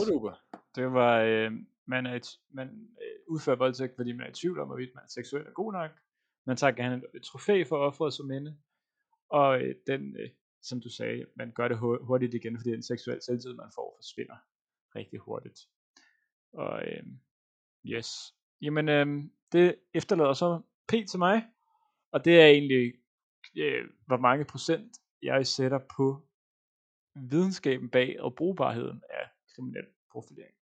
Det 0.77 0.93
var, 0.93 1.21
øh, 1.21 1.53
man, 1.87 2.07
er 2.07 2.15
et, 2.15 2.29
man 2.51 2.69
øh, 3.03 3.19
udfører 3.29 3.57
voldtægt, 3.57 3.97
fordi 3.97 4.13
man 4.13 4.27
er 4.27 4.31
i 4.31 4.35
tvivl 4.35 4.61
om, 4.61 4.67
hvorvidt 4.67 4.91
man 4.95 5.05
er 5.05 5.09
seksuelt 5.09 5.49
er 5.49 5.53
god 5.53 5.73
nok. 5.73 5.91
Man 6.47 6.57
tager 6.57 6.73
gerne 6.73 6.97
et, 6.97 7.05
et 7.15 7.23
trofæ 7.23 7.65
for 7.65 7.77
offeret 7.77 8.15
som 8.15 8.27
minde. 8.27 8.59
Og 9.31 9.63
øh, 9.63 9.75
den, 9.87 10.17
øh, 10.17 10.31
som 10.69 10.81
du 10.81 10.89
sagde, 10.89 11.27
man 11.37 11.53
gør 11.53 11.69
det 11.69 11.79
hurtigt 11.79 12.35
igen, 12.35 12.59
fordi 12.59 12.71
den 12.71 12.83
seksuelle 12.83 13.23
selvtid, 13.23 13.55
man 13.55 13.71
får, 13.75 13.97
forsvinder 13.99 14.37
rigtig 14.95 15.19
hurtigt. 15.19 15.59
Og 16.53 16.87
øh, 16.87 17.03
yes. 17.87 18.35
Jamen, 18.61 18.89
øh, 18.89 19.07
det 19.53 19.77
efterlader 19.95 20.33
så 20.33 20.61
P 20.89 20.93
til 21.09 21.19
mig. 21.19 21.45
Og 22.13 22.25
det 22.25 22.41
er 22.41 22.47
egentlig, 22.47 22.95
øh, 23.57 23.85
hvor 24.07 24.17
mange 24.17 24.45
procent 24.45 24.97
jeg 25.23 25.47
sætter 25.47 25.79
på 25.97 26.23
videnskaben 27.15 27.91
bag 27.91 28.21
og 28.21 28.35
brugbarheden 28.35 29.03
af 29.11 29.29
kriminel 29.55 29.87
profilering. 30.11 30.55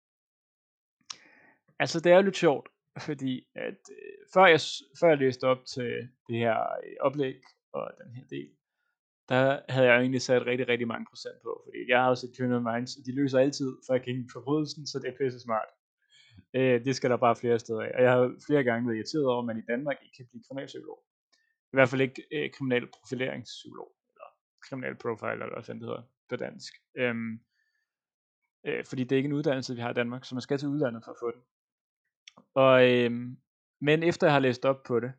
Altså 1.79 2.01
det 2.01 2.13
er 2.13 2.17
jo 2.17 2.23
lidt 2.23 2.37
sjovt, 2.37 2.69
fordi 3.01 3.47
at 3.55 3.81
øh, 3.91 4.27
før, 4.35 4.47
jeg, 4.47 4.61
før 5.01 5.09
jeg 5.09 5.19
læste 5.19 5.45
op 5.45 5.65
til 5.65 6.09
det 6.29 6.37
her 6.37 6.61
øh, 6.61 6.97
oplæg 7.01 7.41
og 7.73 7.91
den 8.05 8.15
her 8.15 8.25
del, 8.25 8.51
der 9.29 9.61
havde 9.69 9.87
jeg 9.89 10.01
egentlig 10.01 10.23
sat 10.23 10.47
rigtig, 10.47 10.69
rigtig 10.69 10.89
mange 10.89 11.07
procent 11.11 11.39
på, 11.43 11.63
fordi 11.65 11.79
jeg 11.89 11.99
har 12.01 12.09
jo 12.09 12.15
set 12.15 12.37
Criminal 12.37 12.63
Minds, 12.63 12.97
og 12.97 13.03
de 13.07 13.15
løser 13.15 13.39
altid 13.39 13.71
fucking 13.91 14.31
forbrydelsen, 14.33 14.87
så 14.87 14.99
det 14.99 15.09
er 15.09 15.17
pisse 15.21 15.41
smart. 15.41 15.69
Øh, 16.57 16.85
det 16.85 16.97
skal 16.97 17.11
der 17.11 17.17
bare 17.17 17.37
flere 17.37 17.59
steder 17.59 17.83
af. 17.83 17.93
Og 17.97 18.03
jeg 18.03 18.13
har 18.13 18.35
flere 18.47 18.65
gange 18.65 18.89
været 18.89 18.97
irriteret 18.97 19.27
over, 19.27 19.39
at 19.39 19.47
man 19.47 19.59
i 19.59 19.69
Danmark 19.69 19.97
ikke 20.03 20.17
kan 20.17 20.27
blive 20.31 20.43
kriminalpsykolog. 20.49 20.99
I 21.73 21.77
hvert 21.77 21.89
fald 21.89 22.01
ikke 22.01 22.23
øh, 22.33 22.51
kriminal 22.51 22.87
profileringspsykolog, 22.97 23.91
eller 24.13 24.29
kriminal 24.67 24.95
profiler, 25.03 25.45
eller 25.45 25.63
hvad 25.65 25.75
det 25.75 25.83
hedder 25.89 26.03
på 26.29 26.37
dansk. 26.37 26.73
Øhm, 26.99 27.33
øh, 28.67 28.85
fordi 28.85 29.05
det 29.05 29.13
er 29.13 29.17
ikke 29.17 29.27
en 29.27 29.39
uddannelse, 29.41 29.75
vi 29.75 29.81
har 29.81 29.91
i 29.91 29.99
Danmark, 30.01 30.25
så 30.25 30.35
man 30.35 30.43
skal 30.43 30.59
til 30.59 30.69
udlandet 30.69 31.05
for 31.05 31.13
at 31.13 31.21
få 31.21 31.31
den. 31.31 31.43
Og, 32.55 32.75
øh, 32.93 33.11
men 33.81 34.03
efter 34.03 34.27
jeg 34.27 34.35
har 34.35 34.41
læst 34.41 34.65
op 34.65 34.83
på 34.83 35.01
det, 35.01 35.13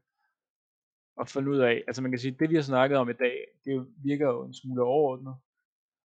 at 1.21 1.29
finde 1.29 1.51
ud 1.51 1.57
af, 1.57 1.83
altså 1.87 2.01
man 2.01 2.11
kan 2.11 2.19
sige, 2.19 2.37
det 2.39 2.49
vi 2.49 2.55
har 2.55 2.61
snakket 2.61 2.97
om 2.97 3.09
i 3.09 3.13
dag, 3.13 3.37
det 3.65 3.87
virker 4.03 4.27
jo 4.27 4.45
en 4.45 4.53
smule 4.53 4.83
overordnet, 4.83 5.35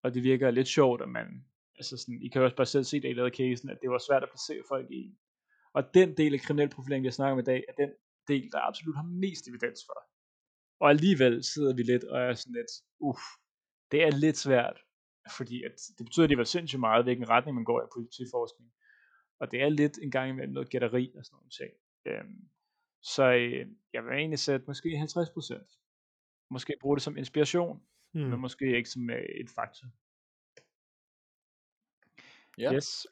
og 0.04 0.14
det 0.14 0.24
virker 0.24 0.52
lidt 0.52 0.68
sjovt, 0.68 1.02
at 1.02 1.10
man, 1.10 1.46
altså 1.76 1.98
sådan, 1.98 2.22
I 2.22 2.28
kan 2.28 2.40
jo 2.40 2.46
også 2.46 2.56
bare 2.56 2.66
selv 2.66 2.84
se 2.84 3.02
det 3.02 3.10
i 3.10 3.14
lavede 3.14 3.36
casen, 3.36 3.70
at 3.70 3.78
det 3.82 3.90
var 3.90 4.02
svært 4.08 4.24
at 4.24 4.30
placere 4.30 4.64
folk 4.68 4.92
i. 4.92 5.18
Og 5.74 5.94
den 5.94 6.18
del 6.18 6.34
af 6.34 6.40
kriminel 6.40 6.70
profilering, 6.70 7.04
vi 7.04 7.08
har 7.08 7.12
snakket 7.12 7.34
om 7.34 7.40
i 7.40 7.50
dag, 7.52 7.64
er 7.68 7.74
den 7.74 7.92
del, 8.28 8.52
der 8.52 8.68
absolut 8.68 8.96
har 8.96 9.04
mest 9.04 9.48
evidens 9.48 9.82
for. 9.86 9.98
Og 10.80 10.90
alligevel 10.90 11.44
sidder 11.44 11.74
vi 11.76 11.84
lidt 11.84 12.04
og 12.04 12.20
er 12.22 12.34
sådan 12.34 12.54
lidt, 12.54 12.72
uff, 13.00 13.22
det 13.92 14.04
er 14.04 14.12
lidt 14.12 14.38
svært, 14.38 14.78
fordi 15.38 15.64
at 15.64 15.76
det 15.98 16.06
betyder 16.06 16.28
det 16.28 16.38
var 16.38 16.44
sindssygt 16.44 16.80
meget, 16.80 17.06
hvilken 17.06 17.30
retning 17.30 17.56
man 17.56 17.64
går 17.64 17.82
i 17.82 17.94
politiforskning. 17.96 18.72
Og 19.40 19.52
det 19.52 19.62
er 19.62 19.70
lidt 19.70 19.98
en 20.02 20.12
gang 20.12 20.30
imellem 20.30 20.54
noget 20.54 20.70
gætteri 20.70 21.14
og 21.18 21.26
sådan 21.26 21.36
nogle 21.36 21.50
ting. 21.60 21.72
Øhm, 22.06 22.50
så 23.04 23.24
øh, 23.24 23.68
jeg 23.94 24.06
vil 24.06 24.14
egentlig 24.14 24.40
sætte 24.40 24.66
måske 24.68 24.90
50%. 24.90 26.48
Måske 26.52 26.76
bruge 26.82 26.96
det 26.96 27.04
som 27.04 27.18
inspiration, 27.18 27.82
hmm. 28.14 28.24
men 28.24 28.40
måske 28.40 28.78
ikke 28.78 28.90
som 28.90 29.10
øh, 29.10 29.22
et 29.22 29.50
faktum. 29.56 29.90
Ja. 32.58 32.74
Yes. 32.74 33.08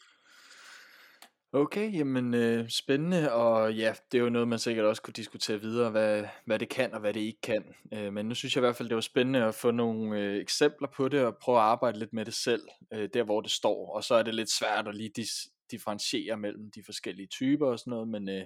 Okay, 1.54 1.94
jamen 1.94 2.34
øh, 2.34 2.70
spændende, 2.70 3.34
og 3.34 3.74
ja, 3.74 3.94
det 4.12 4.18
er 4.18 4.22
jo 4.22 4.30
noget, 4.30 4.48
man 4.48 4.60
sikkert 4.60 4.86
også 4.86 5.02
kunne 5.02 5.14
diskutere 5.14 5.62
videre, 5.62 5.92
hvad, 5.92 6.26
hvad 6.46 6.60
det 6.60 6.70
kan 6.70 6.94
og 6.94 7.00
hvad 7.00 7.14
det 7.14 7.20
ikke 7.20 7.42
kan. 7.42 7.76
Øh, 7.94 8.14
men 8.14 8.26
nu 8.26 8.36
synes 8.36 8.56
jeg 8.56 8.62
i 8.62 8.66
hvert 8.66 8.76
fald, 8.76 8.90
det 8.90 8.96
var 8.96 9.02
spændende 9.02 9.44
at 9.44 9.56
få 9.56 9.72
nogle 9.72 10.20
øh, 10.20 10.42
eksempler 10.42 10.88
på 10.88 11.08
det, 11.08 11.26
og 11.26 11.38
prøve 11.38 11.58
at 11.58 11.64
arbejde 11.64 12.00
lidt 12.00 12.14
med 12.14 12.26
det 12.26 12.34
selv, 12.34 12.68
øh, 12.94 13.10
der 13.14 13.24
hvor 13.24 13.42
det 13.42 13.52
står. 13.52 13.96
Og 13.96 14.04
så 14.04 14.16
er 14.16 14.24
det 14.24 14.36
lidt 14.36 14.52
svært 14.52 14.88
at 14.88 14.96
lige 14.96 15.12
dis- 15.20 15.66
differentiere 15.72 16.38
mellem 16.38 16.72
de 16.72 16.84
forskellige 16.84 17.28
typer 17.28 17.68
og 17.68 17.80
sådan 17.80 17.92
noget, 17.92 18.08
men, 18.08 18.30
øh, 18.30 18.46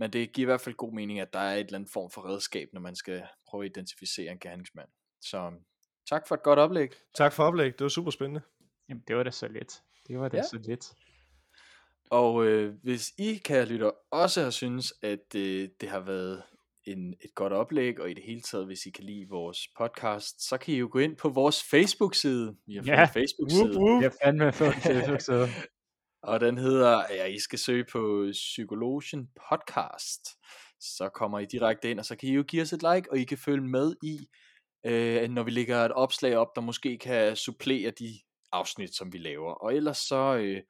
Men 0.00 0.12
det 0.12 0.32
giver 0.32 0.44
i 0.44 0.50
hvert 0.50 0.60
fald 0.60 0.74
god 0.74 0.92
mening, 0.92 1.20
at 1.20 1.32
der 1.32 1.38
er 1.38 1.54
et 1.56 1.60
eller 1.60 1.78
andet 1.78 1.90
form 1.92 2.10
for 2.10 2.28
redskab, 2.28 2.68
når 2.72 2.80
man 2.80 2.96
skal 2.96 3.22
prøve 3.48 3.64
at 3.64 3.70
identificere 3.70 4.32
en 4.32 4.38
gerningsmand. 4.38 4.88
Så 5.20 5.52
tak 6.08 6.28
for 6.28 6.34
et 6.34 6.42
godt 6.42 6.58
oplæg. 6.58 6.88
Tak 7.14 7.32
for 7.32 7.44
oplæg, 7.44 7.72
det 7.72 7.80
var 7.80 7.88
super 7.88 8.10
spændende. 8.10 8.40
Jamen, 8.88 9.02
det 9.08 9.16
var 9.16 9.22
da 9.22 9.30
så 9.30 9.48
let. 9.48 9.82
Det 10.08 10.18
var 10.18 10.28
da 10.28 10.36
Ja. 10.36 10.42
så 10.42 10.58
let. 10.64 10.92
Og 12.10 12.46
øh, 12.46 12.74
hvis 12.82 13.12
I, 13.18 13.34
kære 13.44 13.66
lytter, 13.66 13.90
også 14.10 14.42
har 14.42 14.50
synes, 14.50 14.94
at 15.02 15.34
øh, 15.36 15.68
det 15.80 15.88
har 15.88 16.00
været 16.00 16.42
en, 16.84 17.14
et 17.24 17.34
godt 17.34 17.52
oplæg, 17.52 18.00
og 18.00 18.10
i 18.10 18.14
det 18.14 18.22
hele 18.24 18.40
taget, 18.40 18.66
hvis 18.66 18.86
I 18.86 18.90
kan 18.90 19.04
lide 19.04 19.28
vores 19.28 19.58
podcast, 19.78 20.48
så 20.48 20.58
kan 20.58 20.74
I 20.74 20.76
jo 20.76 20.88
gå 20.92 20.98
ind 20.98 21.16
på 21.16 21.28
vores 21.28 21.62
Facebook-side. 21.70 22.56
Vi 22.66 22.74
har 22.74 22.82
fået 22.82 22.88
Ja. 22.96 23.02
en 23.02 23.08
Facebook-side. 23.08 23.64
Whoop, 23.70 23.76
whoop. 23.88 24.02
Jeg 24.02 24.12
fandt 24.24 24.38
med 24.38 24.52
fået 24.52 24.74
en 24.74 24.80
Facebook-side. 24.90 25.48
Og 26.22 26.40
den 26.40 26.58
hedder, 26.58 27.04
ja, 27.10 27.24
I 27.24 27.38
skal 27.38 27.58
søge 27.58 27.84
på 27.92 28.26
Psykologen 28.32 29.28
Podcast. 29.50 30.28
Så 30.80 31.08
kommer 31.14 31.38
I 31.38 31.46
direkte 31.46 31.90
ind, 31.90 31.98
og 31.98 32.04
så 32.04 32.16
kan 32.16 32.28
I 32.28 32.32
jo 32.32 32.42
give 32.42 32.62
os 32.62 32.72
et 32.72 32.82
like, 32.94 33.10
og 33.10 33.18
I 33.18 33.24
kan 33.24 33.38
følge 33.38 33.68
med 33.68 33.94
i, 34.02 34.18
øh, 34.86 35.30
når 35.30 35.42
vi 35.42 35.50
lægger 35.50 35.84
et 35.84 35.92
opslag 35.92 36.36
op, 36.36 36.56
der 36.56 36.60
måske 36.60 36.98
kan 36.98 37.36
supplere 37.36 37.90
de 37.90 38.20
afsnit, 38.52 38.96
som 38.96 39.12
vi 39.12 39.18
laver. 39.18 39.52
Og 39.52 39.74
ellers 39.74 39.98
så, 39.98 40.36
øh, 40.36 40.62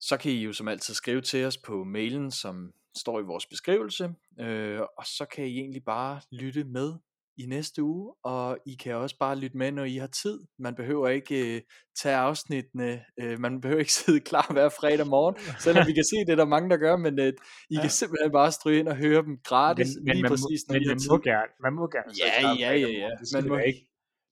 så 0.00 0.16
kan 0.16 0.32
I 0.32 0.44
jo 0.44 0.52
som 0.52 0.68
altid 0.68 0.94
skrive 0.94 1.20
til 1.20 1.44
os 1.44 1.58
på 1.58 1.84
mailen, 1.84 2.30
som 2.30 2.72
står 2.96 3.20
i 3.20 3.22
vores 3.22 3.46
beskrivelse. 3.46 4.14
Øh, 4.40 4.80
og 4.98 5.06
så 5.06 5.26
kan 5.32 5.46
I 5.46 5.58
egentlig 5.58 5.84
bare 5.84 6.20
lytte 6.32 6.64
med 6.64 6.94
i 7.38 7.46
næste 7.46 7.82
uge, 7.82 8.12
og 8.24 8.58
I 8.66 8.74
kan 8.74 8.94
også 8.94 9.16
bare 9.18 9.36
lytte 9.38 9.56
med, 9.56 9.72
når 9.72 9.84
I 9.84 9.96
har 9.96 10.06
tid. 10.06 10.40
Man 10.58 10.74
behøver 10.74 11.08
ikke 11.08 11.56
øh, 11.56 11.60
tage 12.02 12.16
afsnittene, 12.16 13.04
øh, 13.20 13.40
man 13.40 13.60
behøver 13.60 13.80
ikke 13.80 13.92
sidde 14.04 14.20
klar 14.20 14.52
hver 14.52 14.68
fredag 14.68 15.06
morgen, 15.06 15.34
selvom 15.60 15.86
vi 15.86 15.92
kan 15.92 16.04
se, 16.04 16.16
det 16.16 16.32
er 16.32 16.36
der 16.36 16.44
mange, 16.44 16.70
der 16.70 16.76
gør, 16.76 16.96
men 16.96 17.18
øh, 17.20 17.26
I 17.26 17.74
Ja. 17.74 17.80
kan 17.80 17.90
simpelthen 17.90 18.32
bare 18.32 18.52
stryge 18.52 18.78
ind 18.80 18.88
og 18.88 18.96
høre 18.96 19.22
dem 19.22 19.38
gratis, 19.44 19.88
men, 19.96 20.04
men, 20.04 20.12
lige 20.14 20.22
man, 20.22 20.30
præcis, 20.30 20.60
må, 20.68 20.72
når 20.72 20.74
men 20.74 20.82
I 20.82 20.86
har 20.86 20.94
man, 20.94 20.98
tid. 21.00 21.10
må 21.10 21.18
gerne, 21.18 21.50
man 21.62 21.72
må 21.72 21.86
gerne. 21.86 22.12
Ja, 22.22 22.30
ja, 22.64 22.72
ja, 22.82 22.88
ja. 22.88 23.10
Man 23.34 23.48
må, 23.48 23.56
ikke. 23.58 23.80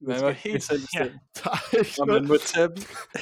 Man 0.09 0.21
må 0.21 0.31
helt 0.31 0.63
selv 0.63 0.83
er 0.95 1.05
ikke 1.79 1.91
og 2.01 2.09
man 2.09 2.27
må 2.27 2.37
tage 2.37 2.69
dem 2.69 2.77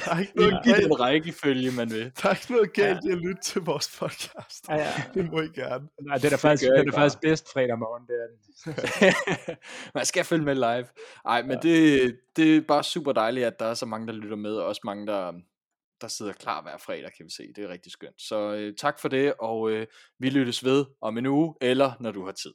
der 0.05 0.11
er 0.11 0.19
ikke 0.19 0.31
i, 0.35 0.39
noget 0.39 0.53
i 0.65 0.69
galt, 0.69 0.83
den 0.83 0.99
rækkefølge, 0.99 1.71
man 1.71 1.89
vil. 1.91 2.11
der 2.21 2.29
er 2.29 2.33
ikke 2.33 2.51
noget 2.51 2.73
galt 2.73 2.99
Ja. 3.03 3.09
i 3.09 3.11
at 3.11 3.17
lytte 3.17 3.41
til 3.43 3.61
vores 3.61 3.97
podcast. 3.99 4.69
Ja, 4.69 4.75
ja. 4.75 4.91
Det 5.13 5.31
må 5.31 5.41
I 5.41 5.47
gerne. 5.47 5.87
Nej, 6.01 6.15
det 6.17 6.25
er 6.25 6.29
da 6.29 6.35
faktisk, 6.35 6.63
det 6.71 6.79
er 6.79 6.83
da 6.83 6.97
faktisk 6.97 7.21
bedst 7.21 7.53
fredag 7.53 7.79
morgen, 7.79 8.07
det 8.07 8.15
er 8.23 8.27
den. 8.27 9.55
man 9.95 10.05
skal 10.05 10.23
følge 10.23 10.43
med 10.43 10.55
live. 10.55 10.85
Ej, 11.25 11.41
men 11.41 11.57
det, 11.61 12.15
det 12.35 12.57
er 12.57 12.61
bare 12.67 12.83
super 12.83 13.11
dejligt, 13.11 13.45
at 13.45 13.59
der 13.59 13.65
er 13.65 13.73
så 13.73 13.85
mange, 13.85 14.07
der 14.07 14.13
lytter 14.13 14.35
med, 14.37 14.55
og 14.55 14.65
også 14.65 14.81
mange, 14.85 15.07
der, 15.07 15.31
der 16.01 16.07
sidder 16.07 16.33
klar 16.33 16.61
hver 16.61 16.77
fredag, 16.77 17.11
kan 17.17 17.25
vi 17.25 17.31
se. 17.37 17.43
Det 17.55 17.63
er 17.63 17.69
rigtig 17.69 17.91
skønt. 17.91 18.21
Så 18.21 18.53
øh, 18.53 18.73
tak 18.77 18.99
for 18.99 19.07
det, 19.07 19.33
og 19.39 19.71
øh, 19.71 19.87
vi 20.19 20.29
lyttes 20.29 20.63
ved 20.65 20.85
om 21.01 21.17
en 21.17 21.25
uge, 21.25 21.55
eller 21.61 21.91
når 21.99 22.11
du 22.11 22.25
har 22.25 22.31
tid. 22.31 22.53